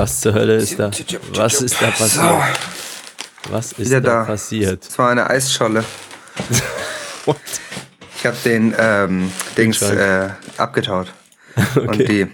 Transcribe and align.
Was 0.00 0.22
zur 0.22 0.32
Hölle 0.32 0.56
ist 0.56 0.78
da? 0.78 0.90
Was 1.34 1.60
ist 1.60 1.76
da 1.82 1.90
passiert? 1.90 2.32
Was 3.50 3.72
ist 3.72 3.92
da, 3.92 4.00
da. 4.00 4.24
passiert? 4.24 4.86
Es 4.88 4.98
war 4.98 5.10
eine 5.10 5.28
Eisscholle. 5.28 5.84
Ich 8.16 8.26
habe 8.26 8.36
den 8.44 8.74
ähm, 8.78 9.30
Dings 9.56 9.80
äh, 9.80 10.28
abgetaut. 10.58 11.12
Und 11.74 11.98
die, 11.98 12.26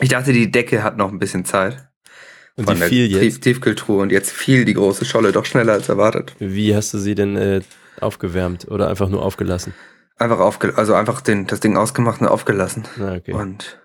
ich 0.00 0.08
dachte, 0.10 0.32
die 0.34 0.50
Decke 0.50 0.82
hat 0.82 0.98
noch 0.98 1.10
ein 1.10 1.18
bisschen 1.18 1.46
Zeit. 1.46 1.88
Und 2.56 2.64
von 2.64 2.74
die 2.74 2.80
der 2.80 2.88
fiel 2.88 3.08
Tief- 3.08 3.22
jetzt. 3.22 3.40
Tiefkühltruhe 3.42 4.02
und 4.02 4.12
jetzt 4.12 4.30
fiel 4.30 4.66
die 4.66 4.74
große 4.74 5.06
Scholle 5.06 5.32
doch 5.32 5.46
schneller 5.46 5.74
als 5.74 5.88
erwartet. 5.88 6.34
Wie 6.38 6.74
hast 6.76 6.92
du 6.92 6.98
sie 6.98 7.14
denn 7.14 7.36
äh, 7.36 7.60
aufgewärmt 8.00 8.68
oder 8.70 8.88
einfach 8.88 9.08
nur 9.08 9.22
aufgelassen? 9.22 9.74
Einfach 10.18 10.38
aufge 10.38 10.76
also 10.76 10.94
einfach 10.94 11.22
den, 11.22 11.46
das 11.46 11.60
Ding 11.60 11.76
ausgemacht 11.78 12.20
und 12.20 12.28
aufgelassen. 12.28 12.84
Na, 12.96 13.14
okay. 13.14 13.32
Und 13.32 13.78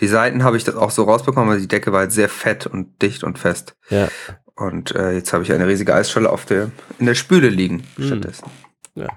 die 0.00 0.06
Seiten 0.08 0.44
habe 0.44 0.56
ich 0.56 0.64
das 0.64 0.76
auch 0.76 0.90
so 0.90 1.04
rausbekommen, 1.04 1.50
weil 1.50 1.60
die 1.60 1.68
Decke 1.68 1.92
war 1.92 2.02
jetzt 2.04 2.14
sehr 2.14 2.28
fett 2.28 2.66
und 2.66 3.00
dicht 3.02 3.24
und 3.24 3.38
fest. 3.38 3.76
Ja, 3.90 4.08
Und 4.54 4.94
äh, 4.94 5.12
jetzt 5.12 5.32
habe 5.32 5.42
ich 5.44 5.52
eine 5.52 5.66
riesige 5.66 5.94
Eisscholle 5.94 6.30
auf 6.30 6.44
der, 6.46 6.70
in 6.98 7.06
der 7.06 7.14
Spüle 7.14 7.48
liegen 7.48 7.82
Hm. 7.96 8.06
stattdessen. 8.06 8.46
ja. 8.94 9.08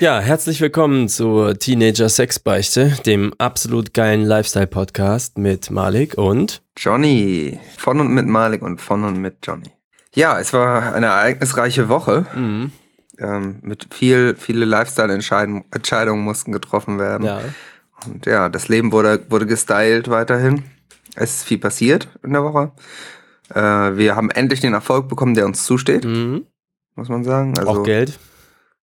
Ja, 0.00 0.20
herzlich 0.20 0.60
willkommen 0.60 1.08
zur 1.08 1.58
Teenager 1.58 2.08
Sexbeichte, 2.08 2.92
dem 3.04 3.34
absolut 3.38 3.94
geilen 3.94 4.22
Lifestyle-Podcast 4.22 5.38
mit 5.38 5.72
Malik 5.72 6.16
und 6.16 6.62
Johnny. 6.76 7.58
Von 7.76 7.98
und 8.00 8.12
mit 8.14 8.26
Malik 8.26 8.62
und 8.62 8.80
von 8.80 9.02
und 9.02 9.18
mit 9.20 9.38
Johnny. 9.42 9.72
Ja, 10.14 10.38
es 10.38 10.52
war 10.52 10.94
eine 10.94 11.06
ereignisreiche 11.06 11.88
Woche. 11.88 12.26
mhm. 12.34 12.70
Ähm, 13.20 13.58
mit 13.62 13.92
viel, 13.92 14.36
viele 14.36 14.64
Lifestyle-Entscheidungen 14.64 15.64
Entscheidungen 15.72 16.22
mussten 16.22 16.52
getroffen 16.52 16.98
werden. 16.98 17.26
ja, 17.26 17.40
Und 18.06 18.26
ja, 18.26 18.48
das 18.48 18.68
Leben 18.68 18.92
wurde, 18.92 19.24
wurde 19.28 19.46
gestylt 19.46 20.08
weiterhin. 20.08 20.64
Es 21.16 21.36
ist 21.36 21.44
viel 21.44 21.58
passiert 21.58 22.08
in 22.22 22.32
der 22.32 22.44
Woche. 22.44 22.70
Äh, 23.52 23.96
wir 23.96 24.14
haben 24.14 24.30
endlich 24.30 24.60
den 24.60 24.72
Erfolg 24.72 25.08
bekommen, 25.08 25.34
der 25.34 25.46
uns 25.46 25.64
zusteht, 25.64 26.04
mhm. 26.04 26.46
muss 26.94 27.08
man 27.08 27.24
sagen. 27.24 27.58
Also 27.58 27.70
auch 27.70 27.82
Geld. 27.82 28.18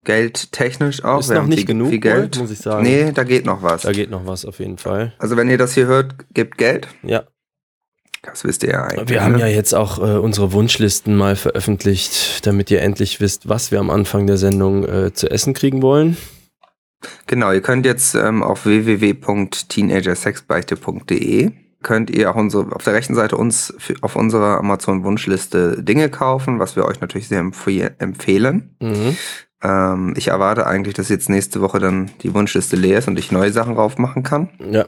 geldtechnisch 0.03 1.03
auch. 1.05 1.19
Ist 1.19 1.29
Wir 1.29 1.39
noch 1.39 1.47
nicht 1.47 1.59
viel, 1.59 1.67
genug, 1.67 1.89
viel 1.89 1.99
Geld. 1.99 2.37
muss 2.37 2.51
ich 2.51 2.59
sagen. 2.59 2.83
Nee, 2.83 3.11
da 3.13 3.23
geht 3.23 3.45
noch 3.45 3.61
was. 3.63 3.83
Da 3.83 3.93
geht 3.93 4.09
noch 4.09 4.25
was 4.25 4.43
auf 4.45 4.59
jeden 4.59 4.77
Fall. 4.77 5.13
Also 5.17 5.37
wenn 5.37 5.49
ihr 5.49 5.57
das 5.57 5.73
hier 5.75 5.85
hört, 5.85 6.15
gebt 6.33 6.57
Geld. 6.57 6.87
Ja, 7.03 7.23
Das 8.25 8.43
wisst 8.43 8.63
ihr 8.63 8.71
ja 8.71 8.83
eigentlich. 8.83 9.09
Wir 9.09 9.23
haben 9.23 9.33
ne? 9.33 9.41
ja 9.41 9.47
jetzt 9.47 9.73
auch 9.73 9.99
äh, 9.99 10.17
unsere 10.17 10.51
Wunschlisten 10.51 11.15
mal 11.15 11.35
veröffentlicht, 11.35 12.45
damit 12.45 12.71
ihr 12.71 12.81
endlich 12.81 13.21
wisst, 13.21 13.49
was 13.49 13.71
wir 13.71 13.79
am 13.79 13.89
Anfang 13.89 14.27
der 14.27 14.37
Sendung 14.37 14.85
äh, 14.85 15.13
zu 15.13 15.29
essen 15.29 15.53
kriegen 15.53 15.81
wollen. 15.81 16.17
Genau, 17.27 17.51
ihr 17.51 17.61
könnt 17.61 17.85
jetzt 17.85 18.15
ähm, 18.15 18.41
auf 18.41 18.65
www.teenagersexbeichte.de 18.65 21.51
könnt 21.85 22.09
ihr 22.09 22.31
auch 22.31 22.35
unsere, 22.35 22.75
auf 22.75 22.83
der 22.83 22.95
rechten 22.95 23.13
Seite 23.13 23.37
uns 23.37 23.71
für, 23.77 23.93
auf 24.01 24.15
unserer 24.15 24.57
Amazon-Wunschliste 24.57 25.83
Dinge 25.83 26.09
kaufen, 26.09 26.57
was 26.57 26.75
wir 26.75 26.83
euch 26.83 26.99
natürlich 26.99 27.27
sehr 27.27 27.39
empf 27.39 27.67
empfehlen. 27.67 28.75
Mhm. 28.81 29.15
Ähm, 29.61 30.13
ich 30.17 30.29
erwarte 30.29 30.65
eigentlich, 30.65 30.95
dass 30.95 31.09
jetzt 31.09 31.29
nächste 31.29 31.61
Woche 31.61 31.79
dann 31.79 32.09
die 32.23 32.33
Wunschliste 32.33 32.75
leer 32.75 32.97
ist 32.97 33.07
und 33.07 33.19
ich 33.19 33.31
neue 33.31 33.51
Sachen 33.51 33.75
drauf 33.75 33.99
machen 33.99 34.23
kann. 34.23 34.49
Ja, 34.71 34.85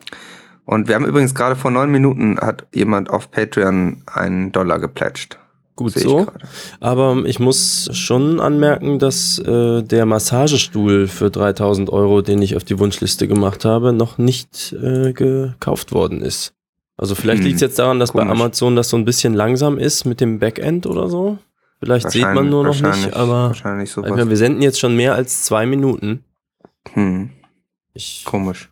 Und 0.67 0.87
wir 0.87 0.95
haben 0.95 1.05
übrigens 1.05 1.33
gerade 1.33 1.55
vor 1.55 1.71
neun 1.71 1.89
Minuten 1.91 2.37
hat 2.39 2.67
jemand 2.73 3.09
auf 3.09 3.31
Patreon 3.31 4.03
einen 4.05 4.51
Dollar 4.51 4.79
geplätscht. 4.79 5.39
gut 5.77 5.95
ich 5.95 6.03
so. 6.03 6.17
gerade. 6.25 6.39
Aber 6.81 7.23
ich 7.25 7.39
muss 7.39 7.89
schon 7.93 8.39
anmerken, 8.41 8.99
dass 8.99 9.39
äh, 9.39 9.81
der 9.81 10.05
Massagestuhl 10.05 11.07
für 11.07 11.29
3000 11.31 11.89
Euro, 11.89 12.21
den 12.21 12.41
ich 12.41 12.55
auf 12.57 12.65
die 12.65 12.77
Wunschliste 12.79 13.27
gemacht 13.29 13.63
habe, 13.63 13.93
noch 13.93 14.17
nicht 14.17 14.73
äh, 14.73 15.13
gekauft 15.13 15.93
worden 15.93 16.21
ist. 16.21 16.53
Also 16.97 17.15
vielleicht 17.15 17.39
Hm, 17.39 17.45
liegt 17.45 17.55
es 17.55 17.61
jetzt 17.61 17.79
daran, 17.79 17.99
dass 17.99 18.11
bei 18.11 18.19
komisch. 18.23 18.31
Amazon 18.41 18.75
das 18.75 18.89
so 18.89 18.97
ein 18.97 19.05
bisschen 19.05 19.33
langsam 19.35 19.77
ist 19.77 20.03
mit 20.05 20.19
dem 20.19 20.39
Backend 20.39 20.85
oder 20.85 21.07
so. 21.09 21.37
Vielleicht 21.79 22.09
sieht 22.11 22.23
man 22.23 22.49
nur 22.49 22.63
noch 22.63 22.81
nicht, 22.81 23.13
aber 23.13 23.49
Wahrscheinlich 23.49 23.89
ich 23.89 23.93
sowas. 23.93 24.29
wir 24.29 24.37
senden 24.37 24.61
jetzt 24.63 24.79
schon 24.79 24.95
mehr 24.97 25.13
als 25.15 25.43
zwei 25.43 25.65
Minuten. 25.65 26.23
Hm, 26.93 27.29
Ich 27.93 28.23
komisch. 28.25 28.69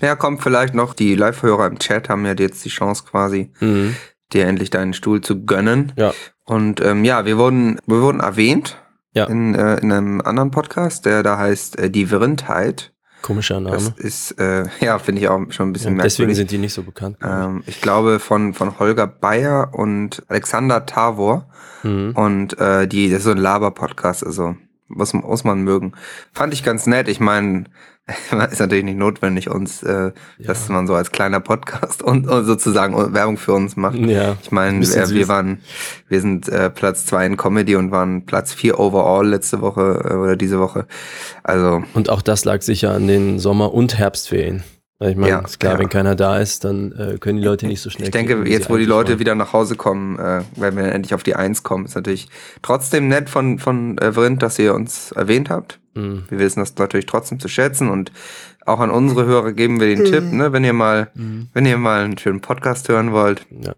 Ja, 0.00 0.16
kommt 0.16 0.42
vielleicht 0.42 0.74
noch. 0.74 0.94
Die 0.94 1.14
Live-Hörer 1.14 1.66
im 1.66 1.78
Chat 1.78 2.08
haben 2.08 2.24
ja 2.24 2.34
jetzt 2.34 2.64
die 2.64 2.68
Chance 2.70 3.04
quasi, 3.10 3.50
Mhm. 3.60 3.94
dir 4.32 4.46
endlich 4.46 4.70
deinen 4.70 4.94
Stuhl 4.94 5.20
zu 5.20 5.44
gönnen. 5.44 5.92
Ja. 5.96 6.14
Und 6.44 6.80
ähm, 6.80 7.04
ja, 7.04 7.24
wir 7.26 7.36
wurden, 7.38 7.78
wir 7.86 8.00
wurden 8.00 8.20
erwähnt 8.20 8.78
Ja. 9.12 9.26
in, 9.26 9.54
äh, 9.54 9.76
in 9.80 9.92
einem 9.92 10.20
anderen 10.22 10.50
Podcast, 10.50 11.04
der 11.06 11.22
da 11.22 11.36
heißt 11.38 11.78
äh, 11.78 11.90
Die 11.90 12.10
Wirrendheit. 12.10 12.92
Komischer 13.20 13.60
Das 13.60 13.84
Name. 13.90 13.94
ist, 13.98 14.32
äh, 14.40 14.64
ja, 14.80 14.98
finde 14.98 15.20
ich 15.20 15.28
auch 15.28 15.38
schon 15.50 15.68
ein 15.68 15.72
bisschen 15.72 15.96
Ja, 15.96 16.02
deswegen 16.02 16.26
merkwürdig. 16.28 16.36
sind 16.38 16.50
die 16.50 16.58
nicht 16.58 16.72
so 16.74 16.82
bekannt. 16.82 17.18
ähm, 17.22 17.62
ich 17.66 17.80
glaube 17.80 18.18
von, 18.20 18.54
von 18.54 18.78
Holger 18.78 19.06
Bayer 19.06 19.70
und 19.74 20.22
Alexander 20.28 20.86
Tavor. 20.86 21.46
Mhm. 21.84 22.12
Und 22.16 22.58
äh, 22.58 22.88
die, 22.88 23.10
das 23.10 23.18
ist 23.18 23.24
so 23.24 23.30
ein 23.32 23.36
Laber-Podcast, 23.38 24.24
also 24.26 24.56
muss, 24.88 25.12
muss 25.14 25.44
man 25.44 25.62
mögen. 25.62 25.92
Fand 26.32 26.52
ich 26.54 26.64
ganz 26.64 26.86
nett. 26.86 27.08
Ich 27.08 27.20
meine, 27.20 27.64
ist 28.50 28.60
natürlich 28.60 28.84
nicht 28.84 28.98
notwendig, 28.98 29.48
uns, 29.48 29.82
äh, 29.82 30.10
dass 30.38 30.68
man 30.68 30.86
so 30.86 30.94
als 30.94 31.12
kleiner 31.12 31.40
Podcast 31.40 32.02
und, 32.02 32.26
und 32.28 32.44
sozusagen 32.44 33.14
Werbung 33.14 33.36
für 33.36 33.52
uns 33.52 33.76
macht. 33.76 33.96
Ja. 33.96 34.36
Ich 34.42 34.50
meine, 34.50 34.80
wir 34.80 35.06
süß. 35.06 35.28
waren, 35.28 35.60
wir 36.08 36.20
sind 36.20 36.48
äh, 36.48 36.68
Platz 36.70 37.06
zwei 37.06 37.26
in 37.26 37.36
Comedy 37.36 37.76
und 37.76 37.90
waren 37.90 38.26
Platz 38.26 38.52
vier 38.52 38.80
overall 38.80 39.28
letzte 39.28 39.60
Woche 39.60 40.04
äh, 40.04 40.14
oder 40.14 40.36
diese 40.36 40.58
Woche. 40.58 40.86
Also 41.44 41.82
Und 41.94 42.10
auch 42.10 42.22
das 42.22 42.44
lag 42.44 42.62
sicher 42.62 42.92
an 42.92 43.06
den 43.06 43.38
Sommer- 43.38 43.72
und 43.72 43.98
Herbstferien. 43.98 44.64
Ich 45.08 45.16
meine, 45.16 45.28
Ja, 45.30 45.38
ist 45.40 45.58
klar, 45.60 45.74
ja. 45.74 45.78
wenn 45.78 45.88
keiner 45.88 46.14
da 46.14 46.38
ist, 46.38 46.64
dann 46.64 46.92
äh, 46.92 47.18
können 47.18 47.38
die 47.38 47.44
Leute 47.44 47.66
nicht 47.66 47.80
so 47.80 47.90
schnell. 47.90 48.04
ich 48.04 48.10
denke, 48.10 48.44
wie 48.44 48.50
jetzt 48.50 48.70
wo 48.70 48.76
die 48.76 48.84
Leute 48.84 49.10
wollen. 49.12 49.18
wieder 49.20 49.34
nach 49.34 49.52
Hause 49.52 49.76
kommen, 49.76 50.18
äh, 50.18 50.42
werden 50.56 50.76
wir 50.76 50.82
dann 50.84 50.92
endlich 50.92 51.14
auf 51.14 51.22
die 51.22 51.34
Eins 51.36 51.62
kommen. 51.62 51.84
Ist 51.86 51.94
natürlich 51.94 52.28
trotzdem 52.62 53.08
nett 53.08 53.28
von 53.30 53.58
von 53.58 53.98
äh, 53.98 54.12
Vrind, 54.12 54.42
dass 54.42 54.58
ihr 54.58 54.74
uns 54.74 55.12
erwähnt 55.12 55.50
habt. 55.50 55.80
Mhm. 55.94 56.24
Wir 56.28 56.38
wissen 56.38 56.60
das 56.60 56.76
natürlich 56.76 57.06
trotzdem 57.06 57.38
zu 57.40 57.48
schätzen 57.48 57.88
und 57.90 58.12
auch 58.64 58.80
an 58.80 58.90
unsere 58.90 59.26
Hörer 59.26 59.52
geben 59.52 59.80
wir 59.80 59.88
den 59.88 60.04
Tipp, 60.04 60.32
ne, 60.32 60.52
wenn 60.52 60.64
ihr 60.64 60.72
mal, 60.72 61.10
Mhm. 61.14 61.48
wenn 61.52 61.66
ihr 61.66 61.76
mal 61.78 62.04
einen 62.04 62.16
schönen 62.18 62.40
Podcast 62.40 62.88
hören 62.88 63.10
wollt, 63.12 63.44
Ja. 63.50 63.74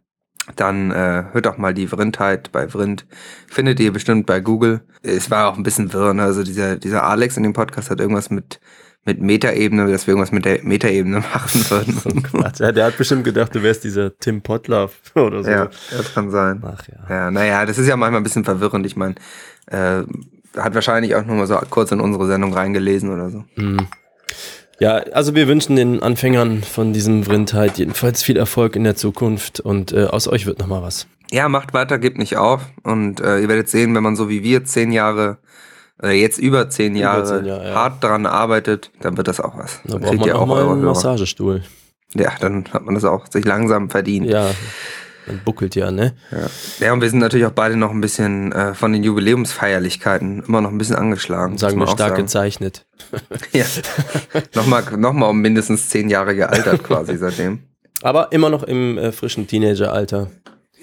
dann 0.57 0.91
äh, 0.91 1.25
hört 1.33 1.47
doch 1.47 1.57
mal 1.57 1.73
die 1.73 1.87
Vrindheit 1.87 2.53
bei 2.53 2.69
Vrind. 2.69 3.07
Findet 3.49 3.81
ihr 3.81 3.93
bestimmt 3.93 4.27
bei 4.27 4.41
Google. 4.41 4.83
Es 5.03 5.31
war 5.31 5.49
auch 5.49 5.57
ein 5.57 5.63
bisschen 5.63 5.93
wirr, 5.95 6.13
ne? 6.15 6.23
also 6.23 6.43
dieser, 6.43 6.77
dieser 6.77 7.05
Alex 7.05 7.37
in 7.39 7.43
dem 7.45 7.55
Podcast 7.55 7.91
hat 7.91 7.99
irgendwas 8.01 8.31
mit, 8.31 8.61
mit 9.05 9.21
Metaebene, 9.21 9.91
dass 9.91 10.07
wir 10.07 10.13
irgendwas 10.13 10.33
mit 10.33 10.45
der 10.45 10.63
Metaebene 10.63 11.19
machen 11.21 11.71
würden. 11.71 12.23
Quatsch, 12.23 12.61
ja, 12.61 12.73
der 12.73 12.87
hat 12.87 12.97
bestimmt 12.97 13.25
gedacht, 13.25 13.55
du 13.55 13.63
wärst 13.63 13.85
dieser 13.85 14.17
Tim 14.19 14.43
Potlaff 14.43 14.93
oder 15.15 15.45
so. 15.45 15.51
ja, 15.51 15.69
das 15.91 16.15
kann 16.15 16.31
sein. 16.31 16.63
Ach 16.65 16.83
ja. 16.89 17.15
Ja, 17.15 17.31
naja, 17.31 17.67
das 17.67 17.79
ist 17.79 17.87
ja 17.87 17.97
manchmal 17.97 18.21
ein 18.21 18.25
bisschen 18.25 18.45
verwirrend. 18.45 18.87
Ich 18.87 18.97
meine, 18.97 19.15
äh, 19.67 20.03
hat 20.57 20.75
wahrscheinlich 20.75 21.15
auch 21.15 21.25
nur 21.25 21.37
mal 21.37 21.47
so 21.47 21.59
kurz 21.71 21.93
in 21.93 22.01
unsere 22.01 22.27
Sendung 22.27 22.55
reingelesen 22.55 23.11
oder 23.13 23.31
so. 23.31 23.45
Mhm. 23.57 23.87
Ja, 24.81 24.95
also 25.13 25.35
wir 25.35 25.47
wünschen 25.47 25.77
den 25.77 26.03
Anfängern 26.03 26.63
von 26.63 26.93
diesem 26.93 27.25
Vrindheit 27.25 27.79
jedenfalls 27.79 28.23
viel 28.23 28.37
Erfolg 28.37 28.75
in 28.75 28.85
der 28.85 28.97
Zukunft 28.97 29.61
und 29.61 29.93
äh, 29.93 30.05
aus 30.07 30.27
euch 30.27 30.47
wird 30.47 30.59
nochmal 30.59 30.83
was. 30.83 31.07
Ja, 31.31 31.49
macht 31.49 31.75
weiter, 31.75 31.99
gebt 31.99 32.19
nicht 32.19 32.37
auf. 32.37 32.63
Und 32.83 33.21
äh, 33.21 33.39
ihr 33.41 33.49
werdet 33.49 33.69
sehen, 33.69 33.95
wenn 33.95 34.03
man 34.03 34.17
so 34.17 34.29
wie 34.29 34.43
wir 34.43 34.65
zehn 34.65 34.93
Jahre, 34.93 35.39
äh, 36.05 36.13
jetzt 36.21 36.39
über 36.39 36.69
zehn 36.71 36.93
Über 36.93 37.01
Jahre 37.01 37.25
zehn 37.25 37.45
Jahre, 37.47 37.69
ja. 37.69 37.75
hart 37.75 38.05
daran 38.05 38.27
arbeitet, 38.27 38.91
dann 39.01 39.17
wird 39.17 39.29
das 39.29 39.41
auch 39.41 39.57
was. 39.59 39.81
Da 39.85 39.93
Dann 39.93 40.01
braucht 40.01 40.11
kriegt 40.11 40.21
man 40.21 40.29
ihr 40.29 40.37
auch 40.37 40.43
auch 40.43 40.47
mal 40.47 40.61
einen 40.63 40.81
Hörer. 40.83 40.93
Massagestuhl. 40.95 41.63
Ja, 42.15 42.33
dann 42.41 42.65
hat 42.73 42.85
man 42.85 42.95
das 42.95 43.05
auch 43.05 43.27
sich 43.27 43.45
langsam 43.45 43.91
verdient. 43.91 44.27
Ja, 44.27 44.51
man 45.27 45.41
buckelt 45.45 45.75
ja, 45.75 45.91
ne? 45.91 46.15
Ja, 46.81 46.93
und 46.93 47.01
wir 47.01 47.09
sind 47.11 47.19
natürlich 47.19 47.47
auch 47.47 47.51
beide 47.53 47.77
noch 47.77 47.91
ein 47.91 48.01
bisschen 48.01 48.53
äh, 48.53 48.75
von 48.75 48.93
den 48.93 49.03
Jubiläumsfeierlichkeiten 49.03 50.45
immer 50.47 50.61
noch 50.61 50.71
ein 50.71 50.79
bisschen 50.79 50.97
angeschlagen. 50.97 51.59
Sagen 51.59 51.79
wir 51.79 51.87
stark 51.87 52.11
sagen. 52.11 52.23
gezeichnet. 52.23 52.87
Ja. 53.53 53.65
nochmal, 54.55 54.83
nochmal 54.97 55.31
um 55.31 55.41
mindestens 55.41 55.89
zehn 55.89 56.09
Jahre 56.09 56.35
gealtert 56.35 56.83
quasi 56.85 57.17
seitdem. 57.17 57.61
Aber 58.03 58.33
immer 58.33 58.51
noch 58.51 58.63
im 58.65 58.99
äh, 58.99 59.13
frischen 59.13 59.47
Teenageralter. 59.47 60.31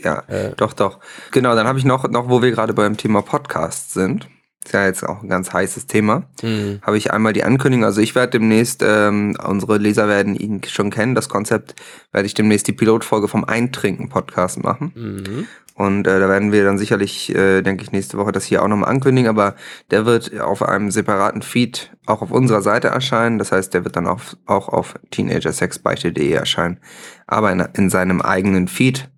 Ja, 0.03 0.23
Äh. 0.27 0.51
doch, 0.57 0.73
doch. 0.73 0.99
Genau, 1.31 1.53
dann 1.55 1.67
habe 1.67 1.77
ich 1.77 1.85
noch, 1.85 2.09
noch, 2.09 2.27
wo 2.29 2.41
wir 2.41 2.51
gerade 2.51 2.73
beim 2.73 2.97
Thema 2.97 3.21
Podcast 3.21 3.93
sind, 3.93 4.27
ist 4.63 4.73
ja 4.73 4.85
jetzt 4.85 5.03
auch 5.03 5.23
ein 5.23 5.29
ganz 5.29 5.51
heißes 5.53 5.87
Thema, 5.87 6.23
Mhm. 6.43 6.79
habe 6.83 6.97
ich 6.97 7.11
einmal 7.11 7.33
die 7.33 7.43
Ankündigung, 7.43 7.83
also 7.85 7.99
ich 8.01 8.13
werde 8.15 8.39
demnächst, 8.39 8.83
ähm, 8.85 9.35
unsere 9.43 9.77
Leser 9.77 10.07
werden 10.07 10.35
ihn 10.35 10.61
schon 10.63 10.91
kennen, 10.91 11.15
das 11.15 11.29
Konzept, 11.29 11.75
werde 12.11 12.27
ich 12.27 12.33
demnächst 12.35 12.67
die 12.67 12.73
Pilotfolge 12.73 13.27
vom 13.27 13.43
Eintrinken-Podcast 13.43 14.63
machen. 14.63 14.91
Mhm. 14.95 15.47
Und 15.73 16.05
äh, 16.05 16.19
da 16.19 16.29
werden 16.29 16.51
wir 16.51 16.63
dann 16.63 16.77
sicherlich, 16.77 17.33
äh, 17.33 17.63
denke 17.63 17.83
ich, 17.83 17.91
nächste 17.91 18.17
Woche 18.17 18.31
das 18.31 18.43
hier 18.45 18.61
auch 18.61 18.67
nochmal 18.67 18.89
ankündigen, 18.89 19.29
aber 19.29 19.55
der 19.89 20.05
wird 20.05 20.39
auf 20.39 20.61
einem 20.61 20.91
separaten 20.91 21.41
Feed 21.41 21.91
auch 22.05 22.21
auf 22.21 22.29
unserer 22.31 22.61
Seite 22.61 22.89
erscheinen. 22.89 23.39
Das 23.39 23.51
heißt, 23.51 23.73
der 23.73 23.83
wird 23.83 23.95
dann 23.95 24.05
auch, 24.05 24.21
auch 24.45 24.67
auf 24.69 24.95
teenagersexbeichte.de 25.09 26.31
erscheinen, 26.31 26.79
aber 27.25 27.51
in, 27.51 27.63
in 27.73 27.89
seinem 27.89 28.21
eigenen 28.21 28.67
Feed. 28.67 29.09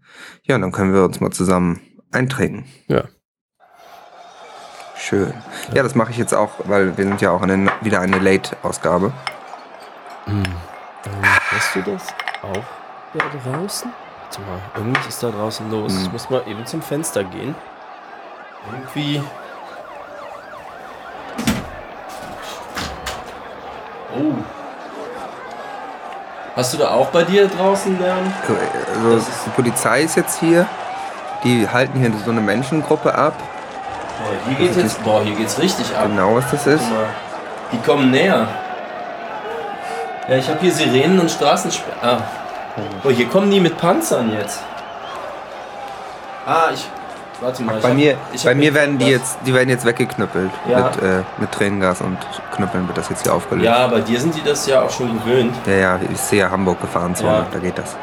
Ja, 0.43 0.55
und 0.55 0.61
dann 0.61 0.71
können 0.71 0.93
wir 0.93 1.03
uns 1.03 1.19
mal 1.19 1.31
zusammen 1.31 1.81
eintrinken. 2.11 2.65
Ja. 2.87 3.05
Schön. 5.03 5.33
Ja, 5.73 5.83
das 5.83 5.95
mache 5.95 6.11
ich 6.11 6.17
jetzt 6.17 6.33
auch, 6.33 6.51
weil 6.63 6.97
wir 6.97 7.03
sind 7.03 7.19
ja 7.19 7.31
auch 7.31 7.41
in 7.41 7.49
den, 7.49 7.71
wieder 7.81 7.99
eine 7.99 8.19
Late-Ausgabe. 8.19 9.11
Ähm, 10.27 10.43
hörst 11.49 11.75
du 11.75 11.81
das 11.81 12.03
auch 12.41 12.63
da 13.13 13.25
draußen? 13.51 13.91
Warte 14.23 14.41
mal, 14.41 14.59
irgendwas 14.81 15.07
ist 15.07 15.21
da 15.21 15.29
draußen 15.29 15.69
los. 15.69 15.93
Ich 15.97 16.05
Mhm. 16.07 16.11
muss 16.13 16.29
mal 16.29 16.41
eben 16.47 16.65
zum 16.65 16.81
Fenster 16.81 17.25
gehen. 17.25 17.53
Irgendwie. 18.71 19.21
Oh. 24.15 24.33
Hast 26.55 26.73
du 26.73 26.77
da 26.77 26.91
auch 26.91 27.07
bei 27.07 27.23
dir 27.23 27.49
draußen 27.49 27.99
Lärm? 27.99 28.31
Also, 28.95 29.15
Das 29.17 29.27
ist- 29.27 29.45
die 29.47 29.49
Polizei 29.49 30.01
ist 30.03 30.15
jetzt 30.15 30.39
hier. 30.39 30.65
Die 31.43 31.67
halten 31.67 31.99
hier 31.99 32.09
so 32.23 32.31
eine 32.31 32.39
Menschengruppe 32.39 33.13
ab. 33.13 33.33
Boah, 34.19 34.31
hier 34.47 34.55
geht's 34.57 34.77
jetzt. 34.77 35.03
Boah, 35.03 35.21
hier 35.23 35.35
geht's 35.35 35.59
richtig 35.59 35.95
ab. 35.95 36.05
Genau, 36.07 36.35
was 36.35 36.49
das 36.51 36.67
ist. 36.67 36.85
Die 37.71 37.77
kommen 37.79 38.11
näher. 38.11 38.47
Ja, 40.27 40.35
ich 40.37 40.47
habe 40.47 40.59
hier 40.61 40.71
Sirenen 40.71 41.19
und 41.19 41.29
Straßensperren. 41.31 41.97
Ah. 42.01 42.17
Oh, 43.03 43.09
hier 43.09 43.27
kommen 43.27 43.51
die 43.51 43.59
mit 43.59 43.77
Panzern 43.77 44.31
jetzt. 44.33 44.61
Ah, 46.45 46.69
ich. 46.73 46.87
Warte 47.41 47.61
mal. 47.63 47.75
ich 47.77 47.81
Bei 47.83 47.89
hab- 47.89 47.95
mir, 47.95 48.17
bei 48.43 48.55
mir 48.55 48.73
werden 48.73 48.97
die 48.99 49.07
jetzt, 49.07 49.37
die 49.45 49.53
werden 49.53 49.67
jetzt 49.69 49.85
weggeknüppelt. 49.85 50.51
Ja. 50.69 50.77
Mit, 50.83 51.01
äh, 51.03 51.23
mit 51.39 51.51
Tränengas 51.51 51.99
und 51.99 52.17
Knüppeln 52.55 52.87
wird 52.87 52.97
das 52.97 53.09
jetzt 53.09 53.23
hier 53.23 53.33
aufgelöst. 53.33 53.65
Ja, 53.65 53.87
bei 53.87 53.99
dir 53.99 54.19
sind 54.19 54.33
die 54.35 54.43
das 54.43 54.65
ja 54.65 54.81
auch 54.81 54.89
schon 54.89 55.19
gewöhnt. 55.19 55.53
Ja, 55.65 55.73
ja, 55.73 55.99
ich 56.09 56.19
sehe 56.19 56.39
ja 56.41 56.51
Hamburg 56.51 56.79
gefahren, 56.79 57.15
so, 57.15 57.25
Ja. 57.25 57.45
da 57.51 57.59
geht 57.59 57.77
das. 57.77 57.95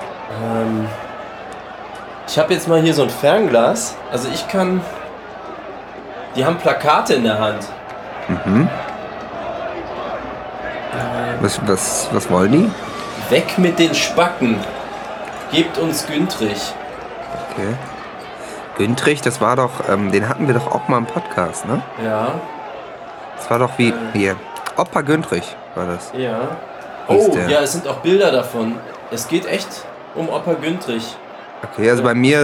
Ähm, 0.44 0.86
ich 2.28 2.38
habe 2.38 2.52
jetzt 2.52 2.68
mal 2.68 2.80
hier 2.82 2.92
so 2.92 3.04
ein 3.04 3.10
Fernglas. 3.10 3.96
Also 4.12 4.28
ich 4.32 4.46
kann. 4.48 4.82
Die 6.36 6.44
haben 6.44 6.56
Plakate 6.58 7.14
in 7.14 7.24
der 7.24 7.38
Hand. 7.38 7.66
Mhm. 8.28 8.68
Was, 11.40 11.60
was, 11.66 12.08
was 12.12 12.30
wollen 12.30 12.52
die? 12.52 12.70
Weg 13.34 13.58
mit 13.58 13.78
den 13.78 13.94
Spacken. 13.94 14.58
Gebt 15.52 15.78
uns 15.78 16.06
Güntrich. 16.06 16.72
Okay. 17.50 17.74
Güntrich, 18.76 19.20
das 19.20 19.40
war 19.40 19.56
doch, 19.56 19.88
ähm, 19.88 20.12
den 20.12 20.28
hatten 20.28 20.46
wir 20.46 20.54
doch 20.54 20.70
auch 20.70 20.88
mal 20.88 20.98
im 20.98 21.06
Podcast, 21.06 21.66
ne? 21.66 21.82
Ja, 22.04 22.32
Das 23.36 23.50
war 23.50 23.58
doch 23.58 23.70
wie, 23.78 23.92
hier, 24.12 24.36
Opa 24.76 25.00
Güntrich 25.02 25.56
war 25.74 25.86
das. 25.86 26.12
ja. 26.16 26.40
Hieß 27.08 27.28
Oh, 27.28 27.34
der. 27.34 27.48
ja, 27.48 27.60
es 27.60 27.72
sind 27.72 27.88
auch 27.88 27.96
Bilder 27.96 28.30
davon. 28.30 28.76
Es 29.10 29.26
geht 29.26 29.44
echt 29.46 29.66
um 30.14 30.28
Opa 30.28 30.52
Güntrich. 30.54 31.16
Okay, 31.72 31.90
also 31.90 32.02
bei 32.04 32.14
mir 32.14 32.38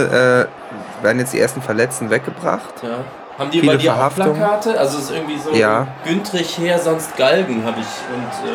äh, 0.99 1.03
werden 1.03 1.19
jetzt 1.19 1.33
die 1.33 1.39
ersten 1.39 1.61
Verletzten 1.61 2.09
weggebracht. 2.09 2.73
Ja. 2.83 2.89
Haben 3.37 3.51
die 3.51 3.59
Viele 3.59 3.73
bei 3.73 3.77
dir 3.77 3.93
auch. 3.95 4.13
Plakate? 4.13 4.79
Also 4.79 4.97
es 4.97 5.05
ist 5.05 5.11
irgendwie 5.11 5.37
so 5.37 5.51
Ja. 5.53 5.87
Güntrich 6.03 6.57
her, 6.57 6.79
sonst 6.79 7.15
Galgen 7.17 7.63
habe 7.65 7.79
ich. 7.79 7.87
Und 8.13 8.49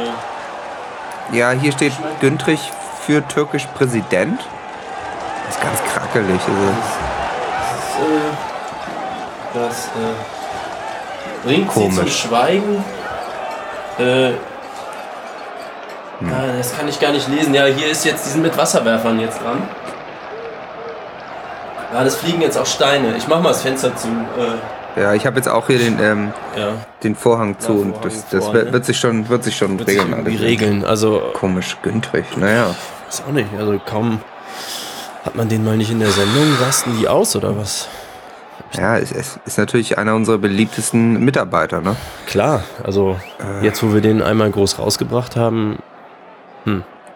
äh, 1.34 1.36
Ja, 1.38 1.50
hier 1.52 1.72
steht 1.72 1.92
Güntrich 2.20 2.72
für 3.06 3.26
türkisch 3.28 3.66
Präsident. 3.74 4.40
Das 5.46 5.56
ist 5.56 5.62
ganz 5.62 5.78
krackelig. 5.92 6.40
Also. 6.40 6.72
das, 9.54 9.68
äh, 9.68 9.68
das 9.68 9.86
äh, 9.86 11.46
bringt 11.46 11.72
sie 11.72 11.80
zum 11.80 11.96
Komisch. 11.96 12.20
Schweigen. 12.22 12.84
Äh, 13.98 14.32
Hm. 16.20 16.32
ah, 16.32 16.56
das 16.56 16.76
kann 16.76 16.86
ich 16.86 17.00
gar 17.00 17.10
nicht 17.10 17.26
lesen. 17.28 17.52
Ja, 17.52 17.64
hier 17.64 17.88
ist 17.90 18.04
jetzt, 18.04 18.24
die 18.26 18.30
sind 18.30 18.42
mit 18.42 18.56
Wasserwerfern 18.56 19.18
jetzt 19.18 19.40
dran. 19.42 19.60
Ja, 21.92 22.04
das 22.04 22.16
fliegen 22.16 22.40
jetzt 22.40 22.56
auch 22.56 22.66
Steine. 22.66 23.16
Ich 23.16 23.28
mach 23.28 23.40
mal 23.42 23.50
das 23.50 23.62
Fenster 23.62 23.94
zu. 23.96 24.08
Äh, 24.08 25.00
Ja, 25.00 25.14
ich 25.14 25.24
habe 25.26 25.36
jetzt 25.36 25.48
auch 25.48 25.66
hier 25.68 25.78
den, 25.78 25.98
ähm, 26.00 26.32
ja, 26.56 26.74
den 27.02 27.14
Vorhang 27.14 27.58
zu 27.58 27.72
und 27.72 27.92
Vorhang 27.94 28.02
das, 28.02 28.28
das 28.28 28.44
vor, 28.44 28.54
wird, 28.54 28.66
ne? 28.66 28.72
wird 28.72 28.84
sich 28.84 28.98
schon, 28.98 29.28
wird 29.28 29.44
sich 29.44 29.56
schon 29.56 29.78
wird 29.78 29.88
sich 29.88 29.98
regeln. 29.98 30.12
irgendwie 30.12 30.36
alles. 30.36 30.46
regeln. 30.48 30.84
Also 30.84 31.22
Komisch, 31.34 31.76
Güntrich, 31.82 32.36
naja. 32.36 32.74
Weiß 33.06 33.22
auch 33.26 33.32
nicht, 33.32 33.48
also 33.58 33.78
kaum 33.84 34.20
hat 35.24 35.34
man 35.34 35.48
den 35.48 35.64
mal 35.64 35.76
nicht 35.76 35.90
in 35.90 36.00
der 36.00 36.10
Sendung, 36.10 36.56
rasten 36.60 36.96
die 37.00 37.08
aus 37.08 37.36
oder 37.36 37.56
was? 37.56 37.88
Ja, 38.74 38.96
es, 38.98 39.12
es 39.12 39.38
ist 39.44 39.58
natürlich 39.58 39.98
einer 39.98 40.14
unserer 40.14 40.38
beliebtesten 40.38 41.22
Mitarbeiter, 41.24 41.80
ne? 41.80 41.96
Klar, 42.26 42.64
also 42.82 43.18
Äh. 43.60 43.64
jetzt 43.64 43.82
wo 43.82 43.92
wir 43.94 44.00
den 44.00 44.22
einmal 44.22 44.50
groß 44.50 44.78
rausgebracht 44.78 45.36
haben, 45.36 45.78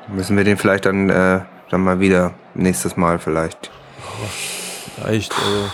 Müssen 0.08 0.36
wir 0.36 0.44
den 0.44 0.56
vielleicht 0.56 0.86
dann, 0.86 1.10
äh, 1.10 1.40
dann 1.70 1.80
mal 1.80 1.98
wieder 1.98 2.32
nächstes 2.54 2.96
Mal 2.96 3.18
vielleicht. 3.18 3.70
Vielleicht, 4.96 5.32
also, 5.32 5.70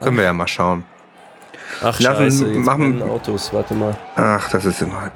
Können 0.00 0.16
wir 0.16 0.24
ja 0.24 0.32
mal 0.32 0.48
schauen. 0.48 0.84
ach 1.82 2.00
Lassen- 2.00 2.22
scheiße, 2.24 2.46
jetzt 2.48 2.64
machen- 2.64 3.02
Autos, 3.02 3.52
warte 3.52 3.74
mal. 3.74 3.96
Ach, 4.16 4.48
das 4.50 4.64
ist 4.64 4.82
immer. 4.82 5.10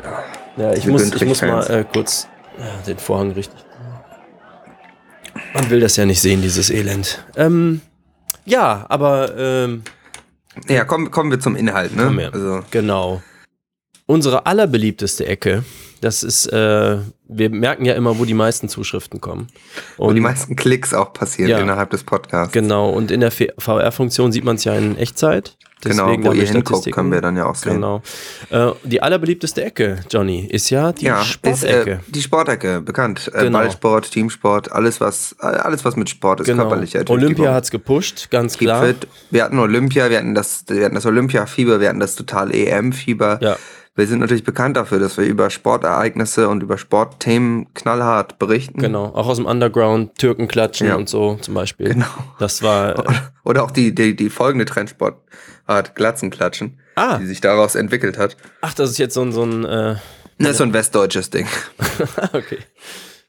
Ja, 0.57 0.73
ich 0.73 0.87
muss, 0.87 1.13
ich 1.13 1.25
muss 1.25 1.43
mal 1.43 1.69
äh, 1.71 1.85
kurz 1.93 2.29
ja, 2.59 2.65
den 2.87 2.99
Vorhang 2.99 3.33
richtig. 3.33 3.59
Man 5.55 5.71
will 5.71 5.81
das 5.81 5.97
ja 5.97 6.05
nicht 6.05 6.21
sehen, 6.21 6.43
dieses 6.43 6.71
Elend. 6.71 7.25
Ähm, 7.37 7.81
ja, 8.45 8.85
aber 8.89 9.37
ähm, 9.37 9.83
Ja, 10.69 10.85
kommen, 10.85 11.11
kommen 11.11 11.31
wir 11.31 11.41
zum 11.41 11.57
Inhalt, 11.57 11.97
ne? 11.97 12.31
Also, 12.33 12.61
Genau. 12.71 13.23
Unsere 14.07 14.45
allerbeliebteste 14.45 15.27
Ecke, 15.27 15.65
das 16.03 16.23
ist, 16.23 16.47
äh, 16.53 16.99
wir 17.27 17.51
merken 17.51 17.87
ja 17.87 17.95
immer, 17.95 18.19
wo 18.19 18.27
die 18.27 18.35
meisten 18.35 18.69
Zuschriften 18.69 19.21
kommen. 19.23 19.47
wo 19.97 20.13
die 20.13 20.21
meisten 20.21 20.57
Klicks 20.57 20.93
auch 20.93 21.15
passieren 21.15 21.51
Ja. 21.51 21.59
innerhalb 21.61 21.89
des 21.91 22.05
Podcasts. 22.05 22.53
Genau, 22.53 22.91
und 22.91 23.11
in 23.11 23.21
der 23.21 23.31
VR-Funktion 23.31 24.31
sieht 24.31 24.45
man 24.45 24.57
es 24.57 24.65
ja 24.65 24.75
in 24.75 24.99
Echtzeit. 24.99 25.57
Genau, 25.81 26.07
Deswegen 26.07 26.25
wo 26.25 26.29
haben 26.31 26.39
ihr 26.39 26.47
hinguckt, 26.47 26.93
können 26.93 27.13
wir 27.13 27.21
dann 27.21 27.37
ja 27.37 27.45
auch 27.47 27.55
sehen. 27.55 27.75
Genau. 27.75 28.01
Äh, 28.51 28.71
die 28.85 29.03
allerbeliebteste 29.03 29.63
Ecke, 29.65 30.01
Johnny, 30.11 30.47
ist 30.47 30.71
ja 30.71 30.93
die 30.93 31.05
Ja, 31.07 31.21
ist, 31.21 31.29
Sportecke. 31.29 31.91
äh, 31.91 31.99
die 32.11 32.23
Sportecke, 32.23 32.81
bekannt. 32.81 33.31
Äh, 33.35 33.45
Genau. 33.45 33.59
Ballsport, 33.59 34.11
Teamsport, 34.11 34.73
alles 34.73 35.01
was, 35.03 35.35
alles 35.41 35.85
was 35.85 35.97
mit 35.97 36.09
Sport 36.09 36.41
ist, 36.41 36.47
genau. 36.47 36.63
körperliche 36.69 37.05
Olympia 37.09 37.49
hat 37.49 37.55
hat's 37.57 37.71
gepusht, 37.71 38.29
ganz 38.31 38.57
Keep 38.59 38.69
klar. 38.69 38.85
fit. 38.87 39.09
Wir 39.31 39.45
hatten 39.45 39.59
Olympia, 39.59 40.09
wir 40.09 40.17
hatten 40.19 40.35
das, 40.35 40.65
wir 40.69 40.85
hatten 40.87 40.95
das 40.95 41.05
Olympia-Fieber, 41.07 41.81
wir 41.81 41.89
hatten 41.91 42.01
das 42.01 42.17
total 42.17 42.55
EM-Fieber. 42.55 43.39
Ja. 43.43 43.57
Wir 43.97 44.07
sind 44.09 44.19
natürlich 44.19 44.43
bekannt 44.43 44.77
dafür, 44.77 44.99
dass 44.99 45.17
wir 45.19 45.25
über 45.25 45.51
Sportereignisse 45.51 46.49
und 46.49 46.63
über 46.65 46.79
Sportthemen 46.79 47.73
knallhart 47.75 48.41
berichten. 48.41 48.81
Genau, 48.81 49.05
auch 49.07 49.29
aus 49.29 49.37
dem 49.37 49.47
Underground, 49.47 50.17
Türken 50.19 50.49
klatschen 50.49 50.89
Ja. 50.89 50.97
und 50.97 51.09
so 51.09 51.37
zum 51.41 51.55
Beispiel. 51.55 51.91
Genau. 51.91 52.07
Das 52.41 52.63
war. 52.63 52.99
Äh, 52.99 53.13
Oder 53.45 53.63
auch 53.63 53.71
die, 53.71 53.95
die, 53.95 54.17
die 54.17 54.31
folgende 54.31 54.65
Trendsportart, 54.65 55.95
Glatzenklatschen, 55.95 56.81
ah, 56.97 57.19
die 57.19 57.27
sich 57.27 57.41
daraus 57.41 57.77
entwickelt 57.77 58.19
hat. 58.19 58.37
ach, 58.63 58.75
das 58.75 58.91
ist 58.91 58.99
jetzt 58.99 59.15
so 59.15 59.23
ein, 59.23 59.31
so 59.33 59.45
ein 59.45 59.65
äh, 59.65 59.97
Das 60.39 60.51
ist 60.51 60.59
so 60.59 60.65
ein 60.65 60.73
westdeutsches 60.73 61.31
Ding. 61.31 61.47
okay. 62.33 62.59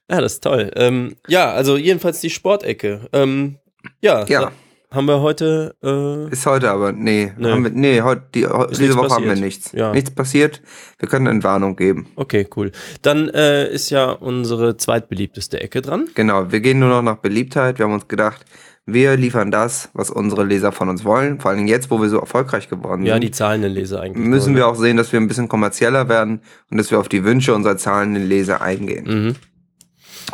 Ja, 0.09 0.19
das 0.21 0.33
ist 0.33 0.43
toll. 0.43 0.71
Ähm, 0.75 1.15
ja, 1.27 1.51
also 1.51 1.77
jedenfalls 1.77 2.21
die 2.21 2.29
Sportecke. 2.31 3.07
Ähm, 3.13 3.57
ja, 4.01 4.25
Ja. 4.25 4.51
Haben 4.91 5.07
wir 5.07 5.21
heute. 5.21 5.75
Äh, 5.83 6.29
Ist 6.31 6.45
heute 6.45 6.71
aber, 6.71 6.91
nee, 6.91 7.31
Nee. 7.37 7.47
wir, 7.63 7.69
nee 7.71 8.01
heute, 8.01 8.23
die, 8.33 8.47
diese 8.77 8.95
Woche 8.95 9.09
haben 9.15 9.23
wir 9.23 9.29
passiert. 9.31 9.39
nichts. 9.45 9.71
Ja. 9.73 9.91
Nichts 9.91 10.11
passiert. 10.11 10.61
Wir 10.99 11.09
können 11.09 11.27
eine 11.27 11.43
Warnung 11.43 11.75
geben. 11.75 12.07
okay, 12.15 12.47
cool. 12.55 12.71
Dann 13.01 13.29
äh, 13.29 13.69
ist 13.71 13.89
ja 13.89 14.11
unsere 14.11 14.77
zweitbeliebteste 14.77 15.59
Ecke 15.61 15.81
dran. 15.81 16.07
Genau, 16.15 16.51
wir 16.51 16.59
gehen 16.61 16.79
nur 16.79 16.89
noch 16.89 17.01
nach 17.01 17.17
Beliebtheit. 17.17 17.77
Wir 17.79 17.85
haben 17.85 17.93
uns 17.93 18.07
gedacht, 18.07 18.45
wir 18.87 19.17
liefern 19.17 19.49
das, 19.49 19.89
was 19.93 20.11
unsere 20.11 20.43
Leser 20.43 20.71
von 20.71 20.89
uns 20.89 21.03
wollen. 21.03 21.39
Vor 21.39 21.49
allem 21.51 21.65
jetzt, 21.65 21.89
wo 21.89 21.99
wir 22.01 22.07
so 22.09 22.19
erfolgreich 22.19 22.69
geworden 22.69 23.03
Ja, 23.05 23.15
sind. 23.15 23.23
die 23.23 23.31
zahlenden 23.31 23.71
Leser 23.71 24.01
eigentlich. 24.01 24.23
müssen 24.27 24.53
nur, 24.53 24.61
wir 24.61 24.67
auch 24.67 24.75
sehen, 24.75 24.95
dass 24.97 25.11
wir 25.11 25.19
ein 25.19 25.27
bisschen 25.27 25.47
kommerzieller 25.47 26.07
werden 26.07 26.41
und 26.69 26.77
dass 26.77 26.91
wir 26.91 26.99
auf 26.99 27.09
die 27.09 27.23
Wünsche 27.23 27.55
unserer 27.55 27.77
zahlenden 27.77 28.27
Leser 28.27 28.61
eingehen. 28.61 29.05
Mhm. 29.07 29.35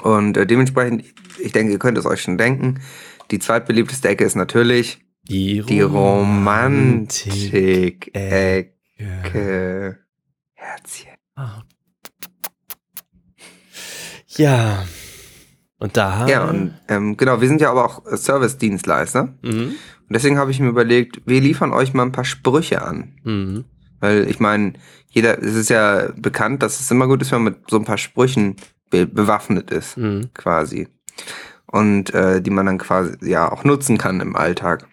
Und 0.04 0.38
äh, 0.38 0.46
dementsprechend, 0.46 1.04
ich 1.40 1.52
denke, 1.52 1.72
ihr 1.74 1.80
könnt 1.80 1.98
es 1.98 2.06
euch 2.06 2.22
schon 2.22 2.38
denken, 2.38 2.82
die 3.32 3.40
zweitbeliebteste 3.40 4.10
Ecke 4.10 4.24
ist 4.26 4.36
natürlich 4.36 5.00
Die, 5.28 5.62
die 5.62 5.82
Romantik-Ecke. 5.82 8.74
Ecke. 8.98 9.98
Herzchen. 10.54 11.12
Ah. 11.36 11.62
Ja. 14.28 14.86
Und 15.78 15.98
da. 15.98 16.28
Ja, 16.28 16.46
und 16.46 16.76
ähm, 16.88 17.18
genau, 17.18 17.42
wir 17.42 17.48
sind 17.48 17.60
ja 17.62 17.72
aber 17.72 17.86
auch 17.86 18.06
äh, 18.06 18.16
Service-Dienstleister. 18.18 19.34
Mhm. 19.42 19.72
Und 19.72 19.76
deswegen 20.10 20.38
habe 20.38 20.52
ich 20.52 20.60
mir 20.60 20.70
überlegt, 20.70 21.22
wir 21.26 21.42
liefern 21.42 21.74
euch 21.74 21.94
mal 21.94 22.04
ein 22.04 22.12
paar 22.12 22.26
Sprüche 22.26 22.82
an. 22.84 23.16
Mhm. 23.24 23.66
Weil 24.00 24.30
ich 24.30 24.40
meine, 24.40 24.74
jeder, 25.10 25.40
es 25.42 25.56
ist 25.56 25.70
ja 25.70 26.12
bekannt, 26.16 26.62
dass 26.64 26.80
es 26.80 26.92
immer 26.92 27.08
gut 27.08 27.22
ist, 27.22 27.32
wenn 27.32 27.44
man 27.44 27.54
mit 27.54 27.70
so 27.70 27.78
ein 27.78 27.86
paar 27.86 27.98
Sprüchen 27.98 28.56
be 28.90 29.06
bewaffnet 29.08 29.72
ist, 29.72 29.98
Mhm. 29.98 30.30
quasi. 30.34 30.88
Und 31.72 32.14
äh, 32.14 32.42
die 32.42 32.50
man 32.50 32.66
dann 32.66 32.78
quasi 32.78 33.18
ja 33.22 33.52
auch 33.52 33.64
nutzen 33.64 33.98
kann 33.98 34.20
im 34.20 34.36
Alltag. 34.36 34.88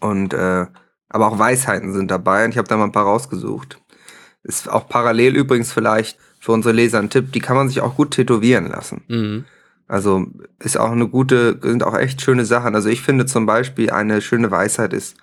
Und 0.00 0.34
äh, 0.34 0.66
aber 1.08 1.26
auch 1.26 1.38
Weisheiten 1.38 1.92
sind 1.92 2.10
dabei 2.10 2.44
und 2.44 2.52
ich 2.52 2.58
habe 2.58 2.68
da 2.68 2.76
mal 2.76 2.84
ein 2.84 2.92
paar 2.92 3.04
rausgesucht. 3.04 3.80
Ist 4.42 4.68
auch 4.68 4.88
parallel 4.88 5.36
übrigens 5.36 5.72
vielleicht 5.72 6.18
für 6.40 6.52
unsere 6.52 6.74
Leser 6.74 6.98
ein 6.98 7.10
Tipp, 7.10 7.32
die 7.32 7.40
kann 7.40 7.56
man 7.56 7.68
sich 7.68 7.80
auch 7.80 7.96
gut 7.96 8.12
tätowieren 8.12 8.66
lassen. 8.66 9.04
Mhm. 9.08 9.44
Also 9.86 10.26
ist 10.58 10.78
auch 10.78 10.90
eine 10.90 11.08
gute, 11.08 11.60
sind 11.62 11.84
auch 11.84 11.94
echt 11.94 12.22
schöne 12.22 12.46
Sachen. 12.46 12.74
Also 12.74 12.88
ich 12.88 13.02
finde 13.02 13.26
zum 13.26 13.44
Beispiel 13.44 13.90
eine 13.90 14.22
schöne 14.22 14.50
Weisheit 14.50 14.94
ist, 14.94 15.18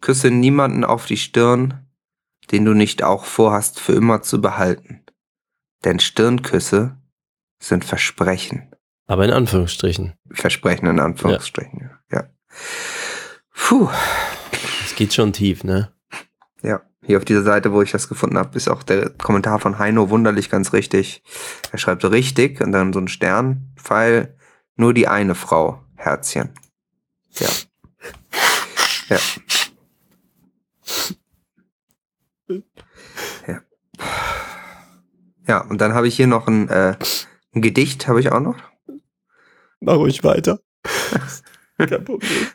küsse 0.00 0.30
niemanden 0.30 0.84
auf 0.84 1.04
die 1.04 1.18
Stirn, 1.18 1.86
den 2.50 2.64
du 2.64 2.72
nicht 2.72 3.02
auch 3.02 3.26
vorhast 3.26 3.78
für 3.78 3.92
immer 3.92 4.22
zu 4.22 4.40
behalten. 4.40 5.04
Denn 5.84 6.00
Stirnküsse 6.00 6.96
sind 7.62 7.84
Versprechen. 7.84 8.74
Aber 9.10 9.24
in 9.24 9.32
Anführungsstrichen. 9.32 10.12
Versprechen 10.30 10.86
in 10.86 11.00
Anführungsstrichen, 11.00 11.90
ja. 12.12 12.30
Puh, 13.52 13.88
Es 14.84 14.94
geht 14.94 15.12
schon 15.12 15.32
tief, 15.32 15.64
ne? 15.64 15.92
ja. 16.62 16.80
Hier 17.04 17.18
auf 17.18 17.24
dieser 17.24 17.42
Seite, 17.42 17.72
wo 17.72 17.82
ich 17.82 17.90
das 17.90 18.08
gefunden 18.08 18.38
habe, 18.38 18.56
ist 18.56 18.68
auch 18.68 18.84
der 18.84 19.10
Kommentar 19.10 19.58
von 19.58 19.80
Heino 19.80 20.10
wunderlich 20.10 20.48
ganz 20.48 20.72
richtig. 20.72 21.24
Er 21.72 21.78
schreibt 21.78 22.02
so 22.02 22.08
richtig 22.08 22.60
und 22.60 22.70
dann 22.70 22.92
so 22.92 23.00
ein 23.00 23.08
Sternpfeil, 23.08 24.36
nur 24.76 24.94
die 24.94 25.08
eine 25.08 25.34
Frau, 25.34 25.82
Herzchen. 25.96 26.50
Ja. 27.32 27.48
Ja. 29.08 29.18
Ja. 33.48 33.60
Ja, 35.48 35.60
und 35.62 35.80
dann 35.80 35.94
habe 35.94 36.06
ich 36.06 36.14
hier 36.14 36.28
noch 36.28 36.46
ein, 36.46 36.68
äh, 36.68 36.96
ein 37.56 37.60
Gedicht, 37.62 38.06
habe 38.06 38.20
ich 38.20 38.30
auch 38.30 38.38
noch. 38.38 38.70
Mach 39.80 39.94
ruhig 39.94 40.22
weiter. 40.22 40.60
Kein 41.78 42.04
Problem. 42.04 42.46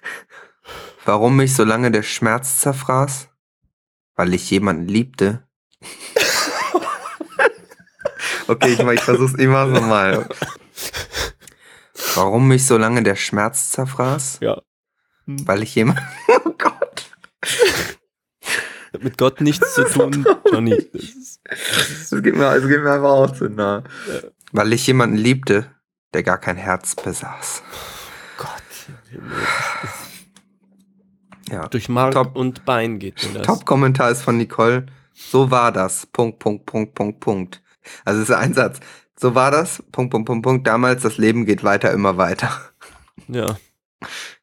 Warum 1.05 1.35
mich 1.35 1.55
so 1.55 1.63
lange 1.63 1.91
der 1.91 2.03
Schmerz 2.03 2.59
zerfraß? 2.59 3.29
Weil 4.15 4.33
ich 4.33 4.49
jemanden 4.49 4.87
liebte. 4.87 5.43
okay, 8.47 8.73
ich, 8.73 8.79
ich 8.79 9.01
versuch's 9.01 9.33
immer 9.33 9.73
so 9.73 9.81
mal. 9.81 10.27
Warum 12.15 12.47
mich 12.47 12.65
so 12.65 12.77
lange 12.77 13.03
der 13.03 13.15
Schmerz 13.15 13.71
zerfraß? 13.71 14.39
Ja. 14.41 14.61
Weil 15.25 15.63
ich 15.63 15.75
jemanden. 15.75 16.03
Oh 16.45 16.53
Gott. 16.57 17.11
Hat 18.93 19.03
mit 19.03 19.17
Gott 19.17 19.41
nichts 19.41 19.73
zu 19.73 19.83
tun, 19.83 20.25
Johnny. 20.51 20.89
Das 20.93 21.39
Das 22.09 22.23
geht 22.23 22.35
mir, 22.35 22.53
das 22.53 22.67
geht 22.67 22.81
mir 22.81 22.91
einfach 22.91 23.09
auch 23.09 23.31
zu 23.31 23.49
nah. 23.49 23.83
Weil 24.51 24.73
ich 24.73 24.87
jemanden 24.87 25.17
liebte, 25.17 25.74
der 26.15 26.23
gar 26.23 26.37
kein 26.37 26.55
Herz 26.55 26.95
besaß. 26.95 27.61
Gott. 28.37 28.49
Ja. 31.51 31.67
Durch 31.67 31.89
Mark 31.89 32.13
Top. 32.13 32.35
und 32.37 32.63
Bein 32.65 32.99
geht 32.99 33.21
das. 33.35 33.45
Top-Kommentar 33.45 34.09
ist 34.11 34.21
von 34.23 34.37
Nicole. 34.37 34.85
So 35.13 35.51
war 35.51 35.71
das. 35.73 36.05
Punkt, 36.07 36.39
Punkt, 36.39 36.65
Punkt, 36.65 36.95
Punkt, 36.95 37.19
Punkt. 37.19 37.61
Also 38.05 38.21
es 38.21 38.29
ist 38.29 38.35
ein 38.35 38.53
Satz. 38.53 38.79
So 39.19 39.35
war 39.35 39.51
das. 39.51 39.83
Punkt, 39.91 40.11
Punkt, 40.11 40.25
Punkt, 40.25 40.43
Punkt. 40.43 40.67
Damals, 40.67 41.03
das 41.03 41.17
Leben 41.17 41.45
geht 41.45 41.63
weiter, 41.63 41.91
immer 41.91 42.17
weiter. 42.17 42.49
Ja. 43.27 43.57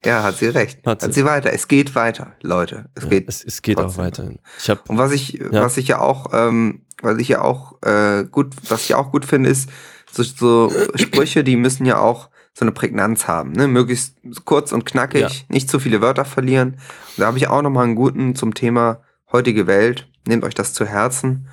Ja, 0.04 0.22
hat 0.22 0.36
sie 0.36 0.48
recht. 0.48 0.86
Hat 0.86 1.02
Hat 1.02 1.14
sie. 1.14 1.20
sie, 1.20 1.24
weiter. 1.24 1.52
Es 1.52 1.68
geht 1.68 1.94
weiter, 1.94 2.32
Leute. 2.42 2.90
Es 2.94 3.04
ja 3.04 3.08
geht. 3.10 3.28
es, 3.28 3.44
es 3.44 3.62
geht 3.62 3.78
auch 3.78 3.84
trotzdem. 3.84 4.04
weiterhin. 4.04 4.38
Ich 4.58 4.68
habe 4.68 4.80
Und 4.88 4.98
was 4.98 5.12
ich, 5.12 5.40
was 5.50 5.76
ich 5.76 5.88
ja 5.88 6.00
auch, 6.00 6.26
ähm, 6.32 6.82
was 7.00 7.18
ich 7.18 7.28
ja 7.28 7.40
auch 7.42 7.80
äh, 7.82 8.24
gut, 8.24 8.54
was 8.68 8.84
ich 8.84 8.94
auch 8.94 9.10
gut 9.12 9.24
finde, 9.24 9.50
ist 9.50 9.70
so, 10.12 10.22
so 10.22 10.72
Sprüche, 10.94 11.42
die 11.44 11.56
müssen 11.56 11.86
ja 11.86 11.98
auch 11.98 12.28
so 12.54 12.64
eine 12.64 12.72
Prägnanz 12.72 13.26
haben, 13.28 13.52
ne? 13.52 13.66
Möglichst 13.66 14.16
kurz 14.44 14.72
und 14.72 14.84
knackig, 14.84 15.20
Ja. 15.22 15.30
nicht 15.48 15.70
zu 15.70 15.78
viele 15.80 16.02
Wörter 16.02 16.24
verlieren. 16.24 16.72
Und 16.72 17.18
da 17.18 17.26
habe 17.26 17.38
ich 17.38 17.48
auch 17.48 17.62
noch 17.62 17.70
mal 17.70 17.84
einen 17.84 17.94
guten 17.94 18.34
zum 18.34 18.52
Thema 18.54 19.00
heutige 19.32 19.66
Welt. 19.66 20.08
Nehmt 20.26 20.44
euch 20.44 20.54
das 20.54 20.74
zu 20.74 20.84
Herzen. 20.86 21.48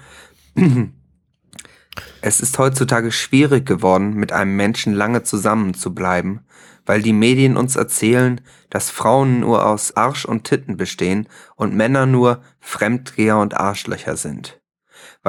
Es 2.22 2.40
ist 2.42 2.58
heutzutage 2.60 3.12
schwierig 3.12 3.66
geworden, 3.66 4.14
mit 4.14 4.32
einem 4.32 4.56
Menschen 4.56 4.94
lange 4.94 5.24
zusammen 5.24 5.74
zu 5.74 5.94
bleiben, 5.94 6.42
weil 6.86 7.02
die 7.02 7.14
Medien 7.14 7.58
uns 7.58 7.76
erzählen, 7.76 8.42
dass 8.70 8.90
Frauen 8.90 9.40
nur 9.40 9.66
aus 9.66 9.96
Arsch 9.96 10.26
und 10.26 10.44
Titten 10.44 10.78
bestehen 10.78 11.28
und 11.56 11.76
Männer 11.76 12.06
nur 12.06 12.42
Fremdgeher 12.60 13.38
und 13.38 13.56
Arschlöcher 13.58 14.18
sind. 14.18 14.59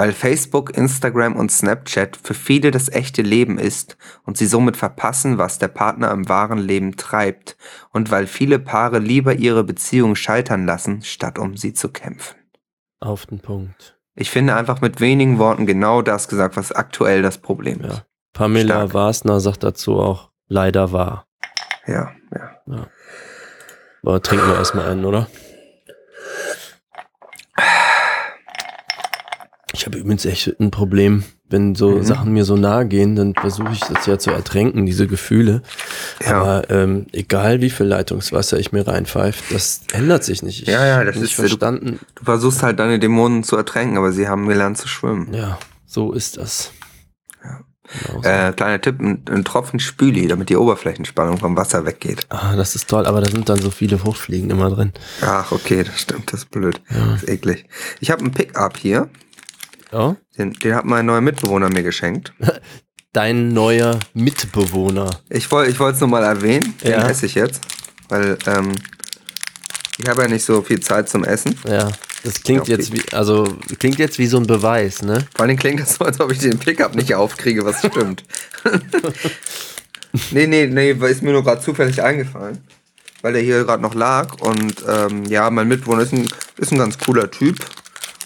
Weil 0.01 0.15
Facebook, 0.15 0.75
Instagram 0.79 1.37
und 1.37 1.53
Snapchat 1.53 2.17
für 2.17 2.33
viele 2.33 2.71
das 2.71 2.89
echte 2.89 3.21
Leben 3.21 3.59
ist 3.59 3.99
und 4.25 4.39
sie 4.39 4.47
somit 4.47 4.79
verpassen, 4.79 5.37
was 5.37 5.59
der 5.59 5.69
Partner 5.69 6.11
im 6.11 6.27
wahren 6.27 6.57
Leben 6.57 6.97
treibt 6.97 7.59
und 7.93 8.11
weil 8.11 8.27
viele 8.27 8.59
Paare 8.59 8.99
lieber 8.99 9.35
ihre 9.35 9.63
Beziehung 9.63 10.17
scheitern 10.17 10.65
lassen, 10.65 11.03
statt 11.03 11.39
um 11.39 11.55
sie 11.59 11.75
zu 11.75 11.91
kämpfen. 11.91 12.35
auf 13.01 13.27
den 13.27 13.41
Punkt. 13.41 13.99
Ich 14.15 14.31
finde 14.31 14.57
einfach 14.57 14.81
mit 14.81 15.03
wenigen 15.03 15.39
Worten 15.39 15.67
genau 15.67 16.01
das 16.01 16.29
gesagt, 16.29 16.57
was 16.57 16.73
aktuell 16.73 17.21
das 17.21 17.37
Problem 17.37 17.83
ist. 17.83 17.99
Ja. 17.99 18.05
Pamela 18.33 18.77
Stark. 18.77 18.95
Wasner 18.95 19.41
sagt 19.41 19.63
dazu 19.65 19.99
auch, 19.99 20.31
leider 20.49 20.93
wahr. 20.93 21.27
Ja, 21.87 22.11
ja. 22.35 22.87
Aber 24.03 24.23
trinken 24.23 24.49
wir 24.49 24.57
erstmal 24.57 24.89
einen, 24.89 25.05
oder? 25.05 25.29
Ich 29.81 29.87
habe 29.87 29.97
übrigens 29.97 30.27
echt 30.27 30.61
ein 30.61 30.71
Problem, 30.71 31.25
wenn 31.49 31.75
so 31.75 31.93
Mhm. 31.93 32.03
Sachen 32.05 32.33
mir 32.35 32.45
so 32.45 32.55
nahe 32.55 32.85
gehen, 32.87 33.17
dann 33.17 33.33
versuche 33.35 33.73
ich 33.73 33.81
das 33.81 34.05
ja 34.05 34.19
zu 34.19 34.31
ertränken, 34.31 34.85
diese 34.85 35.07
Gefühle. 35.07 35.63
Ja. 36.23 36.39
Aber 36.39 36.69
ähm, 36.71 37.07
egal 37.13 37.63
wie 37.63 37.71
viel 37.71 37.87
Leitungswasser 37.87 38.59
ich 38.59 38.73
mir 38.73 38.87
reinpfeife, 38.87 39.43
das 39.55 39.81
ändert 39.95 40.23
sich 40.23 40.43
nicht. 40.43 40.63
Ich 40.65 40.69
Ja, 40.69 40.87
ja, 40.87 41.03
das 41.03 41.17
ist- 41.17 41.33
du- 41.39 41.43
verstanden. 41.43 41.99
Du 42.15 42.25
versuchst 42.25 42.63
halt 42.63 42.79
deine 42.79 42.99
Dämonen 42.99 43.43
zu 43.43 43.57
ertränken, 43.57 43.97
aber 43.97 44.13
sie 44.13 44.29
haben 44.29 44.47
gelernt 44.49 44.77
zu 44.77 44.87
schwimmen. 44.87 45.33
Ja, 45.33 45.59
so 45.87 46.13
ist 46.13 46.37
das. 46.37 46.73
Ja. 47.43 47.61
Genau 48.07 48.23
so. 48.23 48.29
Äh, 48.29 48.53
kleiner 48.53 48.81
Tipp, 48.83 49.01
ein, 49.01 49.25
ein 49.31 49.45
Tropfen 49.47 49.81
Spüli, 49.81 50.29
damit 50.29 50.51
die 50.51 50.57
Oberflächenspannung 50.59 51.39
vom 51.39 51.57
Wasser 51.57 51.87
weggeht. 51.87 52.27
ah, 52.29 52.55
das 52.55 52.75
ist 52.75 52.87
toll, 52.87 53.07
aber 53.07 53.23
da 53.23 53.31
sind 53.31 53.49
dann 53.49 53.61
so 53.61 53.71
viele 53.71 53.97
Fruchtfliegen 53.99 54.51
immer 54.51 54.69
drin. 54.69 54.93
Ach, 55.23 55.51
okay, 55.53 55.85
das 55.85 55.99
stimmt, 56.03 56.35
das 56.35 56.41
ist 56.41 56.51
blöd. 56.51 56.83
Das 56.91 57.23
ist 57.23 57.29
eklig. 57.31 57.65
Ich 58.01 58.11
habe 58.11 58.21
einen 58.21 58.33
Pickup 58.33 58.77
hier, 58.77 59.09
Ja? 59.93 60.17
den, 60.39 60.53
den 60.55 60.75
hat 60.75 60.85
mein 60.85 61.07
neuer 61.07 61.21
Mitbewohner 61.21 61.69
mir 61.69 61.83
geschenkt. 61.83 62.33
Dein 63.13 63.49
neuer 63.49 63.99
Mitbewohner. 64.15 65.11
Ich 65.29 65.51
wollte 65.51 65.73
ich 65.73 65.81
es 65.81 66.01
nur 66.01 66.09
mal 66.09 66.23
erwähnen, 66.23 66.75
den 66.85 66.93
Ja. 66.93 67.09
esse 67.09 67.27
ich 67.27 67.35
jetzt, 67.35 67.61
weil 68.09 68.39
ähm, 68.47 68.73
ich 69.99 70.09
habe 70.09 70.23
ja 70.23 70.29
nicht 70.29 70.45
so 70.45 70.63
viel 70.63 70.79
Zeit 70.81 71.09
zum 71.09 71.25
Essen. 71.25 71.59
Ja, 71.67 71.91
das 72.23 72.43
klingt 72.43 72.69
Ja, 72.69 72.77
jetzt 72.77 72.93
wie, 72.93 73.03
also 73.13 73.53
klingt 73.81 73.99
jetzt 73.99 74.19
wie 74.21 74.27
so 74.27 74.37
ein 74.37 74.47
Beweis, 74.47 75.03
ne? 75.03 75.27
Vor 75.35 75.45
allem 75.45 75.57
klingt 75.57 75.81
das 75.81 75.95
so, 75.97 76.05
als 76.05 76.21
ob 76.21 76.31
ich 76.31 76.39
den 76.39 76.59
Pickup 76.59 76.95
nicht 76.95 77.15
aufkriege, 77.17 77.65
was 77.65 77.81
stimmt. 77.81 78.23
nee, 80.31 80.47
nee, 80.47 80.67
nee, 80.67 80.91
ist 80.93 81.23
mir 81.23 81.33
nur 81.33 81.43
gerade 81.43 81.61
zufällig 81.61 82.03
eingefallen. 82.03 82.59
Weil 83.23 83.35
der 83.35 83.43
hier 83.43 83.65
gerade 83.65 83.83
noch 83.83 83.95
lag 83.95 84.41
und 84.41 84.77
ähm, 84.89 85.25
ja, 85.27 85.51
mein 85.51 85.69
Mitbewohner 85.69 86.03
ist 86.03 86.13
ein, 86.13 86.29
ist 86.57 86.73
ein 86.73 86.79
ganz 86.79 86.97
cooler 86.99 87.31
Typ. 87.31 87.59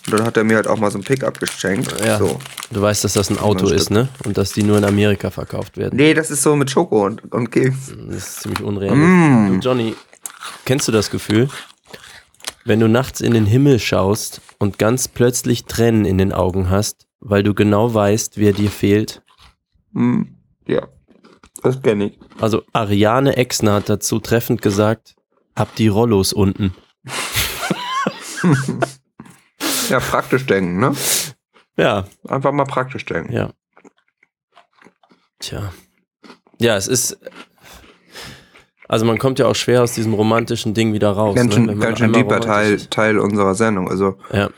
Und 0.06 0.18
dann 0.18 0.26
hat 0.26 0.37
er 0.37 0.44
mir 0.44 0.56
halt 0.56 0.66
auch 0.66 0.78
mal 0.78 0.90
so 0.90 0.99
ein 0.99 1.04
Pickup 1.04 1.40
geschenkt. 1.40 1.94
Ja. 2.04 2.18
So. 2.18 2.38
Du 2.70 2.82
weißt, 2.82 3.04
dass 3.04 3.14
das 3.14 3.30
ein 3.30 3.38
Auto 3.38 3.68
ist, 3.68 3.90
ne? 3.90 4.08
Und 4.25 4.37
dass 4.37 4.52
die 4.52 4.62
nur 4.62 4.76
in 4.76 4.84
Amerika 4.84 5.30
verkauft 5.30 5.78
werden. 5.78 5.96
Nee, 5.96 6.12
das 6.12 6.30
ist 6.30 6.42
so 6.42 6.56
mit 6.56 6.70
Schoko 6.70 7.06
und, 7.06 7.32
und 7.32 7.50
Keks. 7.50 7.94
Das 8.08 8.16
ist 8.16 8.40
ziemlich 8.42 8.62
unrealistisch. 8.62 9.08
Mm. 9.08 9.61
Du, 9.61 9.68
Johnny, 9.68 9.94
kennst 10.66 10.88
du 10.88 10.92
das 10.92 11.11
Gefühl? 11.11 11.49
Wenn 12.66 12.80
du 12.80 12.88
nachts 12.88 13.23
in 13.23 13.32
den 13.32 13.46
Himmel 13.46 13.78
schaust 13.78 14.42
und 14.58 14.78
ganz 14.78 15.08
plötzlich 15.08 15.64
Tränen 15.64 16.04
in 16.04 16.18
den 16.18 16.32
Augen 16.32 16.68
hast, 16.68 17.06
weil 17.20 17.42
du 17.42 17.54
genau 17.54 17.94
weißt, 17.94 18.37
wer 18.37 18.52
dir 18.52 18.70
fehlt. 18.70 19.23
Mm, 19.92 20.23
ja, 20.66 20.87
das 21.62 21.80
kenne 21.80 22.06
ich. 22.06 22.18
Also 22.38 22.62
Ariane 22.75 23.37
Exner 23.38 23.75
hat 23.75 23.88
dazu 23.88 24.18
treffend 24.18 24.61
gesagt, 24.61 25.16
hab 25.56 25.75
die 25.76 25.88
Rollos 25.88 26.34
unten. 26.34 26.75
Ja, 29.88 30.00
praktisch 30.00 30.47
denken, 30.47 30.79
ne? 30.81 30.95
Ja, 31.76 32.05
Einfach 32.29 32.53
mal 32.53 32.64
praktisch 32.64 33.05
denken. 33.05 33.33
ja. 33.33 33.50
Tja. 35.41 35.73
Ja, 36.59 36.76
es 36.76 36.87
ist. 36.88 37.19
Also 38.88 39.05
man 39.05 39.19
kommt 39.19 39.38
ja 39.38 39.47
auch 39.47 39.55
schwer 39.57 39.83
aus 39.83 39.93
diesem 39.93 40.14
romantischen 40.14 40.73
Ding 40.73 40.93
wieder 40.93 41.11
raus. 41.11 41.35
Ganz 41.35 41.50
ne? 41.50 41.55
schön, 41.57 41.67
man 41.67 41.81
ganz 41.81 41.99
schön 41.99 42.12
deeper 42.12 42.41
Teil. 42.41 42.79
Teil 42.79 43.19
unserer 43.19 43.55
Sendung. 43.55 43.91
Also, 43.91 44.19
Ja, 44.33 44.49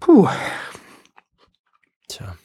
puh. 0.00 0.28
tja. 2.08 2.36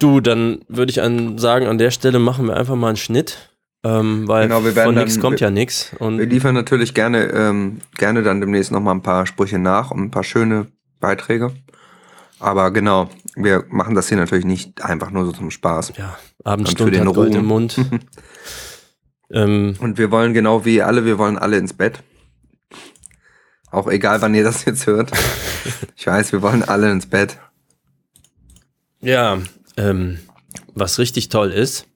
Du, 0.00 0.20
dann 0.20 0.64
würde 0.68 0.90
ich 0.90 1.02
an, 1.02 1.38
sagen, 1.38 1.66
an 1.66 1.78
der 1.78 1.90
Stelle 1.90 2.18
machen 2.18 2.46
wir 2.46 2.56
einfach 2.56 2.76
mal 2.76 2.88
einen 2.88 2.96
Schnitt. 2.96 3.53
Ähm, 3.84 4.26
weil 4.26 4.48
Genau, 4.48 4.62
von 4.62 4.94
nichts 4.94 5.20
kommt 5.20 5.40
ja 5.40 5.50
nichts. 5.50 5.94
Wir 6.00 6.26
liefern 6.26 6.54
natürlich 6.54 6.94
gerne, 6.94 7.24
ähm, 7.26 7.80
gerne 7.96 8.22
dann 8.22 8.40
demnächst 8.40 8.72
noch 8.72 8.80
mal 8.80 8.92
ein 8.92 9.02
paar 9.02 9.26
Sprüche 9.26 9.58
nach 9.58 9.90
und 9.90 10.00
ein 10.00 10.10
paar 10.10 10.24
schöne 10.24 10.68
Beiträge. 11.00 11.52
Aber 12.40 12.70
genau, 12.70 13.10
wir 13.36 13.64
machen 13.68 13.94
das 13.94 14.08
hier 14.08 14.16
natürlich 14.16 14.46
nicht 14.46 14.82
einfach 14.82 15.10
nur 15.10 15.26
so 15.26 15.32
zum 15.32 15.50
Spaß. 15.50 15.92
ja, 15.98 16.16
Und 16.38 16.46
Abendstunde 16.46 16.98
für 16.98 17.04
den 17.04 17.08
hat 17.08 17.34
im 17.34 17.44
Mund. 17.44 17.78
ähm, 19.30 19.76
Und 19.78 19.98
wir 19.98 20.10
wollen 20.10 20.32
genau 20.32 20.64
wie 20.64 20.80
alle, 20.80 21.04
wir 21.04 21.18
wollen 21.18 21.36
alle 21.38 21.58
ins 21.58 21.74
Bett. 21.74 22.02
Auch 23.70 23.88
egal, 23.88 24.22
wann 24.22 24.34
ihr 24.34 24.44
das 24.44 24.64
jetzt 24.64 24.86
hört. 24.86 25.10
Ich 25.96 26.06
weiß, 26.06 26.32
wir 26.32 26.42
wollen 26.42 26.62
alle 26.62 26.90
ins 26.90 27.06
Bett. 27.06 27.38
ja, 29.00 29.38
ähm, 29.78 30.18
was 30.74 30.98
richtig 30.98 31.30
toll 31.30 31.52
ist, 31.52 31.86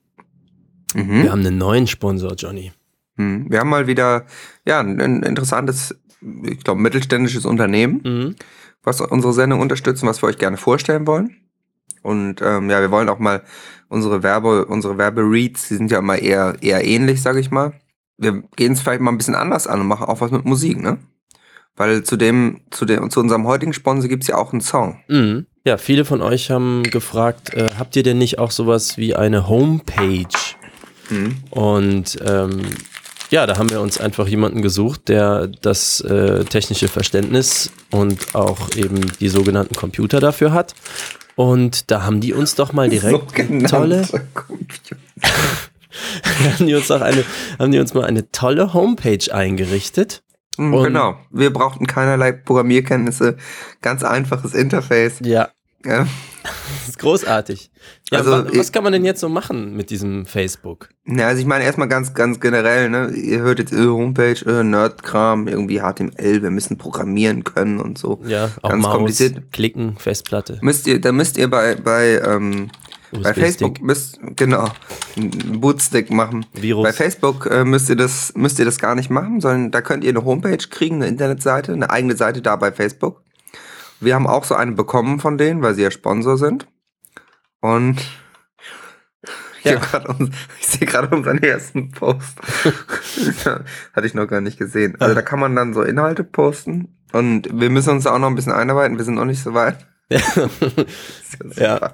Mhm. 0.95 1.23
wir 1.25 1.33
haben 1.33 1.41
einen 1.47 1.59
neuen 1.59 1.87
Sponsor, 1.87 2.35
Johnny. 2.35 2.73
Mhm. 3.17 3.47
Wir 3.51 3.61
haben 3.61 3.69
mal 3.69 3.87
wieder, 3.87 4.25
ja, 4.67 4.81
ein, 4.81 5.01
ein 5.01 5.23
interessantes, 5.23 5.97
ich 6.45 6.65
glaube, 6.65 6.81
mittelständisches 6.81 7.45
Unternehmen, 7.45 8.01
Mhm. 8.05 8.35
was 8.83 9.01
unsere 9.01 9.33
Sendung 9.33 9.61
unterstützt 9.61 10.03
und 10.03 10.09
was 10.09 10.23
wir 10.23 10.29
euch 10.29 10.39
gerne 10.39 10.57
vorstellen 10.57 11.07
wollen. 11.07 11.37
Und 12.03 12.41
ähm, 12.43 12.71
ja, 12.71 12.81
wir 12.81 12.91
wollen 12.91 13.09
auch 13.09 13.19
mal 13.19 13.43
unsere 13.89 14.23
Werbe, 14.23 14.67
unsere 14.67 14.99
Werbereads, 14.99 15.69
die 15.69 15.75
sind 15.75 15.91
ja 15.91 15.99
immer 15.99 16.19
eher, 16.19 16.57
eher 16.61 16.85
ähnlich, 16.85 17.21
sage 17.21 17.41
ich 17.41 17.51
mal. 17.51 17.73
Wir 18.17 18.43
gehen 18.57 18.73
es 18.73 18.81
vielleicht 18.81 19.01
mal 19.01 19.11
ein 19.11 19.19
bisschen 19.19 19.35
anders 19.35 19.67
an 19.67 19.81
und 19.81 19.87
machen 19.89 20.07
auch 20.07 20.21
was 20.21 20.31
mit 20.31 20.45
Musik, 20.45 20.81
ne? 20.81 20.99
Weil 21.77 22.03
zu 22.03 22.17
dem, 22.17 22.61
zu 22.71 22.85
dem, 22.85 23.09
zu 23.11 23.21
unserem 23.21 23.47
heutigen 23.47 23.73
Sponsor 23.73 24.09
gibt's 24.09 24.27
ja 24.27 24.37
auch 24.37 24.53
einen 24.53 24.61
Song. 24.61 25.01
Mhm. 25.09 25.47
Ja, 25.65 25.77
viele 25.77 26.05
von 26.05 26.23
euch 26.23 26.51
haben 26.51 26.83
gefragt, 26.85 27.55
äh, 27.55 27.71
habt 27.79 27.95
ihr 27.95 28.03
denn 28.03 28.19
nicht 28.19 28.39
auch 28.39 28.51
sowas 28.51 28.97
wie 28.97 29.15
eine 29.15 29.49
Homepage? 29.49 30.27
Mhm. 31.11 31.37
Und 31.51 32.19
ähm, 32.25 32.61
ja, 33.31 33.47
da 33.47 33.59
haben 33.59 33.71
wir 33.71 33.81
uns 33.81 34.01
einfach 34.01 34.27
jemanden 34.27 34.63
gesucht, 34.63 35.09
der 35.09 35.49
das 35.49 36.01
äh, 36.01 36.45
technische 36.45 36.89
Verständnis 36.89 37.71
und 37.91 38.35
auch 38.35 38.75
eben 38.77 39.01
die 39.21 39.29
sogenannten 39.29 39.75
Computer 39.75 40.21
dafür 40.21 40.53
hat. 40.53 40.75
Und 41.37 41.91
da 41.91 42.03
haben 42.03 42.21
die 42.21 42.33
uns 42.33 42.55
doch 42.55 42.73
mal 42.73 42.89
direkt 42.89 43.31
Sogenannte 43.37 43.67
tolle, 43.67 44.09
haben 46.59 46.67
die 46.67 46.75
uns 46.75 46.91
auch 46.91 47.01
eine, 47.01 47.25
haben 47.59 47.73
die 47.73 47.79
uns 47.79 47.95
mal 47.95 48.05
eine 48.05 48.31
tolle 48.31 48.75
Homepage 48.75 49.33
eingerichtet. 49.33 50.23
Mhm, 50.57 50.75
Und- 50.75 50.85
genau. 50.85 51.17
Wir 51.31 51.53
brauchten 51.53 51.87
keinerlei 51.87 52.33
Programmierkenntnisse, 52.33 53.37
ganz 53.83 54.05
einfaches 54.05 54.55
Interface. 54.55 55.21
Ja, 55.23 55.49
Ja. 55.85 56.07
das 56.43 56.89
ist 56.89 56.99
großartig. 56.99 57.71
Ja, 58.11 58.19
Also, 58.19 58.31
wa 58.33 58.45
was 58.53 58.67
ich- 58.67 58.73
kann 58.73 58.83
man 58.83 58.93
denn 58.93 59.05
jetzt 59.05 59.21
so 59.21 59.29
machen 59.29 59.77
mit 59.77 59.91
diesem 59.91 60.27
Facebook? 60.27 60.89
Ja, 61.07 61.29
also 61.29 61.41
ich 61.41 61.47
meine 61.47 61.65
erstmal 61.65 61.89
ganz, 61.89 62.15
ganz 62.15 62.41
generell, 62.41 62.91
ne? 62.91 63.11
Ihr 63.13 63.41
hört 63.41 63.59
jetzt 63.61 63.73
äh, 63.73 63.87
Homepage, 63.87 64.35
äh, 64.45 64.65
Nerdkram, 64.65 65.47
irgendwie 65.47 65.81
HTML, 65.81 66.43
wir 66.43 66.51
müssen 66.51 66.79
programmieren 66.79 67.45
können 67.45 67.79
und 67.81 67.97
so. 67.99 68.21
Ja, 68.27 68.51
auch 68.63 68.71
Ganz 68.71 68.83
Maus, 68.83 68.95
kompliziert. 68.95 69.53
klicken, 69.53 69.97
Festplatte. 69.99 70.59
Müsst 70.63 70.87
ihr, 70.89 71.01
da 71.01 71.13
müsst 71.13 71.39
ihr 71.39 71.49
bei, 71.49 71.77
bei, 71.77 72.21
ähm, 72.27 72.71
bei. 73.13 73.33
Facebook 73.33 73.81
müsst, 73.81 74.19
genau, 74.37 74.69
einen 75.17 75.61
Bootstick 75.61 76.11
machen. 76.11 76.45
Virus. 76.55 76.83
Bei 76.83 76.93
Facebook 76.93 77.47
äh, 77.47 77.65
müsst 77.65 77.89
ihr 77.89 77.97
das, 77.97 78.33
müsst 78.35 78.59
ihr 78.59 78.65
das 78.65 78.79
gar 78.79 78.95
nicht 78.97 79.11
machen, 79.11 79.41
sondern 79.41 79.71
da 79.71 79.81
könnt 79.81 80.03
ihr 80.03 80.11
eine 80.11 80.25
Homepage 80.25 80.59
kriegen, 80.59 80.97
eine 80.97 81.07
Internetseite, 81.07 81.73
eine 81.73 81.89
eigene 81.89 82.17
Seite 82.17 82.43
da 82.43 82.57
bei 82.57 82.73
Facebook. 82.73 83.23
Wir 84.01 84.15
haben 84.15 84.27
auch 84.27 84.45
so 84.45 84.55
eine 84.55 84.73
bekommen 84.73 85.19
von 85.21 85.39
denen, 85.39 85.63
weil 85.63 85.75
sie 85.75 85.83
ja 85.83 85.91
Sponsor 85.91 86.39
sind. 86.39 86.67
Und 87.61 87.97
ich, 89.65 89.73
Ja. 89.73 89.81
ich 90.61 90.67
sehe 90.67 90.87
gerade 90.87 91.15
unseren 91.15 91.39
ersten 91.43 91.91
Post. 91.91 92.39
Hatte 93.93 94.07
ich 94.07 94.15
noch 94.15 94.27
gar 94.29 94.41
nicht 94.41 94.59
gesehen. 94.59 94.97
Also 95.01 95.15
da 95.15 95.23
kann 95.23 95.41
man 95.41 95.57
dann 95.57 95.75
so 95.75 95.83
Inhalte 95.83 96.23
posten. 96.25 96.97
Und 97.13 97.49
wir 97.53 97.71
müssen 97.71 97.91
uns 97.91 98.05
da 98.05 98.15
auch 98.15 98.19
noch 98.19 98.29
ein 98.29 98.35
bisschen 98.37 98.53
einarbeiten. 98.53 98.99
Wir 98.99 99.05
sind 99.05 99.15
noch 99.15 99.25
nicht 99.25 99.43
so 99.43 99.55
weit. 99.55 99.79
Ja. 100.11 100.19
Super. 101.53 101.93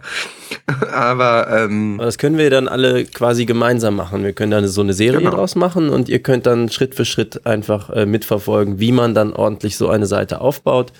Aber 0.92 1.48
ähm, 1.50 1.94
Aber 1.98 2.06
Das 2.06 2.18
können 2.18 2.38
wir 2.38 2.48
dann 2.48 2.68
alle 2.68 3.04
quasi 3.04 3.44
gemeinsam 3.44 3.96
machen. 3.96 4.22
Wir 4.22 4.32
können 4.32 4.52
dann 4.52 4.66
so 4.68 4.80
eine 4.82 4.92
Serie 4.94 5.18
Genau. 5.18 5.30
draus 5.32 5.56
machen 5.56 5.88
und 5.90 6.08
ihr 6.08 6.22
könnt 6.22 6.46
dann 6.46 6.68
Schritt 6.70 6.94
für 6.94 7.04
Schritt 7.04 7.44
einfach 7.44 7.90
äh, 7.90 8.06
mitverfolgen, 8.06 8.78
wie 8.78 8.92
man 8.92 9.14
dann 9.14 9.32
ordentlich 9.32 9.76
so 9.76 9.88
eine 9.88 10.06
Seite 10.06 10.40
aufbaut, 10.40 10.92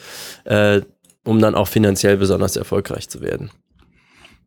äh, 0.45 0.81
um 1.25 1.41
dann 1.41 1.55
auch 1.55 1.69
finanziell 1.69 2.17
besonders 2.17 2.57
erfolgreich 2.57 3.09
zu 3.09 3.21
werden. 3.21 3.51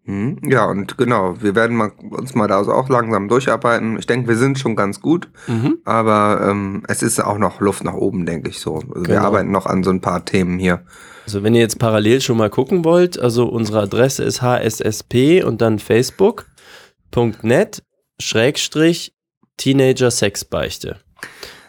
hm, 0.05 0.37
ja, 0.43 0.65
und 0.65 0.97
genau, 0.97 1.35
wir 1.41 1.53
werden 1.55 1.75
mal, 1.75 1.91
uns 2.11 2.33
mal 2.33 2.47
da 2.47 2.63
so 2.63 2.71
auch 2.71 2.87
langsam 2.87 3.27
durcharbeiten. 3.27 3.99
Ich 3.99 4.07
denke, 4.07 4.29
wir 4.29 4.37
sind 4.37 4.57
schon 4.57 4.75
ganz 4.77 5.01
gut. 5.01 5.27
Mhm. 5.47 5.79
Aber 5.83 6.47
ähm, 6.49 6.83
es 6.87 7.03
ist 7.03 7.19
auch 7.19 7.37
noch 7.37 7.59
Luft 7.59 7.83
nach 7.83 7.93
oben, 7.95 8.25
denke 8.25 8.49
ich 8.49 8.59
so. 8.59 8.75
Also 8.75 8.87
Wir 8.95 9.03
Genau. 9.15 9.23
arbeiten 9.25 9.51
noch 9.51 9.65
an 9.65 9.83
so 9.83 9.89
ein 9.89 9.99
paar 10.01 10.23
Themen 10.23 10.59
hier. 10.59 10.85
Also 11.25 11.43
wenn 11.43 11.53
ihr 11.55 11.59
jetzt 11.61 11.77
parallel 11.77 12.21
schon 12.21 12.37
mal 12.37 12.49
gucken 12.49 12.85
wollt, 12.85 13.19
also 13.19 13.47
unsere 13.47 13.81
Adresse 13.81 14.23
ist 14.23 14.41
hssp 14.41 15.43
und 15.45 15.59
dann 15.61 15.77
facebook.net 15.79 17.83
schrägstrich 18.19 19.13
Teenager 19.57 20.09
Sexbeichte. 20.11 20.97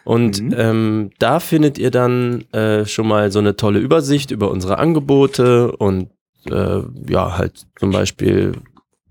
Und 0.08 0.40
Mhm. 0.40 0.54
ähm, 0.56 1.10
da 1.18 1.38
findet 1.38 1.76
ihr 1.76 1.90
dann 1.90 2.50
äh, 2.52 2.86
schon 2.86 3.06
mal 3.06 3.30
so 3.30 3.40
eine 3.40 3.56
tolle 3.56 3.78
Übersicht 3.78 4.30
über 4.30 4.50
unsere 4.50 4.78
Angebote 4.78 5.72
und 5.72 6.08
äh, 6.50 6.80
ja, 7.06 7.36
halt 7.36 7.66
zum 7.78 7.90
Beispiel, 7.90 8.52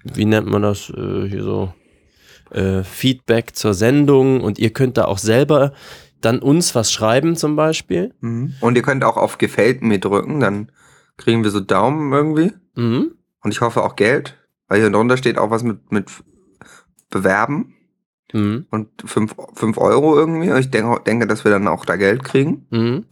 wie 0.03 0.25
nennt 0.25 0.47
man 0.47 0.63
das 0.63 0.89
äh, 0.89 1.29
hier 1.29 1.43
so, 1.43 1.71
äh, 2.49 2.81
Feedback 2.83 3.55
zur 3.55 3.75
Sendung 3.75 4.41
und 4.41 4.57
ihr 4.57 4.71
könnt 4.71 4.97
da 4.97 5.05
auch 5.05 5.19
selber 5.19 5.71
dann 6.19 6.39
uns 6.39 6.73
was 6.73 6.91
schreiben 6.91 7.35
zum 7.35 7.55
Beispiel. 7.55 8.15
Und 8.21 8.75
ihr 8.75 8.81
könnt 8.81 9.03
auch 9.03 9.17
auf 9.17 9.37
Gefällt 9.37 9.83
mir 9.83 9.99
drücken, 9.99 10.39
dann 10.39 10.71
kriegen 11.15 11.43
wir 11.43 11.51
so 11.51 11.59
Daumen 11.59 12.11
irgendwie. 12.11 12.53
Mhm. 12.75 13.11
Und 13.43 13.51
ich 13.51 13.61
hoffe 13.61 13.83
auch 13.83 13.95
Geld, 13.95 14.35
weil 14.67 14.79
hier 14.81 14.89
drunter 14.89 15.17
steht 15.17 15.37
auch 15.37 15.51
was 15.51 15.61
mit, 15.61 15.91
mit 15.91 16.09
Bewerben 17.11 17.75
Mhm. 18.33 18.65
und 18.71 18.87
5 19.05 19.77
Euro 19.77 20.17
irgendwie. 20.17 20.51
Ich 20.59 20.69
denke, 20.69 21.01
denke, 21.05 21.27
dass 21.27 21.43
wir 21.43 21.51
dann 21.51 21.67
auch 21.67 21.85
da 21.85 21.95
Geld 21.95 22.23
kriegen. 22.23 22.65
Mhm. 22.69 23.05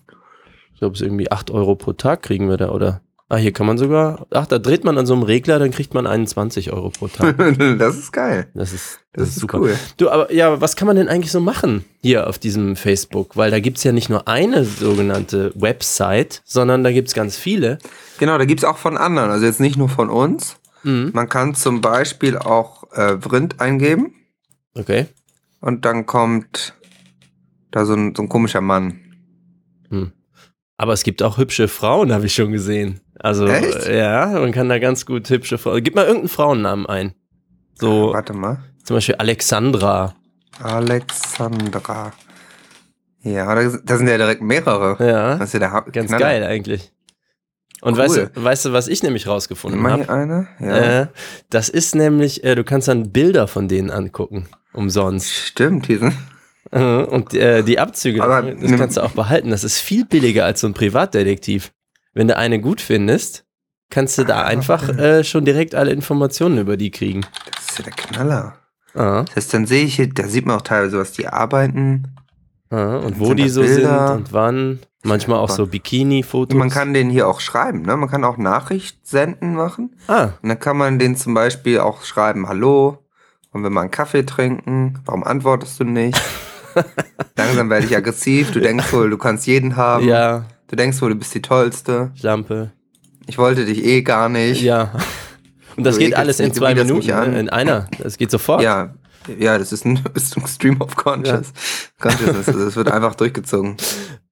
Ich 0.73 0.79
glaube, 0.79 0.93
es 0.93 1.01
ist 1.01 1.07
irgendwie 1.07 1.31
8 1.31 1.51
Euro 1.51 1.75
pro 1.75 1.93
Tag 1.93 2.21
kriegen 2.21 2.49
wir 2.49 2.57
da, 2.57 2.69
oder? 2.69 3.01
Ah, 3.27 3.37
hier 3.37 3.53
kann 3.53 3.65
man 3.65 3.79
sogar, 3.79 4.27
ach, 4.29 4.45
da 4.45 4.59
dreht 4.59 4.83
man 4.83 4.99
an 4.99 5.07
so 5.07 5.15
einem 5.15 5.23
Regler, 5.23 5.57
dann 5.57 5.71
kriegt 5.71 5.95
man 5.95 6.05
21 6.05 6.71
Euro 6.71 6.89
pro 6.91 7.07
Tag. 7.07 7.35
das 7.79 7.97
ist 7.97 8.11
geil. 8.11 8.47
Das 8.53 8.71
ist, 8.71 8.99
Das, 9.13 9.29
ist 9.29 9.39
super. 9.39 9.61
cool. 9.61 9.75
Du, 9.97 10.11
aber 10.11 10.31
ja, 10.31 10.61
was 10.61 10.75
kann 10.75 10.85
man 10.85 10.95
denn 10.95 11.07
eigentlich 11.07 11.31
so 11.31 11.39
machen 11.39 11.85
hier 12.03 12.27
auf 12.27 12.37
diesem 12.37 12.75
Facebook? 12.75 13.35
Weil 13.35 13.49
da 13.49 13.59
gibt 13.59 13.77
es 13.77 13.83
ja 13.83 13.93
nicht 13.93 14.09
nur 14.09 14.27
eine 14.27 14.63
sogenannte 14.63 15.51
Website, 15.55 16.43
sondern 16.45 16.83
da 16.83 16.91
gibt 16.91 17.07
es 17.07 17.15
ganz 17.15 17.35
viele. 17.35 17.79
Genau, 18.19 18.37
da 18.37 18.45
gibt's 18.45 18.63
auch 18.63 18.77
von 18.77 18.95
anderen, 18.95 19.31
also 19.31 19.45
jetzt 19.45 19.59
nicht 19.59 19.77
nur 19.77 19.89
von 19.89 20.11
uns. 20.11 20.57
Mhm. 20.83 21.09
Man 21.13 21.27
kann 21.27 21.55
zum 21.55 21.81
Beispiel 21.81 22.37
auch 22.37 22.91
äh, 22.91 23.17
Vrind 23.19 23.59
eingeben 23.59 24.13
Okay. 24.77 25.07
und 25.61 25.85
dann 25.85 26.05
kommt 26.05 26.73
da 27.71 27.85
so 27.85 27.93
ein, 27.93 28.13
so 28.15 28.21
ein 28.23 28.29
komischer 28.29 28.61
Mann. 28.61 28.99
Hm. 29.89 30.11
Aber 30.77 30.93
es 30.93 31.03
gibt 31.03 31.23
auch 31.23 31.37
hübsche 31.37 31.67
Frauen, 31.67 32.11
habe 32.13 32.25
ich 32.25 32.35
schon 32.35 32.51
gesehen. 32.51 32.99
Also, 33.19 33.47
Echt? 33.47 33.87
ja, 33.87 34.27
man 34.27 34.51
kann 34.51 34.67
da 34.69 34.77
ganz 34.79 35.05
gut 35.05 35.29
hübsche 35.29 35.57
Frauen. 35.57 35.81
Gib 35.83 35.95
mal 35.95 36.03
irgendeinen 36.05 36.27
Frauennamen 36.29 36.85
ein. 36.85 37.13
So, 37.79 38.11
Warte 38.13 38.33
mal. 38.33 38.59
zum 38.83 38.97
Beispiel 38.97 39.15
Alexandra. 39.15 40.15
Alexandra. 40.61 42.11
Ja, 43.21 43.55
da, 43.55 43.77
da 43.83 43.97
sind 43.97 44.07
ja 44.07 44.17
direkt 44.17 44.41
mehrere. 44.41 44.97
Ja. 45.05 45.37
Das 45.37 45.49
ist 45.49 45.53
ja 45.53 45.59
der 45.59 45.71
Ha- 45.71 45.85
Ganz 45.91 46.07
Knaller. 46.09 46.25
geil 46.25 46.43
eigentlich. 46.43 46.91
Und 47.81 47.93
Cool. 47.93 47.99
weißt, 47.99 48.17
du, 48.17 48.31
weißt 48.43 48.65
du, 48.65 48.73
was 48.73 48.87
ich 48.87 49.03
nämlich 49.03 49.27
rausgefunden 49.27 49.85
habe? 49.85 50.09
eine? 50.09 50.47
Ja. 50.59 51.01
Äh, 51.01 51.07
das 51.49 51.69
ist 51.69 51.93
nämlich, 51.95 52.43
äh, 52.43 52.55
du 52.55 52.63
kannst 52.63 52.87
dann 52.87 53.11
Bilder 53.11 53.47
von 53.47 53.67
denen 53.67 53.91
angucken, 53.91 54.47
umsonst. 54.73 55.31
Stimmt, 55.31 55.87
die 55.87 55.97
sind. 55.97 56.13
Äh, 56.71 57.03
Und 57.03 57.33
äh, 57.33 57.61
die 57.63 57.77
Abzüge, 57.79 58.23
Aber 58.23 58.41
das 58.41 58.59
nimm- 58.59 58.77
kannst 58.79 58.97
du 58.97 59.01
auch 59.01 59.11
behalten. 59.11 59.49
Das 59.51 59.63
ist 59.63 59.79
viel 59.79 60.05
billiger 60.05 60.45
als 60.45 60.61
so 60.61 60.67
ein 60.67 60.73
Privatdetektiv. 60.73 61.71
Wenn 62.13 62.27
du 62.27 62.35
eine 62.37 62.59
gut 62.59 62.81
findest, 62.81 63.45
kannst 63.91 64.17
du 64.17 64.23
da 64.23 64.41
Ah. 64.41 64.45
einfach 64.45 64.89
äh, 64.97 65.23
schon 65.23 65.45
direkt 65.45 65.75
alle 65.75 65.91
Informationen 65.91 66.57
über 66.57 66.77
die 66.77 66.89
kriegen. 66.91 67.21
Das 67.55 67.65
ist 67.71 67.77
ja 67.79 67.83
der 67.83 67.93
Knaller. 67.93 68.55
Ah, 68.95 69.23
Das 69.25 69.35
heißt, 69.35 69.53
dann 69.53 69.65
sehe 69.67 69.83
ich 69.83 69.95
hier, 69.97 70.09
da 70.11 70.27
sieht 70.27 70.45
man 70.45 70.55
auch 70.57 70.61
teilweise, 70.61 70.97
was 70.97 71.11
die 71.11 71.27
arbeiten. 71.27 72.14
Ah, 72.75 72.97
und 72.97 73.19
wo 73.19 73.33
die 73.33 73.49
so 73.49 73.61
Bilder? 73.61 74.07
sind 74.09 74.17
und 74.17 74.33
wann. 74.33 74.79
Manchmal 75.03 75.37
auch 75.37 75.49
so 75.51 75.67
Bikini-Fotos. 75.67 76.57
Man 76.57 76.69
kann 76.71 76.93
den 76.95 77.09
hier 77.11 77.27
auch 77.27 77.39
schreiben, 77.39 77.83
ne? 77.83 77.95
Man 77.95 78.09
kann 78.09 78.23
auch 78.23 78.37
Nachricht 78.37 79.05
senden 79.07 79.53
machen. 79.53 79.95
ah, 80.07 80.29
Und 80.41 80.49
dann 80.49 80.59
kann 80.59 80.77
man 80.77 80.97
den 80.97 81.15
zum 81.15 81.33
Beispiel 81.35 81.79
auch 81.79 82.03
schreiben, 82.03 82.47
hallo, 82.47 82.97
wollen 83.51 83.63
wir 83.63 83.69
mal 83.69 83.81
einen 83.81 83.91
Kaffee 83.91 84.23
trinken? 84.25 84.99
Warum 85.05 85.23
antwortest 85.23 85.79
du 85.79 85.83
nicht? 85.83 86.19
Langsam 87.37 87.69
werde 87.69 87.85
ich 87.85 87.95
aggressiv. 87.95 88.51
Du 88.51 88.59
denkst 88.59 88.91
wohl, 88.93 89.09
du 89.09 89.17
kannst 89.17 89.45
jeden 89.47 89.75
haben. 89.75 90.07
ja, 90.07 90.45
Du 90.67 90.75
denkst 90.75 90.99
wohl, 91.01 91.09
du 91.09 91.15
bist 91.15 91.33
die 91.35 91.41
Tollste. 91.41 92.11
Lampe. 92.21 92.71
Ich 93.27 93.37
wollte 93.37 93.65
dich 93.65 93.85
eh 93.85 94.01
gar 94.01 94.29
nicht. 94.29 94.61
Ja. 94.63 94.91
Und 95.77 95.83
das 95.85 95.95
Du 95.95 95.99
geht 96.01 96.15
alles 96.15 96.39
in 96.39 96.53
zwei 96.53 96.73
Minuten, 96.73 97.05
ne? 97.07 97.39
in 97.39 97.49
einer. 97.49 97.87
Das 97.99 98.17
geht 98.17 98.31
sofort. 98.31 98.61
Ja, 98.63 98.95
ja, 99.39 99.57
das 99.57 99.71
ist 99.71 99.85
ein, 99.85 99.99
ist 100.13 100.35
ein 100.37 100.45
Stream 100.47 100.81
of 100.81 100.95
Conscious. 100.95 101.51
Consciousness. 101.99 102.47
Also 102.47 102.65
Das 102.65 102.75
wird 102.75 102.91
einfach 102.91 103.15
durchgezogen. 103.15 103.77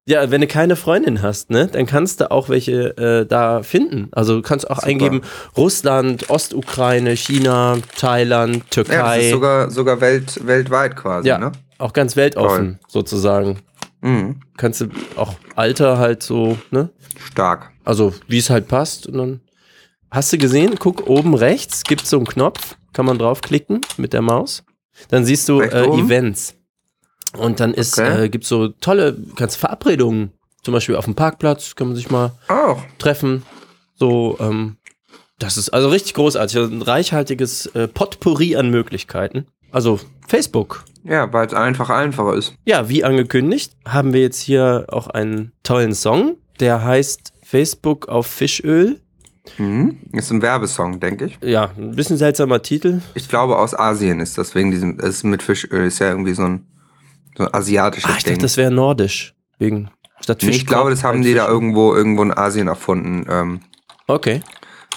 Ja, 0.06 0.30
wenn 0.32 0.42
du 0.42 0.48
keine 0.48 0.76
Freundin 0.76 1.22
hast, 1.22 1.50
ne, 1.50 1.68
dann 1.68 1.86
kannst 1.86 2.20
du 2.20 2.30
auch 2.30 2.50
welche 2.50 2.98
äh, 2.98 3.26
da 3.26 3.64
finden. 3.64 4.10
Also 4.12 4.36
du 4.36 4.42
kannst 4.42 4.70
auch 4.70 4.76
Super. 4.78 4.88
eingeben 4.88 5.22
Russland, 5.56 6.30
Ostukraine, 6.30 7.16
China, 7.16 7.78
Thailand, 7.98 8.56
Ja, 8.56 8.60
das 8.62 8.70
Türkei. 8.70 9.22
ist 9.26 9.32
sogar, 9.32 9.72
sogar 9.72 10.02
welt, 10.02 10.46
weltweit 10.46 10.96
quasi, 10.98 11.30
Ja. 11.30 11.38
ne? 11.38 11.52
auch 11.80 11.94
ganz 11.94 12.16
weltoffen 12.16 12.80
sozusagen. 12.88 13.60
Mhm. 14.02 14.42
Kannst 14.58 14.82
du 14.82 14.88
auch 15.16 15.36
Alter 15.56 15.98
halt 15.98 16.22
so, 16.24 16.58
ne? 16.72 16.90
Stark. 17.32 17.72
Also 17.86 18.14
wie 18.28 18.38
es 18.40 18.50
halt 18.50 18.68
passt. 18.68 19.08
Und 19.08 19.18
dann 19.18 19.40
hast 20.12 20.32
du 20.34 20.38
gesehen, 20.38 20.76
guck 20.80 21.08
oben 21.08 21.34
rechts, 21.34 21.84
gibt 21.84 22.06
so 22.06 22.18
einen 22.18 22.26
Knopf, 22.28 22.76
kann 22.94 23.06
man 23.06 23.18
draufklicken 23.18 23.82
mit 23.98 24.12
der 24.14 24.22
Maus. 24.22 24.64
Dann 25.10 25.26
siehst 25.26 25.48
du 25.50 25.62
äh? 25.62 25.86
Events. 25.88 26.56
Und 27.38 27.60
dann 27.60 27.74
ist, 27.74 27.98
Okay. 28.00 28.26
äh, 28.26 28.30
gibt 28.30 28.46
so 28.46 28.68
tolle, 28.70 29.18
kannst 29.36 29.58
Verabredungen, 29.58 30.32
zum 30.62 30.74
Beispiel 30.74 30.96
auf 30.96 31.06
dem 31.06 31.16
Parkplatz, 31.16 31.76
kann 31.76 31.88
man 31.88 31.96
sich 31.96 32.12
mal 32.12 32.32
Auch. 32.48 32.82
treffen. 33.00 33.44
So, 33.96 34.38
ähm, 34.40 34.78
das 35.40 35.58
ist 35.58 35.70
also 35.70 35.90
richtig 35.90 36.14
großartig. 36.14 36.58
Also 36.58 36.74
Ein 36.74 36.82
reichhaltiges 36.82 37.66
äh, 37.68 37.88
Potpourri 37.88 38.56
an 38.56 38.70
Möglichkeiten. 38.70 39.48
Also 39.72 40.00
Facebook. 40.28 40.86
Ja, 41.04 41.32
weil 41.34 41.48
es 41.48 41.54
einfach 41.54 41.90
einfacher 41.90 42.36
ist. 42.36 42.54
Ja, 42.66 42.88
wie 42.88 43.04
angekündigt, 43.04 43.74
haben 43.86 44.14
wir 44.14 44.22
jetzt 44.22 44.40
hier 44.40 44.86
auch 44.90 45.08
einen 45.08 45.52
tollen 45.64 45.94
Song, 45.96 46.38
der 46.60 46.84
heißt 46.84 47.34
Facebook 47.44 48.08
auf 48.08 48.28
Fischöl. 48.28 49.02
Mhm. 49.58 50.00
Ist 50.14 50.32
ein 50.32 50.42
Werbesong, 50.42 51.00
denke 51.00 51.26
ich. 51.26 51.38
Ja, 51.42 51.72
ein 51.78 51.96
bisschen 51.96 52.18
seltsamer 52.18 52.62
Titel. 52.62 53.02
Ich 53.14 53.28
glaube, 53.28 53.58
aus 53.58 53.78
Asien 53.78 54.20
ist 54.22 54.38
das 54.38 54.56
wegen 54.56 54.72
diesem, 54.72 54.98
es 55.00 55.16
ist 55.18 55.24
mit 55.24 55.44
Fischöl, 55.44 55.86
ist 55.86 56.00
ja 56.00 56.10
irgendwie 56.10 56.34
so 56.34 56.44
ein, 56.44 56.66
so 57.38 57.44
ein 57.46 57.54
asiatisches 57.54 58.10
Ah, 58.10 58.16
ich 58.18 58.24
Ding. 58.24 58.34
dachte, 58.36 58.44
das 58.44 58.58
wäre 58.58 58.72
nordisch. 58.72 59.34
Wegen 59.60 59.90
statt 60.22 60.40
nee, 60.44 60.50
ich 60.52 60.66
glaube, 60.66 60.90
das 60.92 61.04
haben 61.04 61.22
die 61.22 61.34
da 61.34 61.44
Fisch. 61.46 61.52
irgendwo, 61.54 61.94
irgendwo 61.94 62.24
in 62.24 62.32
Asien 62.36 62.68
erfunden. 62.68 63.26
Ähm, 63.30 63.60
Okay, 64.08 64.42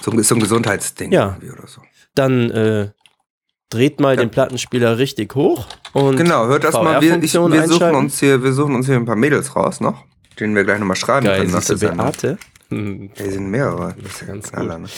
so, 0.02 0.10
ein- 0.10 0.22
so 0.22 0.34
ein 0.34 0.40
Gesundheitsding 0.40 1.12
Ja. 1.12 1.36
irgendwie 1.40 1.50
oder 1.50 1.66
so. 1.68 1.80
dann 2.14 2.50
äh, 2.50 2.90
dreht 3.70 4.00
mal 4.00 4.16
den 4.16 4.30
Plattenspieler 4.30 4.98
richtig 4.98 5.34
hoch 5.34 5.66
und 5.92 6.16
Genau, 6.16 6.46
hört 6.46 6.64
das 6.64 6.74
mal. 6.74 7.00
Wir, 7.02 7.20
ich, 7.22 7.34
wir, 7.34 7.66
suchen 7.68 7.94
uns 7.94 8.18
hier, 8.20 8.42
wir 8.42 8.52
suchen 8.52 8.74
uns 8.76 8.86
hier 8.86 8.96
ein 8.96 9.04
paar 9.04 9.16
Mädels 9.16 9.54
raus 9.56 9.80
noch, 9.80 10.04
denen 10.40 10.54
wir 10.54 10.64
gleich 10.64 10.78
nochmal 10.78 10.96
schreiben 10.96 11.26
Geil, 11.26 11.40
können. 11.40 11.52
nach 11.52 11.64
der. 11.64 11.74
Beate? 11.76 12.38
Hm. 12.70 13.10
Die 13.16 13.30
sind 13.30 13.48
mehrere. 13.48 13.94
Das 14.02 14.14
ist 14.14 14.20
ja 14.22 14.26
ganz 14.26 14.50
Knaller, 14.50 14.78
ne? 14.78 14.88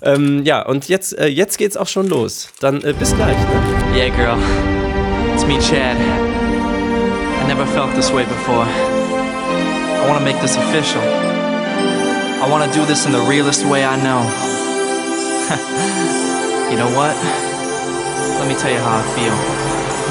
Ähm, 0.00 0.44
ja, 0.44 0.62
und 0.62 0.88
jetzt, 0.88 1.18
äh, 1.18 1.26
jetzt 1.26 1.58
geht's 1.58 1.76
auch 1.76 1.86
schon 1.86 2.08
los. 2.08 2.48
Dann 2.60 2.82
äh, 2.82 2.94
bis 2.98 3.14
gleich. 3.14 3.36
Ne? 3.36 3.94
Yeah, 3.94 4.08
girl. 4.16 4.38
It's 5.34 5.46
me, 5.46 5.58
Chad. 5.58 5.98
I 5.98 7.46
never 7.46 7.66
felt 7.66 7.94
this 7.94 8.10
way 8.10 8.24
before. 8.24 8.64
I 8.64 10.08
want 10.08 10.18
to 10.18 10.24
make 10.24 10.40
this 10.40 10.56
official. 10.56 11.02
I 11.02 12.48
want 12.50 12.64
to 12.64 12.78
do 12.78 12.86
this 12.86 13.04
in 13.04 13.12
the 13.12 13.20
realest 13.28 13.64
way 13.66 13.84
I 13.84 13.96
know. 13.96 14.22
you 16.70 16.78
know 16.78 16.88
what? 16.96 17.14
Let 18.38 18.48
me 18.48 18.54
tell 18.54 18.72
you 18.72 18.78
how 18.78 19.00
I 19.00 19.02
feel. 19.14 19.34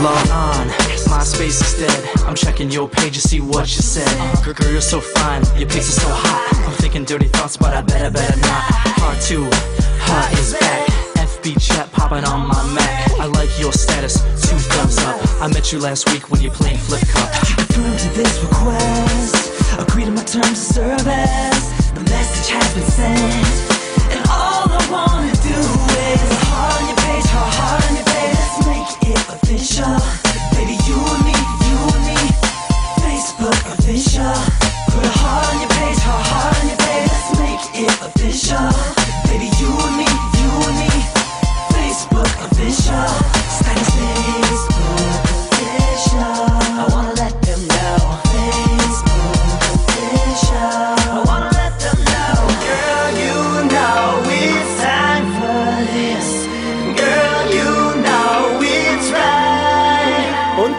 Log 0.03 0.29
on, 0.29 0.86
MySpace 1.05 1.61
is 1.61 1.73
dead. 1.79 2.09
I'm 2.25 2.35
checking 2.35 2.71
your 2.71 2.87
page 2.89 3.13
to 3.13 3.21
see 3.21 3.39
what 3.39 3.67
you 3.75 3.81
said. 3.81 4.09
Girl, 4.43 4.53
girl, 4.53 4.71
you're 4.71 4.81
so 4.81 4.99
fine, 4.99 5.43
your 5.57 5.69
pics 5.69 5.89
are 5.89 6.01
so 6.01 6.09
hot. 6.09 6.65
I'm 6.65 6.73
thinking 6.73 7.05
dirty 7.05 7.27
thoughts, 7.27 7.57
but 7.57 7.73
I 7.73 7.81
better, 7.81 8.09
better 8.09 8.39
not. 8.39 8.63
Hard 8.99 9.21
two, 9.21 9.43
hot 10.01 10.31
is 10.33 10.53
back. 10.53 10.87
FB 11.17 11.61
chat 11.61 11.91
popping 11.91 12.23
on 12.25 12.47
my 12.47 12.73
Mac. 12.73 13.11
I 13.19 13.25
like 13.25 13.49
your 13.59 13.71
status, 13.71 14.21
two 14.41 14.57
thumbs 14.57 14.97
up. 14.99 15.19
I 15.41 15.47
met 15.47 15.71
you 15.71 15.79
last 15.79 16.09
week 16.11 16.29
when 16.31 16.41
you 16.41 16.49
played 16.49 16.79
Flip 16.79 17.01
Cup. 17.07 17.29
confirm 17.31 17.97
to 17.97 18.09
this 18.17 18.43
request. 18.43 19.79
Agree 19.79 20.05
to 20.05 20.11
my 20.11 20.23
terms 20.23 20.51
of 20.51 20.57
service. 20.57 21.61
The 21.93 22.03
message 22.09 22.49
has 22.53 22.73
been 22.73 22.89
sent. 22.89 23.77
And 24.13 24.25
all 24.29 24.65
I 24.69 24.81
wanna 24.89 25.33
do 25.45 25.57
is 25.57 26.21
heart 26.49 26.81
on 26.81 26.87
your 26.87 26.97
page, 26.97 27.27
heart, 27.29 27.83
on 27.85 27.95
your 27.95 28.05
page. 28.05 28.47
Make 28.65 29.15
it 29.15 29.21
official. 29.29 30.26
Baby, 30.57 30.73
you 30.87 30.97
and 30.97 31.23
me, 31.23 31.37
you 31.69 31.77
and 31.93 32.03
me. 32.09 32.17
Facebook 33.05 33.61
official. 33.77 34.33
Put 34.89 35.05
a 35.05 35.13
heart 35.21 35.53
on 35.53 35.61
your 35.61 35.69
page, 35.69 35.99
heart, 36.01 36.57
on 36.57 36.67
your 36.67 36.77
page. 36.77 37.09
Let's 37.13 37.29
make 37.37 37.63
it 37.85 37.93
official. 38.01 38.65
Baby, 39.29 39.53
you 39.61 39.69
and 39.69 39.97
me, 40.01 40.09
you 40.41 40.49
and 40.65 40.77
me. 40.81 40.89
Facebook 41.69 42.33
official. 42.49 43.26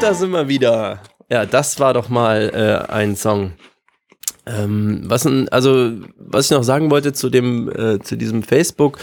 Da 0.08 0.14
sind 0.14 0.30
wir 0.30 0.48
wieder. 0.48 1.00
Ja, 1.30 1.44
das 1.44 1.78
war 1.80 1.92
doch 1.92 2.08
mal 2.08 2.50
äh, 2.88 2.90
ein 2.90 3.16
Song. 3.16 3.52
Ähm, 4.46 5.02
was 5.04 5.26
also 5.50 5.92
was 6.16 6.46
ich 6.46 6.50
noch 6.52 6.62
sagen 6.62 6.90
wollte 6.90 7.12
zu 7.12 7.28
dem 7.28 7.70
äh, 7.70 7.98
zu 7.98 8.16
diesem 8.16 8.42
Facebook, 8.42 8.98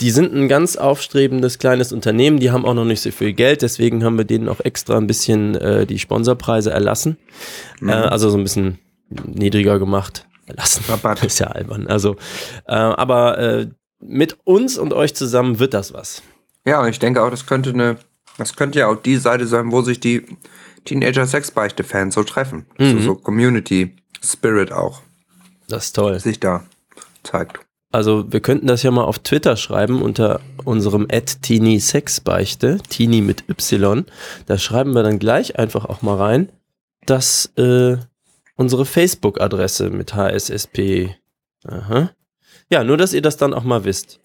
die 0.00 0.10
sind 0.10 0.34
ein 0.34 0.46
ganz 0.46 0.76
aufstrebendes 0.76 1.58
kleines 1.58 1.90
Unternehmen, 1.94 2.38
die 2.38 2.50
haben 2.50 2.66
auch 2.66 2.74
noch 2.74 2.84
nicht 2.84 3.00
so 3.00 3.10
viel 3.10 3.32
Geld, 3.32 3.62
deswegen 3.62 4.04
haben 4.04 4.18
wir 4.18 4.26
denen 4.26 4.50
auch 4.50 4.60
extra 4.60 4.98
ein 4.98 5.06
bisschen 5.06 5.54
äh, 5.54 5.86
die 5.86 5.98
Sponsorpreise 5.98 6.70
erlassen, 6.70 7.16
äh, 7.80 7.92
also 7.92 8.28
so 8.28 8.36
ein 8.36 8.42
bisschen 8.42 8.78
niedriger 9.08 9.78
gemacht. 9.78 10.26
Erlassen, 10.46 10.84
Rabatt. 10.86 11.24
ist 11.24 11.38
ja 11.38 11.46
albern. 11.46 11.86
Also, 11.86 12.16
äh, 12.66 12.74
aber 12.74 13.38
äh, 13.38 13.66
mit 14.00 14.36
uns 14.44 14.76
und 14.76 14.92
euch 14.92 15.14
zusammen 15.14 15.58
wird 15.60 15.72
das 15.72 15.94
was. 15.94 16.22
Ja, 16.66 16.82
und 16.82 16.88
ich 16.88 16.98
denke 16.98 17.22
auch, 17.22 17.30
das 17.30 17.46
könnte 17.46 17.70
eine, 17.70 17.96
das 18.40 18.56
könnte 18.56 18.80
ja 18.80 18.88
auch 18.88 18.96
die 18.96 19.16
Seite 19.16 19.46
sein, 19.46 19.70
wo 19.70 19.82
sich 19.82 20.00
die 20.00 20.24
Teenager-Sexbeichte-Fans 20.84 22.14
so 22.14 22.24
treffen. 22.24 22.66
Mhm. 22.78 22.92
So, 22.92 23.00
so 23.00 23.14
Community-Spirit 23.14 24.72
auch 24.72 25.02
Das 25.68 25.86
ist 25.86 25.96
toll. 25.96 26.18
sich 26.18 26.40
da 26.40 26.64
zeigt. 27.22 27.60
Also 27.92 28.32
wir 28.32 28.40
könnten 28.40 28.66
das 28.68 28.82
ja 28.82 28.90
mal 28.92 29.04
auf 29.04 29.18
Twitter 29.18 29.56
schreiben 29.56 30.00
unter 30.00 30.40
unserem 30.64 31.08
Teenie 31.42 31.80
Sexbeichte, 31.80 32.78
Teenie 32.88 33.20
mit 33.20 33.48
Y. 33.48 34.04
Da 34.46 34.58
schreiben 34.58 34.94
wir 34.94 35.02
dann 35.02 35.18
gleich 35.18 35.58
einfach 35.58 35.86
auch 35.86 36.00
mal 36.00 36.16
rein, 36.16 36.52
dass 37.06 37.46
äh, 37.56 37.96
unsere 38.54 38.86
Facebook-Adresse 38.86 39.90
mit 39.90 40.14
HSSP. 40.14 41.16
Aha. 41.66 42.10
Ja, 42.70 42.84
nur 42.84 42.96
dass 42.96 43.12
ihr 43.12 43.22
das 43.22 43.36
dann 43.36 43.52
auch 43.54 43.64
mal 43.64 43.84
wisst. 43.84 44.20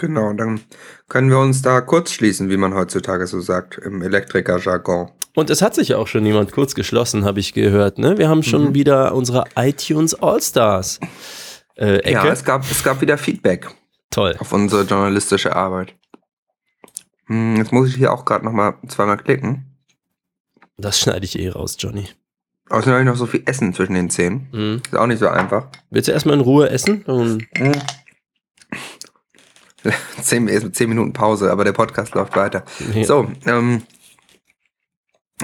Genau, 0.00 0.32
dann 0.32 0.62
können 1.10 1.28
wir 1.28 1.38
uns 1.38 1.60
da 1.60 1.82
kurz 1.82 2.10
schließen, 2.10 2.48
wie 2.48 2.56
man 2.56 2.72
heutzutage 2.72 3.26
so 3.26 3.38
sagt, 3.42 3.76
im 3.76 4.00
Elektriker-Jargon. 4.00 5.10
Und 5.34 5.50
es 5.50 5.60
hat 5.60 5.74
sich 5.74 5.88
ja 5.88 5.98
auch 5.98 6.06
schon 6.06 6.24
jemand 6.24 6.52
kurz 6.52 6.74
geschlossen, 6.74 7.26
habe 7.26 7.38
ich 7.38 7.52
gehört. 7.52 7.98
Ne? 7.98 8.16
Wir 8.16 8.30
haben 8.30 8.42
schon 8.42 8.72
wieder 8.72 9.14
unsere 9.14 9.44
iTunes 9.56 10.14
All-Stars. 10.14 11.00
Äh. 11.76 12.10
Ja, 12.10 12.26
es 12.28 12.42
gab, 12.44 12.62
es 12.62 12.82
gab 12.82 13.02
wieder 13.02 13.18
Feedback 13.18 13.68
Toll. 14.08 14.36
auf 14.38 14.54
unsere 14.54 14.84
journalistische 14.84 15.54
Arbeit. 15.54 15.94
Hm, 17.26 17.56
jetzt 17.56 17.70
muss 17.70 17.90
ich 17.90 17.96
hier 17.96 18.10
auch 18.10 18.24
gerade 18.24 18.46
nochmal 18.46 18.78
zweimal 18.88 19.18
klicken. 19.18 19.76
Das 20.78 20.98
schneide 20.98 21.26
ich 21.26 21.38
eh 21.38 21.50
raus, 21.50 21.76
Johnny. 21.78 22.08
Außerdem 22.70 22.92
habe 22.92 23.02
ich 23.02 23.08
noch 23.08 23.16
so 23.16 23.26
viel 23.26 23.42
Essen 23.44 23.74
zwischen 23.74 23.92
den 23.92 24.08
Zähnen. 24.08 24.48
Mhm. 24.50 24.82
Ist 24.82 24.96
auch 24.96 25.06
nicht 25.06 25.18
so 25.18 25.28
einfach. 25.28 25.68
Willst 25.90 26.08
du 26.08 26.12
erstmal 26.12 26.36
in 26.36 26.40
Ruhe 26.40 26.70
essen? 26.70 27.02
Und 27.02 27.46
Zehn, 30.22 30.48
erst 30.48 30.74
zehn 30.74 30.88
Minuten 30.88 31.12
Pause, 31.12 31.50
aber 31.50 31.64
der 31.64 31.72
Podcast 31.72 32.14
läuft 32.14 32.36
weiter. 32.36 32.64
Ja. 32.94 33.04
So, 33.04 33.30
ähm, 33.46 33.82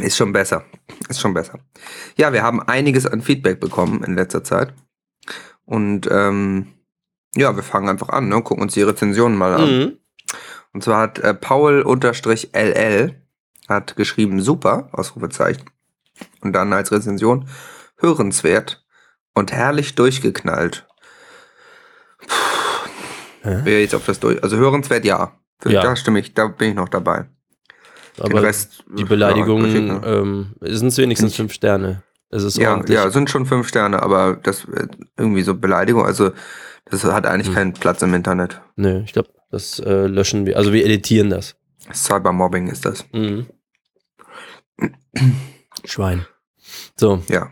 ist 0.00 0.16
schon 0.16 0.32
besser. 0.32 0.64
Ist 1.08 1.20
schon 1.20 1.34
besser. 1.34 1.58
Ja, 2.16 2.32
wir 2.32 2.42
haben 2.42 2.60
einiges 2.60 3.06
an 3.06 3.22
Feedback 3.22 3.60
bekommen 3.60 4.04
in 4.04 4.14
letzter 4.14 4.44
Zeit. 4.44 4.74
Und 5.64 6.08
ähm, 6.10 6.74
ja, 7.34 7.56
wir 7.56 7.62
fangen 7.62 7.88
einfach 7.88 8.10
an, 8.10 8.28
ne? 8.28 8.42
gucken 8.42 8.62
uns 8.62 8.74
die 8.74 8.82
Rezensionen 8.82 9.36
mal 9.36 9.54
an. 9.54 9.78
Mhm. 9.78 9.96
Und 10.72 10.84
zwar 10.84 11.00
hat 11.00 11.18
äh, 11.18 11.34
Paul-LL 11.34 11.84
hat 13.68 13.96
geschrieben, 13.96 14.40
super, 14.40 14.88
Ausrufezeichen. 14.92 15.64
Und 16.40 16.52
dann 16.52 16.72
als 16.72 16.92
Rezension, 16.92 17.48
hörenswert 17.98 18.84
und 19.34 19.52
herrlich 19.52 19.94
durchgeknallt. 19.94 20.86
Hä? 23.46 23.60
Wer 23.64 23.80
jetzt 23.80 23.94
auf 23.94 24.04
das 24.06 24.20
durch, 24.20 24.42
also 24.42 24.56
hörenswert, 24.56 25.04
ja. 25.04 25.32
Ja. 25.64 25.82
Da 25.82 25.96
stimme 25.96 26.18
ich, 26.20 26.34
da 26.34 26.48
bin 26.48 26.70
ich 26.70 26.74
noch 26.74 26.88
dabei. 26.88 27.26
Den 28.18 28.24
Aber 28.32 28.42
Rest, 28.42 28.84
die 28.96 29.02
ja, 29.02 29.08
Beleidigungen 29.08 29.70
verschicken. 29.70 30.02
ähm, 30.04 30.54
sind 30.60 30.88
es 30.88 30.98
wenigstens 30.98 31.34
fünf 31.36 31.52
Sterne. 31.52 32.02
Es 32.30 32.42
ist 32.42 32.56
ja, 32.58 32.72
ordentlich. 32.72 32.96
ja, 32.96 33.08
sind 33.10 33.30
schon 33.30 33.46
fünf 33.46 33.68
Sterne, 33.68 34.02
aber 34.02 34.36
das 34.42 34.64
äh, 34.64 34.86
irgendwie 35.16 35.42
so 35.42 35.54
Beleidigung, 35.54 36.04
also 36.04 36.30
das 36.86 37.04
hat 37.04 37.26
eigentlich 37.26 37.48
Hm. 37.48 37.54
keinen 37.54 37.72
Platz 37.74 38.02
im 38.02 38.14
Internet. 38.14 38.60
Nö, 38.76 39.02
ich 39.04 39.12
glaube, 39.12 39.28
das 39.50 39.78
äh, 39.80 40.06
löschen 40.06 40.44
wir. 40.46 40.56
Also 40.56 40.72
wir 40.72 40.84
editieren 40.84 41.30
das. 41.30 41.56
Cybermobbing 41.92 42.68
ist 42.68 42.84
das. 42.84 43.04
Mhm. 43.12 43.46
Schwein. 45.84 46.26
So, 46.96 47.22
Ja. 47.28 47.50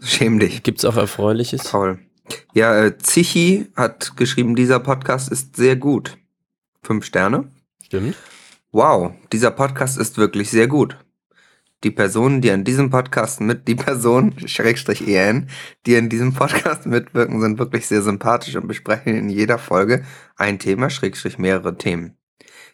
Schäm 0.00 0.38
dich, 0.38 0.62
gibt's 0.62 0.84
auch 0.84 0.96
Erfreuliches? 0.96 1.64
Paul. 1.70 1.98
Ja, 2.54 2.84
äh, 2.84 2.98
Zichi 2.98 3.66
hat 3.76 4.16
geschrieben, 4.16 4.54
dieser 4.54 4.80
Podcast 4.80 5.30
ist 5.30 5.56
sehr 5.56 5.76
gut. 5.76 6.16
Fünf 6.82 7.04
Sterne. 7.04 7.50
Stimmt. 7.82 8.16
Wow, 8.72 9.12
dieser 9.32 9.50
Podcast 9.50 9.98
ist 9.98 10.18
wirklich 10.18 10.50
sehr 10.50 10.66
gut. 10.68 10.96
Die 11.84 11.90
Personen, 11.90 12.40
die 12.40 12.50
an 12.50 12.64
diesem 12.64 12.90
Podcast 12.90 13.40
mit, 13.40 13.68
die 13.68 13.74
Personen, 13.74 14.34
Schrägstrich 14.48 15.06
EN, 15.06 15.48
die 15.86 15.94
in 15.94 16.08
diesem 16.08 16.32
Podcast 16.32 16.86
mitwirken, 16.86 17.40
sind 17.40 17.58
wirklich 17.58 17.86
sehr 17.86 18.02
sympathisch 18.02 18.56
und 18.56 18.66
besprechen 18.66 19.14
in 19.14 19.28
jeder 19.28 19.58
Folge 19.58 20.04
ein 20.36 20.58
Thema, 20.58 20.90
Schrägstrich 20.90 21.38
mehrere 21.38 21.76
Themen. 21.76 22.16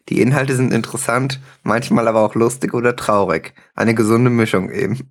Die 0.09 0.21
Inhalte 0.21 0.57
sind 0.57 0.73
interessant, 0.73 1.41
manchmal 1.63 2.09
aber 2.09 2.21
auch 2.21 2.35
lustig 2.35 2.73
oder 2.73 2.97
traurig. 2.97 3.53
Eine 3.75 3.95
gesunde 3.95 4.31
Mischung 4.31 4.71
eben. 4.71 5.11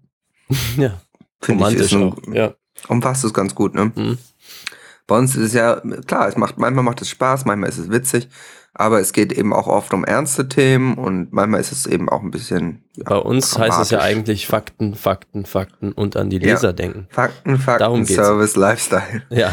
Ja, 0.78 1.00
Finde 1.42 1.70
ich, 1.70 1.76
ist 1.76 1.94
ein, 1.94 2.04
auch. 2.04 2.18
Ja. 2.34 2.56
Umfasst 2.88 3.24
es 3.26 3.34
ganz 3.34 3.56
gut, 3.56 3.76
ne? 3.76 3.92
Mhm. 3.96 4.18
Bei 5.08 5.18
uns 5.18 5.36
ist 5.36 5.48
es 5.48 5.54
ja, 5.54 5.82
klar, 6.06 6.28
es 6.28 6.38
macht, 6.38 6.58
manchmal 6.60 6.84
macht 6.84 7.02
es 7.02 7.10
Spaß, 7.10 7.46
manchmal 7.46 7.70
ist 7.70 7.80
es 7.80 7.90
witzig, 7.90 8.30
aber 8.76 9.00
es 9.00 9.12
geht 9.12 9.34
eben 9.34 9.54
auch 9.54 9.66
oft 9.66 9.92
um 9.94 10.06
ernste 10.06 10.48
Themen 10.48 10.94
und 10.94 11.34
manchmal 11.34 11.60
ist 11.60 11.72
es 11.72 11.88
eben 11.88 12.08
auch 12.10 12.22
ein 12.22 12.30
bisschen. 12.30 12.84
Ja, 12.96 13.06
Bei 13.06 13.18
uns 13.18 13.58
heißt 13.58 13.80
es 13.82 13.90
ja 13.90 14.00
eigentlich 14.02 14.46
Fakten, 14.46 14.94
Fakten, 14.94 15.46
Fakten 15.46 15.92
und 15.94 16.16
an 16.16 16.30
die 16.30 16.38
Ja. 16.38 16.54
Leser 16.54 16.74
denken. 16.74 17.08
Fakten, 17.10 17.58
Fakten, 17.58 17.80
Darum 17.80 18.06
geht's. 18.06 18.14
Service, 18.16 18.56
Lifestyle. 18.56 19.24
Ja. 19.30 19.52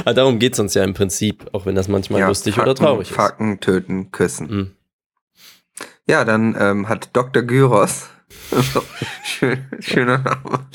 Aber 0.00 0.14
darum 0.14 0.38
geht's 0.38 0.58
uns 0.58 0.74
ja 0.74 0.82
im 0.84 0.94
Prinzip, 0.94 1.46
auch 1.52 1.64
wenn 1.66 1.74
das 1.74 1.86
manchmal 1.86 2.20
ja, 2.20 2.28
lustig 2.28 2.54
Fakten, 2.56 2.70
oder 2.70 2.78
traurig 2.78 3.12
Fakten, 3.12 3.60
töten, 3.60 4.10
küssen. 4.10 4.46
ist. 4.46 4.52
Mhm. 4.52 4.70
Ja, 6.08 6.24
dann 6.24 6.56
ähm, 6.58 6.88
hat 6.88 7.10
Dr. 7.12 7.42
Gyros. 7.42 8.06
Schön, 9.24 9.64
schöner 9.80 10.18
Name. 10.18 10.66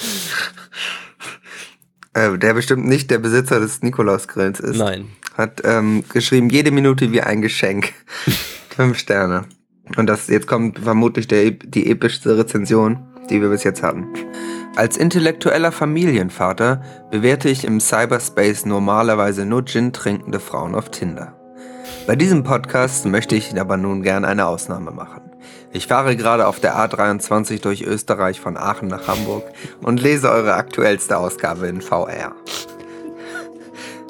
Äh, 2.14 2.38
der 2.38 2.54
bestimmt 2.54 2.86
nicht 2.86 3.10
der 3.10 3.20
Besitzer 3.20 3.60
des 3.60 3.82
Nikolausgrills 3.82 4.60
ist. 4.60 4.78
Nein. 4.78 5.08
hat 5.38 5.62
ähm, 5.64 6.04
geschrieben, 6.12 6.50
jede 6.50 6.72
Minute 6.72 7.12
wie 7.12 7.22
ein 7.22 7.42
Geschenk. 7.42 7.94
Fünf 8.76 8.98
Sterne. 8.98 9.46
Und 9.98 10.08
das 10.08 10.28
jetzt 10.28 10.48
kommt 10.48 10.80
vermutlich 10.80 11.28
der, 11.28 11.52
die 11.52 11.90
epischste 11.90 12.38
Rezension, 12.38 13.00
die 13.30 13.42
wir 13.42 13.50
bis 13.50 13.64
jetzt 13.64 13.84
hatten. 13.84 14.08
Als 14.76 14.96
intellektueller 14.96 15.72
Familienvater 15.72 16.82
bewerte 17.12 17.50
ich 17.50 17.66
im 17.66 17.80
Cyberspace 17.82 18.66
normalerweise 18.66 19.46
nur 19.46 19.66
Gin 19.66 19.92
trinkende 19.92 20.40
Frauen 20.40 20.76
auf 20.76 20.90
Tinder. 20.90 21.38
Bei 22.08 22.16
diesem 22.16 22.44
Podcast 22.44 23.06
möchte 23.06 23.36
ich 23.36 23.60
aber 23.60 23.78
nun 23.78 24.02
gern 24.02 24.26
eine 24.26 24.46
Ausnahme 24.46 24.92
machen. 24.92 25.31
Ich 25.74 25.88
fahre 25.88 26.18
gerade 26.18 26.48
auf 26.48 26.60
der 26.60 26.76
A23 26.76 27.62
durch 27.62 27.84
Österreich 27.84 28.42
von 28.42 28.58
Aachen 28.58 28.90
nach 28.90 29.08
Hamburg 29.08 29.44
und 29.82 30.02
lese 30.02 30.30
eure 30.30 30.56
aktuellste 30.56 31.18
Ausgabe 31.18 31.68
in 31.68 31.82
VR. 31.82 32.36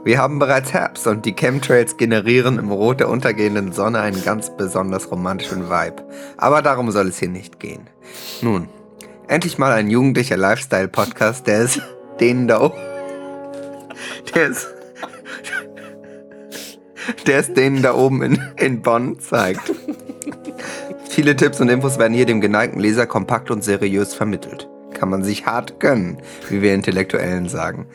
Wir 0.03 0.17
haben 0.17 0.39
bereits 0.39 0.73
Herbst 0.73 1.05
und 1.05 1.25
die 1.25 1.35
Chemtrails 1.35 1.97
generieren 1.97 2.57
im 2.57 2.71
Rot 2.71 2.99
der 2.99 3.09
untergehenden 3.09 3.71
Sonne 3.71 3.99
einen 3.99 4.23
ganz 4.23 4.49
besonders 4.57 5.11
romantischen 5.11 5.69
Vibe. 5.69 6.03
Aber 6.37 6.63
darum 6.63 6.89
soll 6.89 7.09
es 7.09 7.19
hier 7.19 7.29
nicht 7.29 7.59
gehen. 7.59 7.87
Nun, 8.41 8.67
endlich 9.27 9.59
mal 9.59 9.71
ein 9.71 9.91
jugendlicher 9.91 10.37
Lifestyle-Podcast, 10.37 11.45
der 11.45 11.61
ist 11.61 11.81
denen 12.19 12.47
da 12.47 12.61
oben. 12.61 12.77
Der 14.33 14.47
ist. 14.47 14.67
Der 17.27 17.39
es 17.39 17.53
denen 17.53 17.83
da 17.83 17.93
oben 17.93 18.23
in, 18.23 18.41
in 18.57 18.81
Bonn 18.81 19.19
zeigt. 19.19 19.71
Viele 21.13 21.35
Tipps 21.35 21.59
und 21.59 21.67
Infos 21.67 21.99
werden 21.99 22.13
hier 22.13 22.25
dem 22.25 22.39
geneigten 22.39 22.79
Leser 22.79 23.05
kompakt 23.05 23.51
und 23.51 23.65
seriös 23.65 24.13
vermittelt. 24.13 24.69
Kann 24.93 25.09
man 25.09 25.25
sich 25.25 25.45
hart 25.45 25.81
gönnen, 25.81 26.19
wie 26.47 26.61
wir 26.61 26.73
Intellektuellen 26.73 27.49
sagen. 27.49 27.85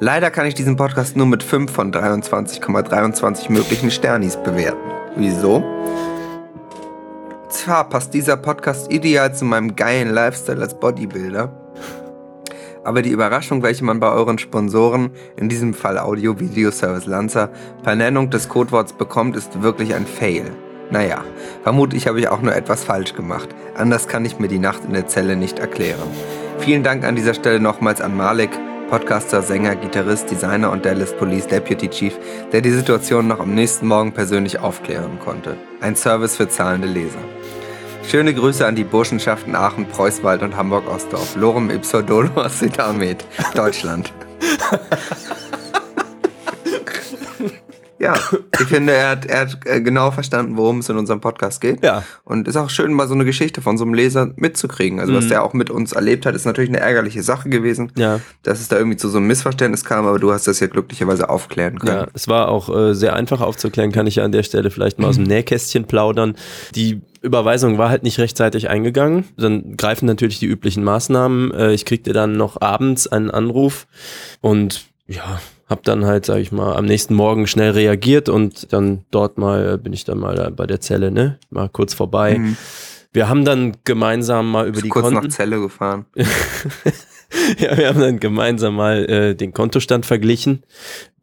Leider 0.00 0.32
kann 0.32 0.46
ich 0.46 0.54
diesen 0.54 0.74
Podcast 0.74 1.16
nur 1.16 1.26
mit 1.26 1.44
5 1.44 1.70
von 1.70 1.92
23,23 1.92 3.52
möglichen 3.52 3.92
Sternis 3.92 4.36
bewerten. 4.36 4.90
Wieso? 5.14 5.62
Zwar 7.50 7.88
passt 7.88 8.12
dieser 8.14 8.36
Podcast 8.36 8.92
ideal 8.92 9.32
zu 9.32 9.44
meinem 9.44 9.76
geilen 9.76 10.12
Lifestyle 10.12 10.60
als 10.60 10.74
Bodybuilder, 10.74 11.52
aber 12.82 13.02
die 13.02 13.10
Überraschung, 13.10 13.62
welche 13.62 13.84
man 13.84 14.00
bei 14.00 14.10
euren 14.10 14.38
Sponsoren, 14.38 15.10
in 15.36 15.48
diesem 15.48 15.72
Fall 15.72 16.00
Audio-Video-Service 16.00 17.06
Lanza, 17.06 17.48
per 17.84 17.94
Nennung 17.94 18.30
des 18.30 18.48
Codeworts 18.48 18.92
bekommt, 18.92 19.36
ist 19.36 19.62
wirklich 19.62 19.94
ein 19.94 20.04
Fail. 20.04 20.50
Naja, 20.90 21.24
vermutlich 21.62 22.06
habe 22.06 22.20
ich 22.20 22.28
auch 22.28 22.40
nur 22.42 22.54
etwas 22.54 22.84
falsch 22.84 23.14
gemacht. 23.14 23.48
Anders 23.74 24.08
kann 24.08 24.24
ich 24.24 24.38
mir 24.38 24.48
die 24.48 24.58
Nacht 24.58 24.84
in 24.84 24.92
der 24.92 25.06
Zelle 25.06 25.36
nicht 25.36 25.58
erklären. 25.58 26.08
Vielen 26.58 26.82
Dank 26.82 27.04
an 27.04 27.16
dieser 27.16 27.34
Stelle 27.34 27.60
nochmals 27.60 28.00
an 28.00 28.16
Malik, 28.16 28.50
Podcaster, 28.88 29.42
Sänger, 29.42 29.74
Gitarrist, 29.74 30.30
Designer 30.30 30.70
und 30.70 30.86
Dallas 30.86 31.12
Police 31.12 31.48
Deputy 31.48 31.88
Chief, 31.88 32.16
der 32.52 32.60
die 32.60 32.70
Situation 32.70 33.26
noch 33.26 33.40
am 33.40 33.52
nächsten 33.54 33.88
Morgen 33.88 34.12
persönlich 34.12 34.60
aufklären 34.60 35.18
konnte. 35.18 35.56
Ein 35.80 35.96
Service 35.96 36.36
für 36.36 36.48
zahlende 36.48 36.86
Leser. 36.86 37.18
Schöne 38.08 38.32
Grüße 38.32 38.64
an 38.64 38.76
die 38.76 38.84
Burschenschaften 38.84 39.56
Aachen, 39.56 39.86
Preußwald 39.86 40.42
und 40.42 40.56
Hamburg-Ostdorf. 40.56 41.34
Lorem 41.34 41.70
ipso 41.70 42.02
dolo 42.02 42.48
Citamet, 42.48 43.24
Deutschland. 43.54 44.12
Ja, 47.98 48.14
ich 48.60 48.66
finde, 48.66 48.92
er 48.92 49.10
hat, 49.10 49.24
er 49.24 49.40
hat 49.40 49.58
äh, 49.64 49.80
genau 49.80 50.10
verstanden, 50.10 50.56
worum 50.58 50.80
es 50.80 50.88
in 50.90 50.98
unserem 50.98 51.20
Podcast 51.20 51.60
geht. 51.62 51.82
Ja. 51.82 52.02
Und 52.24 52.46
ist 52.46 52.56
auch 52.56 52.68
schön, 52.68 52.92
mal 52.92 53.08
so 53.08 53.14
eine 53.14 53.24
Geschichte 53.24 53.62
von 53.62 53.78
so 53.78 53.84
einem 53.84 53.94
Leser 53.94 54.32
mitzukriegen. 54.36 55.00
Also, 55.00 55.14
was 55.14 55.24
Mhm. 55.24 55.28
der 55.30 55.42
auch 55.44 55.54
mit 55.54 55.70
uns 55.70 55.92
erlebt 55.92 56.26
hat, 56.26 56.34
ist 56.34 56.44
natürlich 56.44 56.68
eine 56.68 56.80
ärgerliche 56.80 57.22
Sache 57.22 57.48
gewesen, 57.48 57.90
Ja. 57.96 58.20
dass 58.42 58.60
es 58.60 58.68
da 58.68 58.76
irgendwie 58.76 58.98
zu 58.98 59.08
so 59.08 59.16
einem 59.16 59.28
Missverständnis 59.28 59.84
kam, 59.84 60.06
aber 60.06 60.18
du 60.18 60.30
hast 60.32 60.46
das 60.46 60.60
ja 60.60 60.66
glücklicherweise 60.66 61.28
aufklären 61.30 61.78
können. 61.78 61.96
Ja, 62.02 62.06
es 62.12 62.28
war 62.28 62.48
auch 62.48 62.68
äh, 62.68 62.94
sehr 62.94 63.14
einfach 63.16 63.40
aufzuklären, 63.40 63.92
kann 63.92 64.06
ich 64.06 64.16
ja 64.16 64.24
an 64.24 64.32
der 64.32 64.42
Stelle 64.42 64.70
vielleicht 64.70 64.98
mal 64.98 65.08
aus 65.08 65.16
dem 65.16 65.24
Nähkästchen 65.24 65.86
plaudern. 65.86 66.36
Die 66.74 67.00
Überweisung 67.22 67.78
war 67.78 67.88
halt 67.88 68.02
nicht 68.02 68.18
rechtzeitig 68.18 68.68
eingegangen. 68.68 69.24
Dann 69.38 69.76
greifen 69.76 70.04
natürlich 70.06 70.38
die 70.38 70.46
üblichen 70.46 70.84
Maßnahmen. 70.84 71.50
Äh, 71.52 71.72
ich 71.72 71.84
kriegte 71.86 72.12
dann 72.12 72.36
noch 72.36 72.60
abends 72.60 73.06
einen 73.08 73.30
Anruf 73.30 73.86
und 74.42 74.84
ja, 75.08 75.40
hab 75.66 75.82
dann 75.82 76.04
halt, 76.04 76.26
sag 76.26 76.38
ich 76.38 76.52
mal, 76.52 76.76
am 76.76 76.84
nächsten 76.84 77.14
Morgen 77.14 77.46
schnell 77.46 77.70
reagiert 77.70 78.28
und 78.28 78.72
dann 78.72 79.04
dort 79.10 79.36
mal 79.38 79.74
äh, 79.74 79.78
bin 79.78 79.92
ich 79.92 80.04
dann 80.04 80.18
mal 80.18 80.34
da 80.36 80.50
bei 80.50 80.66
der 80.66 80.80
Zelle, 80.80 81.10
ne? 81.10 81.38
Mal 81.50 81.68
kurz 81.68 81.94
vorbei. 81.94 82.38
Mhm. 82.38 82.56
Wir 83.12 83.28
haben 83.28 83.44
dann 83.44 83.76
gemeinsam 83.84 84.50
mal 84.50 84.68
über 84.68 84.82
die 84.82 84.90
Kurz 84.90 85.04
Konten. 85.04 85.26
nach 85.26 85.28
Zelle 85.34 85.58
gefahren. 85.60 86.04
Ja, 87.58 87.76
wir 87.76 87.88
haben 87.88 88.00
dann 88.00 88.18
gemeinsam 88.20 88.76
mal 88.76 89.04
äh, 89.10 89.34
den 89.34 89.52
Kontostand 89.52 90.06
verglichen, 90.06 90.64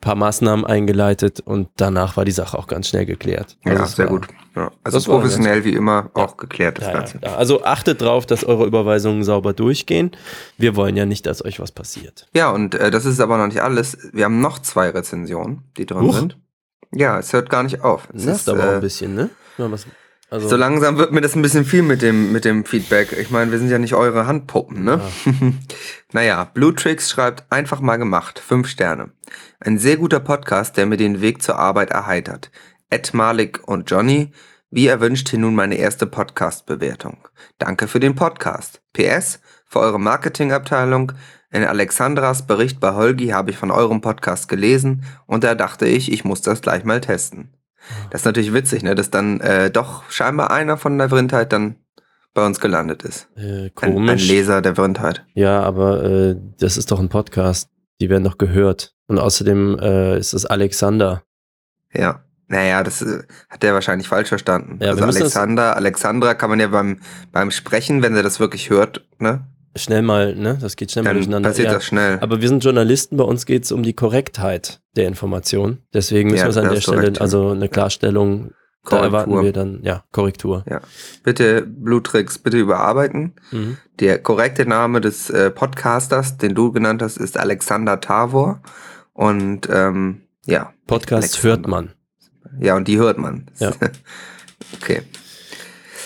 paar 0.02 0.16
Maßnahmen 0.16 0.66
eingeleitet 0.66 1.40
und 1.42 1.70
danach 1.78 2.18
war 2.18 2.26
die 2.26 2.32
Sache 2.32 2.58
auch 2.58 2.68
ganz 2.68 2.90
schnell 2.90 3.06
geklärt. 3.06 3.58
Also 3.64 3.78
ja, 3.80 3.86
sehr 3.88 4.06
war- 4.06 4.20
gut. 4.20 4.28
Ja. 4.56 4.72
Also 4.84 5.00
professionell 5.02 5.64
wie 5.64 5.74
immer 5.74 6.12
auch 6.14 6.38
geklärt, 6.38 6.78
das 6.78 6.86
Ja, 6.86 6.92
ja, 6.94 6.98
Ganze. 7.00 7.20
ja. 7.24 7.36
Also 7.36 7.64
achtet 7.64 8.02
drauf, 8.02 8.26
dass 8.28 8.44
eure 8.44 8.66
Überweisungen 8.68 9.24
sauber 9.24 9.54
durchgehen. 9.54 10.12
Wir 10.58 10.76
wollen 10.76 10.96
ja 10.96 11.06
nicht, 11.08 11.26
dass 11.26 11.44
euch 11.44 11.60
was 11.60 11.72
passiert. 11.72 12.28
Ja, 12.36 12.52
und 12.52 12.76
äh, 12.76 12.92
das 12.92 13.06
ist 13.06 13.20
aber 13.20 13.38
noch 13.38 13.48
nicht 13.48 13.62
alles. 13.62 13.98
Wir 14.14 14.26
haben 14.26 14.42
noch 14.42 14.60
zwei 14.60 14.90
Rezensionen, 14.90 15.64
die 15.78 15.86
drin 15.88 16.02
Huch. 16.02 16.16
sind. 16.20 16.38
Ja, 16.94 17.18
es 17.18 17.34
hört 17.34 17.50
gar 17.50 17.64
nicht 17.64 17.82
auf. 17.82 18.08
Es 18.14 18.26
ist, 18.28 18.48
aber 18.48 18.60
auch 18.64 18.72
äh, 18.74 18.76
ein 18.76 18.82
bisschen, 18.82 19.16
ne? 19.16 19.30
Ja, 20.34 20.38
also, 20.38 20.50
So 20.50 20.56
langsam 20.56 20.98
wird 20.98 21.12
mir 21.12 21.22
das 21.22 21.36
ein 21.36 21.44
bisschen 21.44 21.64
viel 21.64 21.84
mit 21.84 22.02
dem, 22.02 22.32
mit 22.32 22.44
dem 22.44 22.66
Feedback. 22.66 23.12
Ich 23.14 23.30
meine, 23.30 23.52
wir 23.52 23.60
sind 23.60 23.70
ja 23.70 23.78
nicht 23.78 23.94
eure 23.94 24.26
Handpuppen, 24.26 24.84
ne? 24.84 25.00
naja, 26.12 26.46
Blue 26.56 26.74
Tricks 26.74 27.12
schreibt 27.12 27.44
einfach 27.52 27.82
mal 27.82 27.98
gemacht. 27.98 28.40
Fünf 28.40 28.68
Sterne. 28.68 29.12
Ein 29.60 29.78
sehr 29.78 29.98
guter 29.98 30.20
Podcast, 30.20 30.76
der 30.76 30.88
mir 30.88 30.98
den 30.98 31.22
Weg 31.22 31.44
zur 31.44 31.60
Arbeit 31.60 31.92
erheitert. 31.92 32.50
Ed 32.90 33.14
Malik 33.14 33.62
und 33.68 33.92
Johnny, 33.92 34.32
wie 34.72 34.88
erwünscht 34.88 35.30
hier 35.30 35.38
nun 35.38 35.54
meine 35.54 35.76
erste 35.76 36.08
Podcast-Bewertung. 36.08 37.28
Danke 37.60 37.88
für 37.88 38.00
den 38.00 38.16
Podcast. 38.16 38.82
PS, 38.94 39.40
für 39.68 39.82
eure 39.82 40.00
Marketingabteilung. 40.00 41.12
In 41.52 41.64
Alexandras 41.64 42.48
Bericht 42.48 42.80
bei 42.80 42.94
Holgi 42.94 43.28
habe 43.28 43.52
ich 43.52 43.58
von 43.58 43.70
eurem 43.70 44.02
Podcast 44.02 44.50
gelesen 44.50 45.04
und 45.28 45.44
da 45.44 45.54
dachte 45.54 45.86
ich, 45.86 46.12
ich 46.12 46.26
muss 46.26 46.42
das 46.42 46.64
gleich 46.64 46.84
mal 46.86 47.02
testen. 47.02 47.54
Das 48.12 48.22
ist 48.22 48.26
natürlich 48.26 48.54
witzig, 48.54 48.84
ne, 48.84 48.96
dass 48.96 49.10
dann 49.10 49.40
äh, 49.42 49.70
doch 49.72 50.10
scheinbar 50.10 50.52
einer 50.52 50.78
von 50.78 50.98
der 50.98 51.10
Vrindheit 51.10 51.52
dann 51.54 51.76
bei 52.34 52.46
uns 52.46 52.60
gelandet 52.60 53.04
ist. 53.04 53.28
äh, 53.36 53.42
Ein, 53.42 53.64
ein 53.66 53.94
komisch. 53.96 54.28
Leser 54.28 54.62
der 54.62 54.76
Vrindheit. 54.76 55.26
ja, 55.36 55.62
aber 55.62 56.04
äh, 56.04 56.36
das 56.60 56.78
ist 56.78 56.92
doch 56.92 57.00
ein 57.00 57.10
Podcast. 57.10 57.70
Die 58.02 58.10
werden 58.10 58.24
doch 58.24 58.38
gehört. 58.38 58.94
Und 59.08 59.20
außerdem 59.20 59.78
äh, 59.80 60.18
ist 60.18 60.34
es 60.34 60.46
Alexander. 60.46 61.24
Ja. 61.94 62.24
Naja, 62.48 62.84
das 62.84 63.02
äh, 63.02 63.24
hat 63.50 63.64
der 63.64 63.74
wahrscheinlich 63.74 64.08
falsch 64.08 64.30
verstanden. 64.30 64.78
Ja, 64.82 64.92
also 64.92 65.04
Alexander, 65.06 65.76
Alexandra 65.76 66.34
kann 66.34 66.50
man 66.50 66.60
ja 66.60 66.68
beim, 66.68 67.00
beim 67.32 67.52
Sprechen, 67.52 68.02
wenn 68.04 68.16
er 68.16 68.22
das 68.24 68.40
wirklich 68.40 68.70
hört, 68.70 69.08
ne, 69.20 69.48
schnell 69.76 70.02
mal, 70.02 70.36
ne? 70.36 70.58
Das 70.62 70.76
geht 70.76 70.92
schnell 70.92 71.04
mal 71.04 71.10
Dann 71.12 71.18
durcheinander. 71.18 71.50
passiert 71.50 71.68
Ja. 71.68 71.74
das 71.76 71.86
schnell. 71.86 72.20
Aber 72.20 72.42
wir 72.42 72.48
sind 72.48 72.64
Journalisten, 72.64 73.18
bei 73.18 73.24
uns 73.24 73.46
geht 73.46 73.64
es 73.66 73.72
um 73.72 73.84
die 73.84 73.94
Korrektheit 73.94 74.82
der 74.96 75.08
Information. 75.08 75.80
Deswegen 75.94 76.30
müssen 76.30 76.40
Ja, 76.42 76.46
wir 76.46 76.50
es 76.52 76.58
an 76.58 76.66
da 76.66 76.74
der 76.74 76.82
Stelle, 76.82 77.14
ja. 77.14 77.22
also 77.22 77.50
eine 77.52 77.70
Klarstellung, 77.70 78.52
da 78.84 78.90
Korrektur. 78.90 79.00
erwarten 79.06 79.44
wir 79.44 79.54
dann, 79.54 79.80
ja, 79.84 80.04
Korrektur. 80.12 80.64
Ja. 80.70 80.82
Bitte, 81.24 81.62
Blutrix, 81.66 82.38
bitte 82.38 82.58
überarbeiten. 82.60 83.34
Mhm. 83.52 83.78
Der 84.00 84.20
korrekte 84.20 84.66
Name 84.66 85.00
des 85.02 85.30
äh, 85.30 85.50
Podcasters, 85.52 86.38
den 86.38 86.54
du 86.54 86.72
genannt 86.72 87.02
hast, 87.02 87.18
ist 87.18 87.38
Alexander 87.38 88.02
Tavor. 88.02 88.62
Und 89.14 89.70
ähm, 89.72 90.22
ja, 90.46 90.74
Podcasts 90.88 91.36
Alexander. 91.36 91.50
hört 91.58 91.68
man. 91.68 91.94
ja, 92.60 92.76
und 92.76 92.88
die 92.88 92.98
hört 92.98 93.18
man. 93.18 93.46
Ja. 93.60 93.72
okay. 94.82 95.04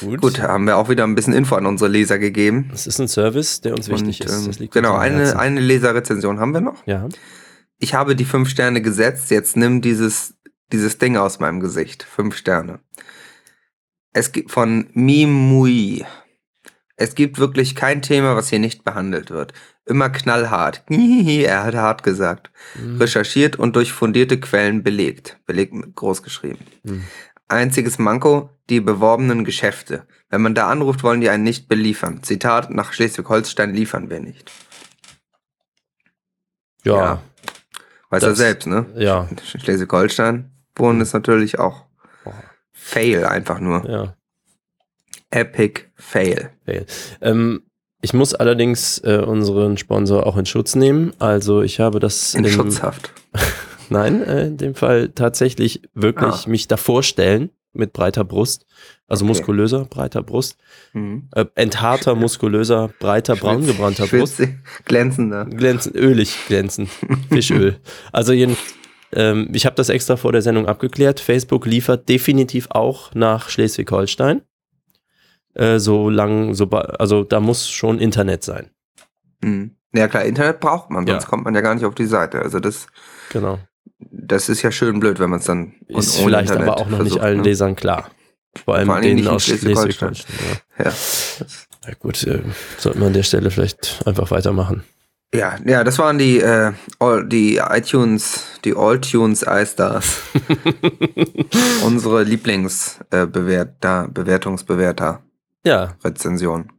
Gut, 0.01 0.41
haben 0.41 0.65
wir 0.65 0.77
auch 0.77 0.89
wieder 0.89 1.03
ein 1.03 1.15
bisschen 1.15 1.33
Info 1.33 1.55
an 1.55 1.65
unsere 1.65 1.89
Leser 1.89 2.19
gegeben. 2.19 2.67
Das 2.71 2.88
ist 2.88 2.99
ein 2.99 3.07
Service, 3.07 3.62
der 3.62 3.73
uns 3.73 3.89
wichtig 3.89 4.21
und, 4.21 4.49
ist. 4.49 4.62
ähm, 4.62 4.69
genau, 4.71 4.95
eine, 4.95 5.38
eine 5.38 5.60
Leserrezension 5.60 6.39
haben 6.39 6.53
wir 6.53 6.62
noch. 6.62 6.86
Ja. 6.86 7.07
Ich 7.79 7.93
habe 7.93 8.15
die 8.15 8.25
fünf 8.25 8.49
Sterne 8.49 8.81
gesetzt, 8.81 9.29
jetzt 9.31 9.55
nimm 9.55 9.81
dieses, 9.81 10.36
dieses 10.71 10.97
Ding 10.97 11.17
aus 11.17 11.39
meinem 11.39 11.60
Gesicht. 11.60 12.03
Fünf 12.03 12.36
Sterne. 12.36 12.79
Es 14.13 14.31
gibt 14.31 14.51
von 14.51 14.88
Mimui. 14.93 16.05
Es 16.95 17.13
gibt 17.13 17.38
wirklich 17.38 17.75
kein 17.75 18.01
Thema, 18.01 18.36
was 18.36 18.49
hier 18.49 18.57
nicht 18.57 18.83
behandelt 18.83 19.29
wird. 19.29 19.53
Immer 19.86 20.10
knallhart. 20.10 20.83
er 20.89 21.63
hat 21.63 21.75
hart 21.75 22.03
gesagt. 22.03 22.49
Mhm. 22.73 22.97
Recherchiert 22.97 23.57
und 23.57 23.75
durch 23.75 23.93
fundierte 23.93 24.39
Quellen 24.39 24.81
belegt. 24.81 25.39
Belegt 25.45 25.73
mit 25.73 25.95
groß 25.95 26.23
geschrieben. 26.23 26.65
Mhm. 26.83 27.03
Einziges 27.47 27.97
Manko, 27.97 28.49
die 28.69 28.81
beworbenen 28.81 29.45
Geschäfte. 29.45 30.05
Wenn 30.29 30.41
man 30.41 30.53
da 30.55 30.69
anruft, 30.69 31.03
wollen 31.03 31.21
die 31.21 31.29
einen 31.29 31.43
nicht 31.43 31.67
beliefern. 31.69 32.21
Zitat, 32.23 32.69
nach 32.69 32.91
Schleswig-Holstein 32.93 33.73
liefern 33.73 34.10
wir 34.10 34.19
nicht. 34.19 34.51
Ja. 36.83 36.95
Ja. 36.95 37.21
Weiß 38.10 38.23
er 38.23 38.29
Das- 38.29 38.38
selbst, 38.38 38.67
ne? 38.67 38.86
Ja. 38.95 39.27
Schleswig-Holstein 39.43 40.51
wohnen 40.75 41.01
ist 41.01 41.13
natürlich 41.13 41.60
auch 41.60 41.86
Fail, 42.71 43.25
einfach 43.25 43.60
nur. 43.60 43.89
Ja. 43.89 44.15
Epic 45.31 45.81
Fail. 45.95 46.51
Fail. 46.65 46.86
Ähm, 47.21 47.63
ich 48.01 48.13
muss 48.13 48.33
allerdings 48.36 48.99
äh, 48.99 49.17
unseren 49.17 49.77
Sponsor 49.77 50.25
auch 50.25 50.38
in 50.38 50.45
Schutz 50.45 50.75
nehmen. 50.75 51.12
Also 51.19 51.62
ich 51.63 51.79
habe 51.79 51.99
das 51.99 52.33
In 52.36 52.43
dem- 52.43 52.51
Schutzhaft. 52.53 53.12
Nein, 53.89 54.21
äh, 54.23 54.47
in 54.47 54.58
dem 54.58 54.76
Fall 54.76 55.10
tatsächlich 55.10 55.82
wirklich 55.93 56.45
Ah. 56.45 56.50
mich 56.50 56.67
davor 56.67 57.04
stellen 57.04 57.50
mit 57.73 57.93
breiter 57.93 58.23
Brust, 58.23 58.65
also 59.08 59.23
Okay. 59.23 59.30
muskulöser, 59.30 59.86
breiter 59.86 60.23
Brust, 60.23 60.58
Mhm. 60.93 61.30
äh, 61.36 61.45
enthaarter, 61.56 62.15
muskulöser, 62.15 62.89
breiter, 63.00 63.36
braun 63.36 63.65
gebrannter 63.65 64.08
Brust, 64.08 64.41
Glänzender. 64.86 65.45
glänzend, 65.45 65.95
ölig 65.95 66.36
glänzend, 66.47 66.89
Fischöl. 67.30 67.80
Also 68.12 68.34
jeden, 68.34 68.58
ähm, 69.13 69.50
ich 69.54 69.65
habe 69.65 69.76
das 69.76 69.89
extra 69.89 70.17
vor 70.17 70.32
der 70.32 70.41
Sendung 70.41 70.65
abgeklärt. 70.65 71.19
Facebook 71.19 71.65
liefert 71.67 72.10
definitiv 72.10 72.67
auch 72.71 73.13
nach 73.13 73.50
Schleswig-Holstein. 73.50 74.41
Äh, 75.54 75.80
so 75.80 76.10
lang, 76.10 76.54
so, 76.56 76.65
also 76.69 77.23
da 77.23 77.39
muss 77.39 77.69
schon 77.69 78.00
Internet 78.00 78.43
sein. 78.43 78.69
Mhm. 79.41 79.71
Ja 79.93 80.08
klar, 80.08 80.26
Internet 80.26 80.60
braucht 80.60 80.89
man, 80.89 81.08
sonst 81.08 81.23
Ja. 81.23 81.30
kommt 81.30 81.45
man 81.45 81.56
ja 81.56 81.62
gar 81.62 81.73
nicht 81.73 81.86
auf 81.86 81.95
die 81.95 82.06
Seite. 82.06 82.39
Also 82.41 82.60
das, 82.60 82.88
Genau. 83.32 83.60
Das 84.27 84.49
ist 84.49 84.61
ja 84.61 84.71
schön 84.71 84.99
blöd, 84.99 85.19
wenn 85.19 85.29
man 85.29 85.39
es 85.39 85.45
dann 85.45 85.73
Ist 85.87 86.17
vielleicht 86.17 86.49
Internet 86.51 86.69
aber 86.69 86.77
auch 86.81 86.87
noch 86.89 86.99
nicht 86.99 87.13
versucht, 87.13 87.21
allen 87.21 87.37
ne? 87.37 87.43
Lesern 87.43 87.75
klar. 87.75 88.09
Vor 88.65 88.75
allem 88.75 88.87
Vor 88.87 89.01
denen 89.01 89.15
nicht 89.15 89.27
aus 89.27 89.45
Schleswig-Holstein. 89.45 90.15
Schleswig-Holstein. 90.15 90.61
Ja. 90.79 90.85
Ja. 90.85 90.93
Ja 91.87 91.93
gut, 91.99 92.21
äh, 92.23 92.41
sollten 92.77 92.99
wir 92.99 93.07
an 93.07 93.13
der 93.13 93.23
Stelle 93.23 93.49
vielleicht 93.49 94.01
einfach 94.05 94.29
weitermachen. 94.29 94.83
Ja, 95.33 95.55
ja, 95.65 95.83
das 95.83 95.99
waren 95.99 96.17
die, 96.17 96.39
äh, 96.39 96.71
all, 96.99 97.25
die 97.27 97.57
iTunes, 97.57 98.43
die 98.65 98.75
Alltunes 98.75 99.43
iStars. 99.43 100.21
Unsere 101.85 102.23
Lieblingsbewerter, 102.23 103.23
äh, 103.23 103.27
Bewerter, 103.27 104.07
Bewertungsbewerter, 104.09 105.21
Ja, 105.65 105.95
Rezension. 106.03 106.71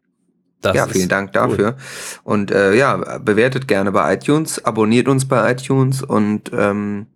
das 0.61 0.77
ja, 0.77 0.87
vielen 0.87 1.09
Dank 1.09 1.31
cool. 1.35 1.49
dafür. 1.49 1.77
Und 2.25 2.51
äh, 2.51 2.75
ja, 2.75 3.19
bewertet 3.19 3.69
gerne 3.69 3.93
bei 3.93 4.15
iTunes, 4.15 4.65
abonniert 4.65 5.09
uns 5.09 5.27
bei 5.27 5.53
iTunes 5.53 6.03
und 6.03 6.51
ähm, 6.53 7.07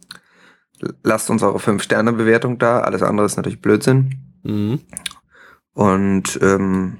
lasst 1.02 1.30
uns 1.30 1.42
eure 1.42 1.58
5-Sterne-Bewertung 1.58 2.58
da. 2.58 2.80
Alles 2.80 3.02
andere 3.02 3.26
ist 3.26 3.36
natürlich 3.36 3.60
Blödsinn. 3.60 4.14
Mhm. 4.42 4.80
Und 5.74 6.38
ähm, 6.42 6.98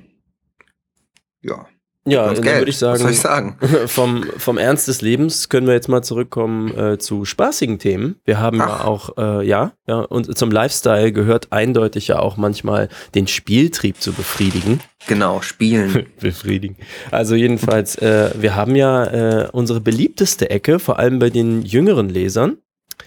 ja, 1.42 1.66
Ja, 2.06 2.32
dann 2.32 2.42
Geld. 2.42 2.58
würde 2.60 2.70
ich 2.70 2.80
Was 2.82 3.00
soll 3.00 3.10
ich 3.10 3.20
sagen, 3.20 3.56
sagen? 3.60 3.86
vom, 3.88 4.24
vom 4.38 4.58
Ernst 4.58 4.88
des 4.88 5.02
Lebens 5.02 5.48
können 5.48 5.66
wir 5.66 5.74
jetzt 5.74 5.88
mal 5.88 6.02
zurückkommen 6.02 6.76
äh, 6.76 6.98
zu 6.98 7.24
spaßigen 7.24 7.78
Themen. 7.78 8.16
Wir 8.24 8.40
haben 8.40 8.58
ja 8.58 8.66
Ach. 8.80 8.84
auch, 8.86 9.18
äh, 9.18 9.46
ja, 9.46 9.72
ja, 9.86 10.00
und 10.00 10.36
zum 10.38 10.50
Lifestyle 10.50 11.12
gehört 11.12 11.52
eindeutig 11.52 12.08
ja 12.08 12.18
auch 12.18 12.36
manchmal 12.36 12.88
den 13.14 13.26
Spieltrieb 13.26 14.00
zu 14.00 14.12
befriedigen. 14.12 14.80
Genau, 15.06 15.42
spielen. 15.42 16.06
befriedigen. 16.20 16.76
Also 17.10 17.34
jedenfalls, 17.34 17.96
äh, 17.96 18.30
wir 18.36 18.56
haben 18.56 18.74
ja 18.74 19.04
äh, 19.04 19.48
unsere 19.52 19.80
beliebteste 19.80 20.48
Ecke, 20.48 20.78
vor 20.78 20.98
allem 20.98 21.18
bei 21.18 21.28
den 21.30 21.62
jüngeren 21.62 22.08
Lesern. 22.08 22.56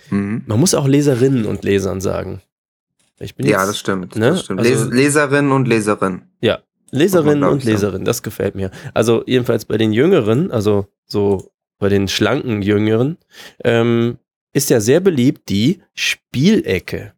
Mhm. 0.10 0.44
Man 0.46 0.60
muss 0.60 0.74
auch 0.74 0.88
Leserinnen 0.88 1.46
und 1.46 1.64
Lesern 1.64 2.02
sagen. 2.02 2.42
Ich 3.20 3.36
bin 3.36 3.46
Ja, 3.46 3.60
jetzt 3.60 3.70
das 3.70 3.80
stimmt. 3.80 4.16
ne? 4.16 4.32
Das 4.32 4.44
stimmt. 4.44 4.60
Also- 4.60 4.86
Les 4.86 4.94
Leserin 4.94 5.52
und 5.52 5.68
Leserin. 5.68 6.24
Leserinnen 6.92 7.40
glaub 7.40 7.52
und 7.54 7.58
ich 7.58 7.64
sagen. 7.66 7.74
Leserinnen, 7.76 8.06
das 8.06 8.24
gefällt 8.24 8.56
mir. 8.56 8.72
Also 8.94 9.24
jedenfalls 9.26 9.66
bei 9.66 9.78
den 9.78 9.92
Jüngeren, 9.92 10.52
also 10.52 10.88
so 11.06 11.52
bei 11.78 11.90
den 11.90 12.08
schlanken 12.08 12.62
Jüngeren, 12.62 13.18
ähm, 13.64 14.18
ist 14.54 14.70
ja 14.70 14.80
sehr 14.80 15.02
beliebt 15.02 15.50
die 15.50 15.82
Spielecke. 15.94 17.12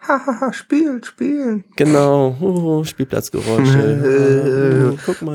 Hahaha, 0.00 0.52
spielt, 0.52 1.06
spielen. 1.06 1.64
Genau, 1.76 2.36
oh, 2.40 2.84
Spielplatzgeräusche. 2.84 4.90
oh, 4.92 4.98
guck 5.06 5.22
mal. 5.22 5.34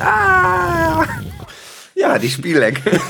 Ah. 0.00 1.04
Ja, 1.94 2.18
die 2.18 2.28
Spielecke. 2.28 2.80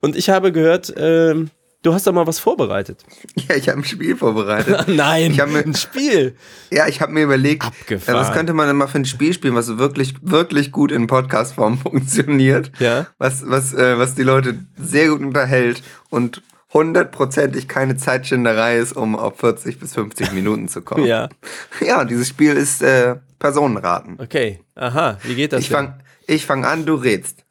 Und 0.00 0.16
ich 0.16 0.30
habe 0.30 0.52
gehört, 0.52 0.92
ähm, 0.96 1.50
du 1.82 1.92
hast 1.92 2.06
da 2.06 2.12
mal 2.12 2.26
was 2.26 2.38
vorbereitet. 2.38 3.04
Ja, 3.48 3.56
ich 3.56 3.68
habe 3.68 3.80
ein 3.80 3.84
Spiel 3.84 4.16
vorbereitet. 4.16 4.84
Nein, 4.94 5.32
Ich 5.32 5.36
mir- 5.44 5.64
ein 5.64 5.74
Spiel. 5.74 6.36
Ja, 6.70 6.86
ich 6.88 7.00
habe 7.00 7.12
mir 7.12 7.22
überlegt, 7.24 7.64
Abgefahren. 7.64 8.16
äh, 8.16 8.20
was 8.20 8.32
könnte 8.32 8.54
man 8.54 8.66
denn 8.68 8.76
mal 8.76 8.86
für 8.86 8.98
ein 8.98 9.04
Spiel 9.04 9.32
spielen, 9.34 9.54
was 9.54 9.76
wirklich, 9.78 10.14
wirklich 10.22 10.72
gut 10.72 10.92
in 10.92 11.06
Podcast-Form 11.06 11.78
funktioniert, 11.82 12.70
Ja. 12.78 13.06
was, 13.18 13.42
was, 13.46 13.74
äh, 13.74 13.98
was 13.98 14.14
die 14.14 14.22
Leute 14.22 14.58
sehr 14.76 15.08
gut 15.08 15.20
unterhält 15.20 15.82
und 16.10 16.42
hundertprozentig 16.74 17.68
keine 17.68 17.96
Zeitschinderei 17.96 18.76
ist, 18.78 18.94
um 18.96 19.16
auf 19.16 19.38
40 19.38 19.78
bis 19.78 19.94
50 19.94 20.32
Minuten 20.32 20.68
zu 20.68 20.82
kommen. 20.82 21.06
Ja, 21.06 21.28
Ja, 21.80 22.00
und 22.00 22.10
dieses 22.10 22.28
Spiel 22.28 22.54
ist 22.54 22.82
äh, 22.82 23.16
Personenraten. 23.38 24.18
okay. 24.20 24.60
Aha, 24.74 25.18
wie 25.22 25.36
geht 25.36 25.52
das 25.52 25.60
Ich 25.60 25.68
denn? 25.68 25.94
fang, 26.40 26.64
an, 26.64 26.84
du 26.84 26.94
redst. 26.96 27.44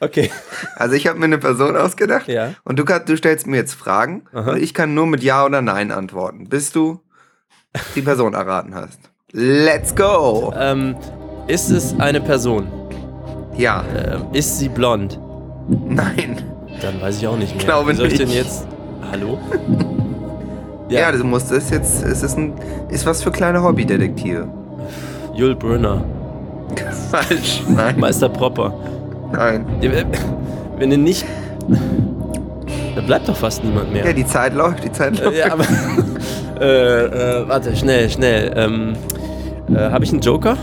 Okay. 0.00 0.30
Also 0.76 0.94
ich 0.96 1.06
habe 1.06 1.18
mir 1.18 1.26
eine 1.26 1.38
Person 1.38 1.76
ausgedacht 1.76 2.26
Ja. 2.28 2.54
und 2.64 2.78
du, 2.78 2.84
kannst, 2.84 3.08
du 3.08 3.16
stellst 3.16 3.46
mir 3.46 3.58
jetzt 3.58 3.74
Fragen 3.74 4.24
Aha. 4.32 4.52
und 4.52 4.62
ich 4.62 4.74
kann 4.74 4.94
nur 4.94 5.06
mit 5.06 5.22
Ja 5.22 5.44
oder 5.44 5.60
Nein 5.62 5.92
antworten, 5.92 6.48
bis 6.48 6.72
du 6.72 7.00
die 7.94 8.02
Person 8.02 8.34
erraten 8.34 8.74
hast. 8.74 8.98
Let's 9.32 9.94
go! 9.94 10.52
Ähm, 10.58 10.96
ist 11.46 11.70
es 11.70 11.94
eine 12.00 12.20
Person? 12.20 12.66
Ja, 13.56 13.84
Ähm, 13.94 14.26
ist 14.32 14.58
sie 14.58 14.68
blond? 14.68 15.20
nein. 15.68 16.42
Dann 16.82 17.00
weiß 17.00 17.18
ich 17.18 17.26
auch 17.26 17.36
nicht 17.36 17.54
mehr. 17.54 17.64
Glaube 17.64 17.92
Wie 17.92 17.96
soll 17.96 18.06
ich 18.06 18.18
nicht. 18.18 18.22
denn 18.22 18.30
jetzt. 18.30 18.66
Hallo? 19.10 19.38
Ja, 20.88 21.12
du 21.12 21.24
musst 21.24 21.50
es 21.52 21.70
jetzt, 21.70 22.04
es 22.04 22.22
ist, 22.22 22.36
ein, 22.36 22.52
ist 22.88 23.06
was 23.06 23.22
für 23.22 23.30
kleine 23.30 23.62
Hobbydetektive. 23.62 24.48
Jul 25.34 25.54
Brunner. 25.54 26.04
Falsch. 27.10 27.62
Nein, 27.68 27.98
Meister 27.98 28.28
Propper. 28.28 28.74
nein. 29.32 29.64
Äh, 29.80 30.04
Wenn 30.78 30.90
du 30.90 30.98
nicht. 30.98 31.24
Da 32.94 33.00
bleibt 33.00 33.28
doch 33.28 33.36
fast 33.36 33.64
niemand 33.64 33.92
mehr. 33.92 34.04
Ja, 34.04 34.12
die 34.12 34.26
Zeit 34.26 34.52
läuft, 34.54 34.84
die 34.84 34.92
Zeit 34.92 35.18
läuft. 35.18 35.36
Äh, 35.36 35.40
ja, 35.40 35.52
aber. 35.52 35.64
äh, 36.60 37.04
äh, 37.42 37.48
warte, 37.48 37.74
schnell, 37.76 38.10
schnell. 38.10 38.52
Ähm, 38.56 38.92
äh, 39.74 39.78
Habe 39.78 40.04
ich 40.04 40.12
einen 40.12 40.20
Joker? 40.20 40.56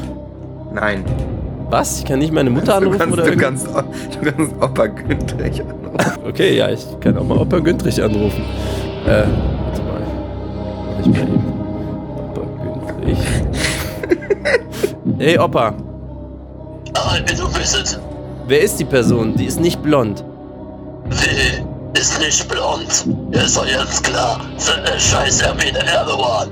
Nein. 0.73 1.03
Was? 1.69 1.99
Ich 1.99 2.05
kann 2.05 2.19
nicht 2.19 2.33
meine 2.33 2.49
Mutter 2.49 2.79
Du 2.79 2.89
anrufen 2.89 2.97
kannst, 2.99 3.13
oder 3.13 3.23
du, 3.31 3.37
kannst, 3.37 3.67
du 3.67 4.31
kannst 4.31 4.55
Opa 4.61 4.87
Güntrich 4.87 5.61
anrufen. 5.61 6.23
Okay, 6.27 6.57
ja, 6.57 6.69
ich 6.69 6.85
kann 6.99 7.17
auch 7.17 7.23
mal 7.23 7.37
Opa 7.37 7.59
Güntrich 7.59 8.01
anrufen. 8.01 8.43
Äh, 9.05 9.23
warte 9.65 9.81
mal. 9.83 10.01
Mach 10.85 10.99
ich 10.99 11.07
mal 11.07 11.21
eben. 11.21 11.43
Opa 12.25 12.41
Güntrich. 12.63 13.19
hey, 15.19 15.37
Opa. 15.37 15.73
Aber 16.93 17.19
du 17.19 17.55
wisset, 17.55 17.99
Wer 18.47 18.61
ist 18.61 18.79
die 18.79 18.85
Person? 18.85 19.35
Die 19.35 19.45
ist 19.45 19.59
nicht 19.59 19.81
blond. 19.83 20.23
Will 21.05 21.65
ist 21.99 22.19
nicht 22.19 22.47
blond. 22.47 23.05
Ist 23.31 23.57
doch 23.57 23.65
jetzt 23.65 24.03
klar. 24.03 24.41
Scheiß 24.97 25.43
Hermine 25.43 25.79
Erdogan. 25.85 26.49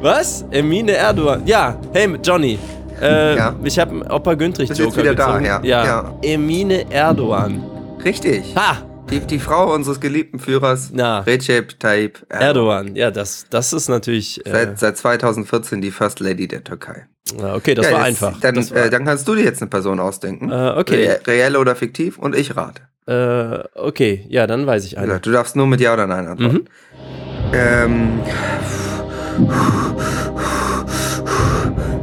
Was? 0.00 0.44
Emine 0.50 0.92
Erdogan. 0.92 1.42
Ja, 1.46 1.76
hey 1.92 2.08
Johnny. 2.22 2.58
Äh, 3.02 3.36
Ja? 3.36 3.54
Ich 3.64 3.78
habe 3.78 3.90
einen 3.90 4.02
Opa 4.10 4.34
Güntrich 4.34 4.68
Bist 4.68 4.80
jetzt 4.80 4.88
Joker 4.96 5.02
wieder 5.02 5.14
da, 5.14 5.26
gezogen. 5.38 5.44
ja. 5.44 5.60
ja. 5.62 5.84
Ja. 5.84 6.14
Emine 6.22 6.90
Erdogan. 6.90 7.62
Richtig. 8.04 8.54
Ha! 8.56 8.78
Die, 9.10 9.20
die 9.20 9.38
Frau 9.40 9.74
unseres 9.74 10.00
geliebten 10.00 10.38
Führers, 10.38 10.90
Na. 10.94 11.18
Recep 11.20 11.78
Tayyip 11.78 12.24
Erdogan. 12.30 12.46
Erdogan. 12.86 12.96
Ja, 12.96 13.10
das, 13.10 13.46
das 13.50 13.72
ist 13.74 13.88
natürlich. 13.88 14.46
Äh, 14.46 14.50
Seit, 14.50 14.78
seit 14.78 14.96
2014 14.96 15.80
die 15.82 15.90
First 15.90 16.20
Lady 16.20 16.48
der 16.48 16.64
Türkei. 16.64 17.06
ja, 17.38 17.54
okay, 17.54 17.74
das 17.74 17.86
Ja, 17.86 17.92
war 17.92 18.08
jetzt- 18.08 18.22
einfach. 18.22 18.40
Dann, 18.40 18.56
war, 18.56 18.76
äh, 18.76 18.88
dann 18.90 19.04
kannst 19.04 19.26
du 19.28 19.34
dir 19.34 19.44
jetzt 19.44 19.60
eine 19.60 19.68
Person 19.68 20.00
ausdenken. 20.00 20.50
Äh, 20.50 20.74
okay. 20.76 21.06
Re 21.08 21.20
reell 21.26 21.56
oder 21.56 21.74
fiktiv 21.76 22.16
und 22.18 22.34
ich 22.36 22.56
rate. 22.56 22.82
äh, 23.06 23.64
okay, 23.78 24.24
ja, 24.28 24.46
dann 24.46 24.66
weiß 24.66 24.84
ich 24.86 24.96
eine. 24.96 25.18
Du 25.20 25.30
darfst 25.32 25.56
nur 25.56 25.66
mit 25.66 25.80
Ja 25.80 25.92
oder 25.92 26.06
Nein 26.06 26.26
antworten. 26.28 26.54
Mhm. 26.54 26.64
Ähm, 27.52 28.20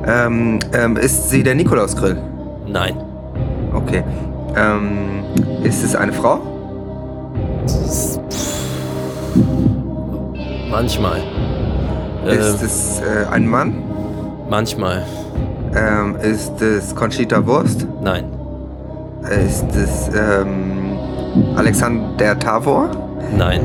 ähm, 0.10 0.60
ähm, 0.74 0.97
ist 0.97 1.30
sie 1.30 1.43
der 1.43 1.55
Nikolausgrill? 1.55 2.18
Nein. 2.68 2.95
Okay. 3.74 4.03
Ähm, 4.55 5.24
ist 5.64 5.84
es 5.84 5.95
eine 5.95 6.12
Frau? 6.14 6.39
Manchmal. 10.70 11.20
Äh, 12.26 12.36
Ist 12.36 12.62
es 12.62 12.99
äh, 13.01 13.26
ein 13.32 13.47
Mann? 13.47 13.84
manchmal. 14.49 15.03
Ähm, 15.76 16.16
ist 16.22 16.60
es 16.62 16.95
Conchita 16.95 17.45
Wurst? 17.45 17.86
Nein. 18.01 18.26
Ist 19.45 19.76
es 19.76 20.10
ähm, 20.10 20.97
Alexander 21.55 22.38
Tavor? 22.39 22.89
Nein. 23.38 23.62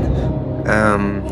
Ähm, 0.67 1.23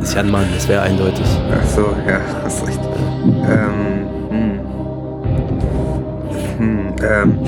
Ist 0.00 0.14
ja 0.14 0.20
ein 0.20 0.30
Mann, 0.30 0.46
das 0.54 0.68
wäre 0.68 0.82
eindeutig. 0.82 1.26
ach 1.52 1.66
so, 1.66 1.86
ja, 2.06 2.20
hast 2.44 2.66
recht. 2.66 2.80
Ähm, 3.24 4.06
hm. 4.30 4.60
Hm, 6.58 6.94
ähm, 7.02 7.38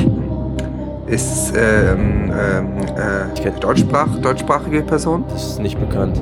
ist 1.06 1.52
ähm, 1.56 2.32
ähm, 2.32 2.68
äh, 2.96 3.60
Deutschsprach, 3.60 4.08
deutschsprachige 4.20 4.82
Person? 4.82 5.24
Das 5.28 5.44
ist 5.44 5.60
nicht 5.60 5.78
bekannt. 5.78 6.20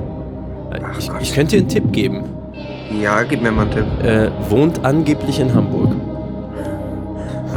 Äh, 0.70 0.80
Ach 0.84 0.98
Ich, 0.98 1.10
ich 1.20 1.34
könnte 1.34 1.56
dir 1.56 1.60
einen 1.62 1.68
Tipp 1.68 1.92
geben. 1.92 2.24
Ja, 2.90 3.22
gib 3.22 3.42
mir 3.42 3.50
mal 3.52 3.62
einen 3.62 3.70
Tipp. 3.70 3.86
Äh, 4.02 4.30
wohnt 4.48 4.84
angeblich 4.84 5.40
in 5.40 5.54
Hamburg. 5.54 5.92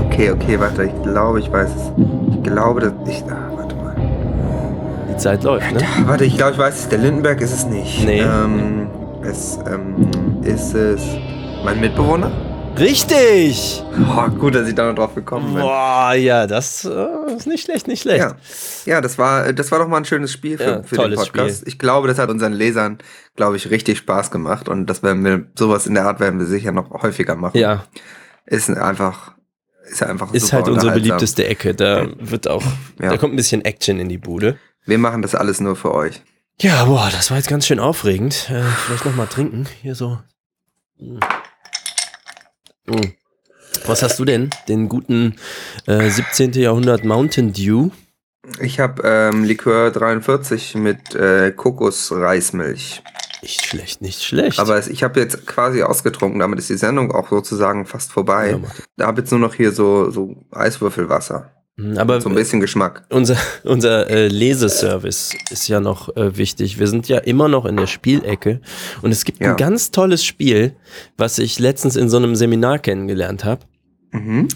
Okay, 0.08 0.32
okay, 0.32 0.60
warte, 0.60 0.86
ich 0.86 1.04
glaube, 1.04 1.40
ich 1.40 1.52
weiß 1.52 1.70
es. 1.76 1.92
Ich 2.36 2.44
glaube, 2.44 2.82
dass 2.82 2.94
ich. 3.08 3.24
Ah, 3.30 3.50
warte 3.56 3.71
Zeit 5.22 5.44
läuft, 5.44 5.72
ne? 5.72 5.82
Warte, 6.06 6.26
ich 6.26 6.36
glaube, 6.36 6.54
ich 6.54 6.58
weiß 6.58 6.80
es. 6.80 6.90
Der 6.90 6.98
Lindenberg 7.00 7.40
ist 7.42 7.54
es 7.54 7.66
nicht. 7.66 8.04
Nee. 8.06 8.22
Ähm, 8.22 8.90
es, 9.24 9.60
ähm, 9.72 10.42
ist 10.44 10.74
es 10.74 11.02
mein 11.64 11.80
Mitbewohner? 11.80 12.32
Richtig! 12.80 13.84
Oh, 14.10 14.30
gut, 14.30 14.56
dass 14.56 14.68
ich 14.68 14.74
da 14.74 14.88
noch 14.88 14.96
drauf 14.96 15.14
gekommen 15.14 15.54
bin. 15.54 15.62
Boah, 15.62 16.14
ja, 16.14 16.48
das 16.48 16.86
äh, 16.86 17.36
ist 17.36 17.46
nicht 17.46 17.66
schlecht, 17.66 17.88
nicht 17.88 18.02
schlecht. 18.02 18.20
Ja, 18.20 18.36
ja 18.86 19.02
das, 19.02 19.18
war, 19.18 19.52
das 19.54 19.72
war 19.72 19.80
doch 19.80 19.88
mal 19.88 19.98
ein 19.98 20.06
schönes 20.06 20.32
Spiel 20.32 20.58
für, 20.58 20.64
Ja, 20.64 20.84
für 20.84 20.96
den 20.96 21.16
Podcast. 21.16 21.58
Spiel. 21.58 21.68
Ich 21.68 21.78
glaube, 21.78 22.08
das 22.08 22.18
hat 22.18 22.30
unseren 22.30 22.54
Lesern, 22.54 22.98
glaube 23.36 23.58
ich, 23.58 23.70
richtig 23.70 23.98
Spaß 24.00 24.32
gemacht. 24.32 24.70
Und 24.70 24.88
das 24.88 25.04
werden 25.04 25.24
wir, 25.24 25.46
sowas 25.54 25.86
in 25.86 25.94
der 25.94 26.06
Art 26.06 26.20
werden 26.20 26.40
wir 26.40 26.46
sicher 26.48 26.72
noch 26.72 26.90
häufiger 27.04 27.36
machen. 27.36 27.58
Ja, 27.58 27.84
Ist 28.46 28.70
einfach, 28.70 29.34
ist 29.84 30.02
einfach 30.02 30.34
ist 30.34 30.54
halt 30.54 30.68
unsere 30.70 30.94
beliebteste 30.94 31.46
Ecke. 31.46 31.76
Da 31.76 32.08
wird 32.20 32.48
auch, 32.48 32.64
Ja. 33.02 33.10
da 33.10 33.18
kommt 33.18 33.34
ein 33.34 33.38
bisschen 33.38 33.64
Action 33.66 34.00
in 34.00 34.08
die 34.10 34.18
Bude. 34.18 34.58
Wir 34.86 34.98
machen 34.98 35.22
das 35.22 35.36
alles 35.36 35.60
nur 35.60 35.76
für 35.76 35.94
euch. 35.94 36.22
Ja, 36.60 36.86
boah, 36.86 37.10
das 37.12 37.32
war 37.32 37.38
jetzt 37.38 37.50
ganz 37.50 37.66
schön 37.66 37.80
aufregend. 37.80 38.50
Äh, 38.50 38.64
vielleicht 38.64 39.06
noch 39.06 39.16
mal 39.16 39.28
trinken. 39.28 39.68
Hier 39.82 39.96
so. 39.96 40.20
Hm. 40.98 41.20
Hm. 42.88 43.14
Was 43.86 44.04
hast 44.04 44.20
du 44.20 44.26
denn? 44.26 44.50
Den 44.68 44.90
guten 44.90 45.36
äh, 45.88 46.10
17. 46.10 46.54
Jahrhundert 46.54 47.04
Mountain 47.04 47.54
Dew? 47.54 47.90
Ich 48.60 48.80
habe 48.80 49.02
ähm, 49.06 49.44
Likör 49.44 49.92
43 49.92 50.76
mit 50.76 51.16
äh, 51.16 51.52
Kokosreismilch. 51.52 53.04
Nicht 53.42 53.66
schlecht, 53.66 54.02
nicht 54.02 54.24
schlecht. 54.24 54.60
Aber 54.60 54.78
es, 54.78 54.88
ich 54.88 55.04
habe 55.04 55.20
jetzt 55.20 55.48
quasi 55.48 55.82
ausgetrunken, 55.82 56.40
damit 56.40 56.60
ist 56.60 56.70
die 56.70 56.78
Sendung 56.78 57.12
auch 57.12 57.30
sozusagen 57.30 57.88
fast 57.88 58.12
vorbei. 58.12 58.52
Ja, 58.52 58.60
da 58.98 59.08
habe 59.08 59.22
jetzt 59.22 59.32
nur 59.32 59.40
noch 59.40 59.56
hier 59.56 59.72
so, 59.72 60.12
so 60.12 60.36
Eiswürfelwasser. 60.52 61.52
Hm, 61.82 61.98
aber 61.98 62.22
So 62.22 62.30
ein 62.30 62.36
bisschen 62.36 62.60
Geschmack. 62.60 63.04
unser, 63.10 63.38
unser 63.64 64.10
äh, 64.10 64.28
Leseservice 64.28 65.34
ist 65.52 65.68
ja 65.68 65.80
noch 65.80 66.16
äh, 66.16 66.38
wichtig. 66.38 66.80
Wir 66.80 66.88
sind 66.88 67.08
ja 67.08 67.18
immer 67.18 67.48
noch 67.48 67.66
in 67.66 67.78
der 67.78 67.88
Spielecke 67.88 68.62
und 69.02 69.12
es 69.12 69.26
gibt 69.26 69.42
Ja. 69.42 69.52
ein 69.52 69.58
ganz 69.58 69.92
tolles 69.92 70.24
Spiel, 70.24 70.76
was 71.18 71.40
ich 71.40 71.60
letztens 71.60 71.96
in 71.96 72.10
so 72.10 72.18
einem 72.18 72.36
Seminar 72.36 72.80
kennengelernt 72.80 73.44
habe. 73.46 73.66
Mhm. 74.12 74.48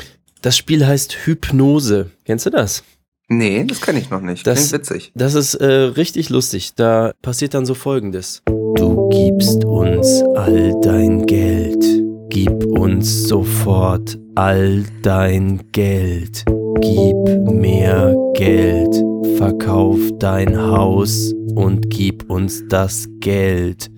Das 0.42 0.58
Spiel 0.58 0.86
heißt 0.86 1.14
Hypnose. 1.26 2.12
Kennst 2.26 2.46
du 2.46 2.50
das? 2.50 2.84
Nee, 3.28 3.64
das 3.64 3.82
kenne 3.82 4.00
ich 4.00 4.10
noch 4.12 4.22
nicht. 4.22 4.46
Das- 4.46 4.60
Klingt 4.70 4.74
witzig. 4.74 5.12
Das 5.16 5.34
ist 5.34 5.56
äh, 5.56 5.66
richtig 5.66 6.30
lustig. 6.30 6.76
Da 6.76 7.14
passiert 7.24 7.56
dann 7.56 7.66
so 7.66 7.74
folgendes. 7.74 8.44
Du 8.46 9.10
gibst 9.10 9.66
uns 9.66 10.22
all 10.36 10.80
dein 10.84 11.26
Geld. 11.26 11.84
Gib 12.30 12.66
uns 12.66 13.28
sofort 13.28 14.20
all 14.36 14.84
dein 15.02 15.72
Geld. 15.72 16.44
Gib 16.82 17.16
mehr 17.52 18.16
Geld. 18.34 18.96
Verkauf 19.38 19.98
dein 20.20 20.58
Haus 20.58 21.34
und 21.56 21.90
gib 21.90 22.30
uns 22.30 22.64
das 22.68 23.08
Geld. 23.20 23.90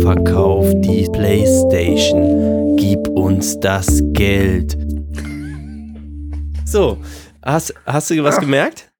Verkauf 0.00 0.66
die 0.80 1.06
Playstation. 1.12 2.76
Gib 2.76 3.06
uns 3.08 3.58
das 3.60 4.02
Geld. 4.12 4.76
So, 6.64 6.98
hast, 7.44 7.74
hast 7.86 8.10
du 8.10 8.22
was 8.24 8.36
Ach. 8.36 8.40
gemerkt? 8.40 8.90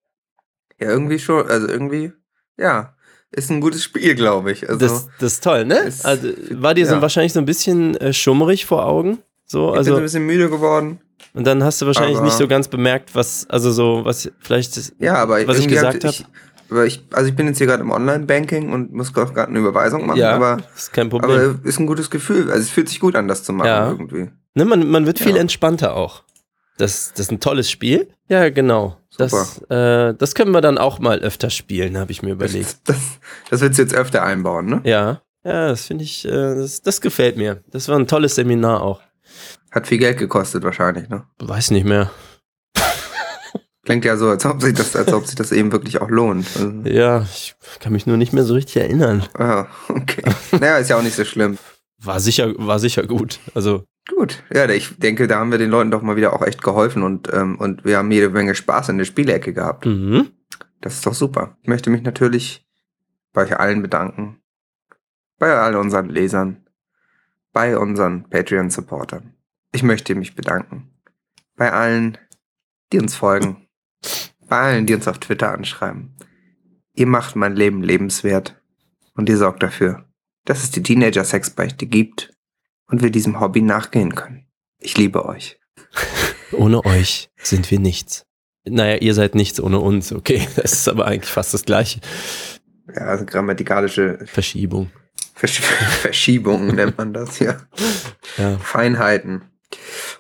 Ja, 0.81 0.89
irgendwie 0.91 1.19
schon. 1.19 1.47
Also 1.49 1.69
irgendwie, 1.69 2.13
ja. 2.59 2.93
Ist 3.33 3.51
ein 3.51 3.61
gutes 3.61 3.83
Spiel, 3.83 4.15
glaube 4.15 4.53
ich. 4.53 4.69
Also, 4.69 4.79
Das, 4.79 5.09
das 5.19 5.33
ist 5.35 5.45
toll, 5.45 5.65
ne? 5.65 5.79
ist- 5.81 6.07
Also, 6.07 6.29
war 6.51 6.75
dir 6.75 6.87
so 6.87 6.95
ja. 6.95 7.03
wahrscheinlich 7.03 7.33
so 7.33 7.41
ein 7.41 7.45
bisschen 7.45 7.97
äh, 7.97 8.13
schummrig 8.13 8.65
vor 8.67 8.87
Augen? 8.87 9.19
So, 9.45 9.67
ich 9.67 9.73
bin 9.73 9.79
also, 9.79 9.97
ein 9.97 10.03
bisschen 10.03 10.27
müde 10.27 10.49
geworden. 10.49 11.01
Und 11.35 11.47
dann 11.47 11.63
hast 11.65 11.81
du 11.83 11.87
wahrscheinlich 11.87 12.17
aber- 12.17 12.27
nicht 12.27 12.37
so 12.37 12.49
ganz 12.49 12.69
bemerkt, 12.69 13.15
was, 13.15 13.47
also 13.49 13.71
so, 13.71 14.05
was 14.05 14.31
vielleicht, 14.41 14.93
Ja, 14.99 15.15
aber 15.17 15.47
Was 15.47 15.59
ich 15.59 15.69
gesagt 15.69 16.05
hab 16.05 16.11
ich, 16.11 16.25
aber 16.71 16.85
ich, 16.87 17.05
also 17.13 17.29
ich 17.29 17.37
bin 17.37 17.47
jetzt 17.47 17.59
hier 17.59 17.67
gerade 17.67 17.83
im 17.83 17.91
Online-Banking 17.91 18.73
und 18.73 18.93
muss 18.93 19.13
gerade 19.13 19.47
eine 19.47 19.59
Überweisung 19.59 20.07
machen, 20.07 20.19
ja, 20.19 20.33
aber, 20.35 20.59
ist 20.75 20.93
kein 20.93 21.09
Problem. 21.09 21.31
aber 21.31 21.59
ist 21.65 21.79
ein 21.79 21.87
gutes 21.87 22.11
Gefühl. 22.11 22.51
Also 22.51 22.63
es 22.63 22.71
fühlt 22.71 22.89
sich 22.89 23.01
gut 23.01 23.15
an, 23.17 23.29
das 23.29 23.45
zu 23.45 23.53
machen 23.53 23.67
Ja. 23.69 23.89
irgendwie. 23.91 24.31
ne, 24.55 24.65
man, 24.65 24.89
man 24.89 25.07
wird 25.07 25.19
viel 25.19 25.35
Ja. 25.37 25.41
entspannter 25.41 25.95
auch. 25.95 26.23
Das, 26.79 27.13
das 27.13 27.21
ist 27.27 27.33
ein 27.33 27.41
tolles 27.41 27.71
Spiel. 27.71 28.09
Ja, 28.29 28.51
genau. 28.51 28.99
Das, 29.17 29.31
Super. 29.31 30.09
äh, 30.11 30.15
das 30.15 30.35
können 30.35 30.51
wir 30.51 30.61
dann 30.61 30.77
auch 30.77 30.99
mal 30.99 31.21
öfter 31.21 31.49
spielen, 31.49 31.97
habe 31.97 32.13
ich 32.13 32.23
mir 32.23 32.33
überlegt. 32.33 32.67
Das, 32.85 32.97
das, 32.97 32.97
das 33.49 33.61
willst 33.63 33.79
du 33.79 33.83
jetzt 33.83 33.95
öfter 33.95 34.23
einbauen, 34.25 34.67
ne? 34.67 34.81
Ja, 34.85 35.23
ja, 35.43 35.69
das 35.69 35.87
finde 35.87 36.05
ich, 36.05 36.27
äh, 36.27 36.31
das, 36.31 36.83
das 36.83 37.01
gefällt 37.01 37.39
mir. 37.39 37.63
Das 37.71 37.89
war 37.89 37.97
ein 37.99 38.07
tolles 38.07 38.35
Seminar 38.35 38.83
auch. 38.83 39.01
Hat 39.71 39.87
viel 39.87 39.99
Geld 39.99 40.19
gekostet 40.19 40.63
wahrscheinlich, 40.65 41.09
ne? 41.09 41.25
Weiß 41.39 41.71
nicht 41.71 41.85
mehr. 41.85 42.11
Klingt 43.85 44.05
ja 44.05 44.17
so, 44.17 44.29
als 44.31 44.45
ob 44.45 44.61
sich 44.61 44.75
das, 44.75 44.97
als 44.97 45.13
ob 45.13 45.27
sich 45.27 45.37
das 45.37 45.53
eben 45.53 45.71
wirklich 45.71 46.01
auch 46.01 46.09
lohnt. 46.11 46.47
Also, 46.57 46.71
Ja, 46.85 47.23
ich 47.23 47.55
kann 47.79 47.93
mich 47.93 48.05
nur 48.07 48.17
nicht 48.17 48.33
mehr 48.33 48.43
so 48.43 48.55
richtig 48.55 48.79
erinnern. 48.79 49.25
ah, 49.35 49.67
okay. 49.89 50.23
Naja, 50.59 50.79
ist 50.79 50.91
ja 50.91 50.97
auch 50.99 51.03
nicht 51.03 51.15
so 51.15 51.25
schlimm. 51.25 51.57
War 52.03 52.19
sicher, 52.19 52.53
war 52.59 52.79
sicher 52.81 53.07
gut. 53.07 53.39
Also, 53.55 53.85
Gut, 54.17 54.43
ja, 54.53 54.69
ich 54.69 54.97
denke, 54.99 55.27
da 55.27 55.39
haben 55.41 55.51
wir 55.51 55.59
den 55.59 55.71
Leuten 55.71 55.91
doch 55.91 56.03
mal 56.03 56.15
wieder 56.17 56.33
auch 56.33 56.43
echt 56.43 56.63
geholfen 56.63 57.03
und, 57.03 57.33
ähm, 57.33 57.57
und 57.59 57.85
wir 57.85 57.99
haben 57.99 58.11
jede 58.13 58.31
Menge 58.31 58.55
Spaß 58.55 58.89
in 58.91 58.99
der 58.99 59.05
Spielecke 59.05 59.53
gehabt. 59.53 59.85
mhm. 59.87 60.31
Das 60.81 60.95
ist 60.95 61.07
doch 61.07 61.15
super. 61.15 61.57
Ich 61.63 61.69
möchte 61.69 61.91
mich 61.91 62.03
natürlich 62.03 62.65
bei 63.33 63.43
euch 63.43 63.59
allen 63.59 63.83
bedanken. 63.83 64.41
Bei 65.39 65.57
all 65.57 65.75
unseren 65.77 66.09
Lesern. 66.09 66.67
Bei 67.53 67.77
unseren 67.79 68.29
Patreon-Supportern. 68.31 69.33
Ich 69.77 69.83
möchte 69.83 70.15
mich 70.15 70.35
bedanken. 70.35 70.89
Bei 71.55 71.71
allen, 71.71 72.17
die 72.95 72.99
uns 72.99 73.15
folgen. 73.15 73.69
Bei 74.49 74.59
allen, 74.59 74.87
die 74.87 74.95
uns 74.95 75.07
auf 75.07 75.19
Twitter 75.19 75.53
anschreiben. 75.53 76.17
Ihr 76.95 77.07
macht 77.07 77.37
mein 77.37 77.55
Leben 77.55 77.83
lebenswert. 77.83 78.59
Und 79.13 79.29
ihr 79.29 79.37
sorgt 79.37 79.63
dafür, 79.63 80.09
dass 80.47 80.63
es 80.63 80.71
die 80.71 80.83
Teenager-Sexbeichte 80.83 81.85
gibt 81.85 82.33
und 82.87 83.03
wir 83.03 83.11
diesem 83.11 83.39
Hobby 83.39 83.61
nachgehen 83.61 84.15
können. 84.15 84.47
Ich 84.79 84.97
liebe 84.97 85.27
euch. 85.27 85.61
Ohne 86.53 86.83
euch 86.87 87.29
sind 87.37 87.71
wir 87.71 87.79
nichts. 87.79 88.25
Naja, 88.65 88.97
ihr 88.97 89.13
seid 89.13 89.35
nichts 89.35 89.61
ohne 89.61 89.81
uns, 89.81 90.11
okay. 90.11 90.49
Das 90.57 90.73
ist 90.73 90.89
aber 90.89 91.05
eigentlich 91.05 91.31
fast 91.31 91.53
das 91.53 91.67
gleiche. 91.67 92.01
Ja, 92.95 93.03
also 93.03 93.27
grammatikalische 93.27 94.21
Verschiebung. 94.25 94.91
Versch 95.35 95.61
Verschiebungen 96.01 96.75
nennt 96.77 96.97
man 96.97 97.13
das, 97.13 97.41
ja. 97.41 97.59
Ja. 98.39 98.57
Feinheiten. 98.57 99.51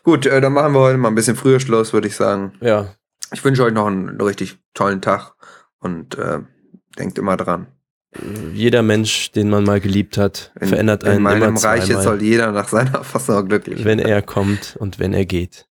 Gut, 0.02 0.26
äh, 0.26 0.40
dann 0.40 0.52
machen 0.52 0.72
wir 0.72 0.80
heute 0.80 0.98
mal 0.98 1.08
ein 1.08 1.14
bisschen 1.14 1.36
früher 1.36 1.60
Schluss, 1.60 1.92
würde 1.92 2.08
ich 2.08 2.16
sagen. 2.16 2.52
Ja. 2.60 2.94
Ich 3.32 3.44
wünsche 3.44 3.64
euch 3.64 3.72
noch 3.72 3.86
einen 3.86 4.20
richtig 4.20 4.58
tollen 4.74 5.00
Tag 5.00 5.32
und 5.80 6.16
äh, 6.16 6.40
denkt 6.98 7.18
immer 7.18 7.36
dran. 7.36 7.66
jeder 8.54 8.82
Mensch, 8.82 9.32
den 9.32 9.50
man 9.50 9.64
mal 9.64 9.80
geliebt 9.80 10.16
hat, 10.16 10.52
In, 10.60 10.68
verändert 10.68 11.04
einen 11.04 11.18
in 11.18 11.22
meinem 11.22 11.42
immer 11.42 11.64
Reich 11.64 11.86
soll 11.86 12.22
jeder 12.22 12.52
nach 12.52 12.68
seiner 12.68 13.04
Fassung 13.04 13.48
glücklich 13.48 13.84
wenn 13.84 13.98
er 13.98 14.22
kommt 14.22 14.76
und 14.78 14.98
wenn 14.98 15.12
er 15.12 15.26
geht. 15.26 15.66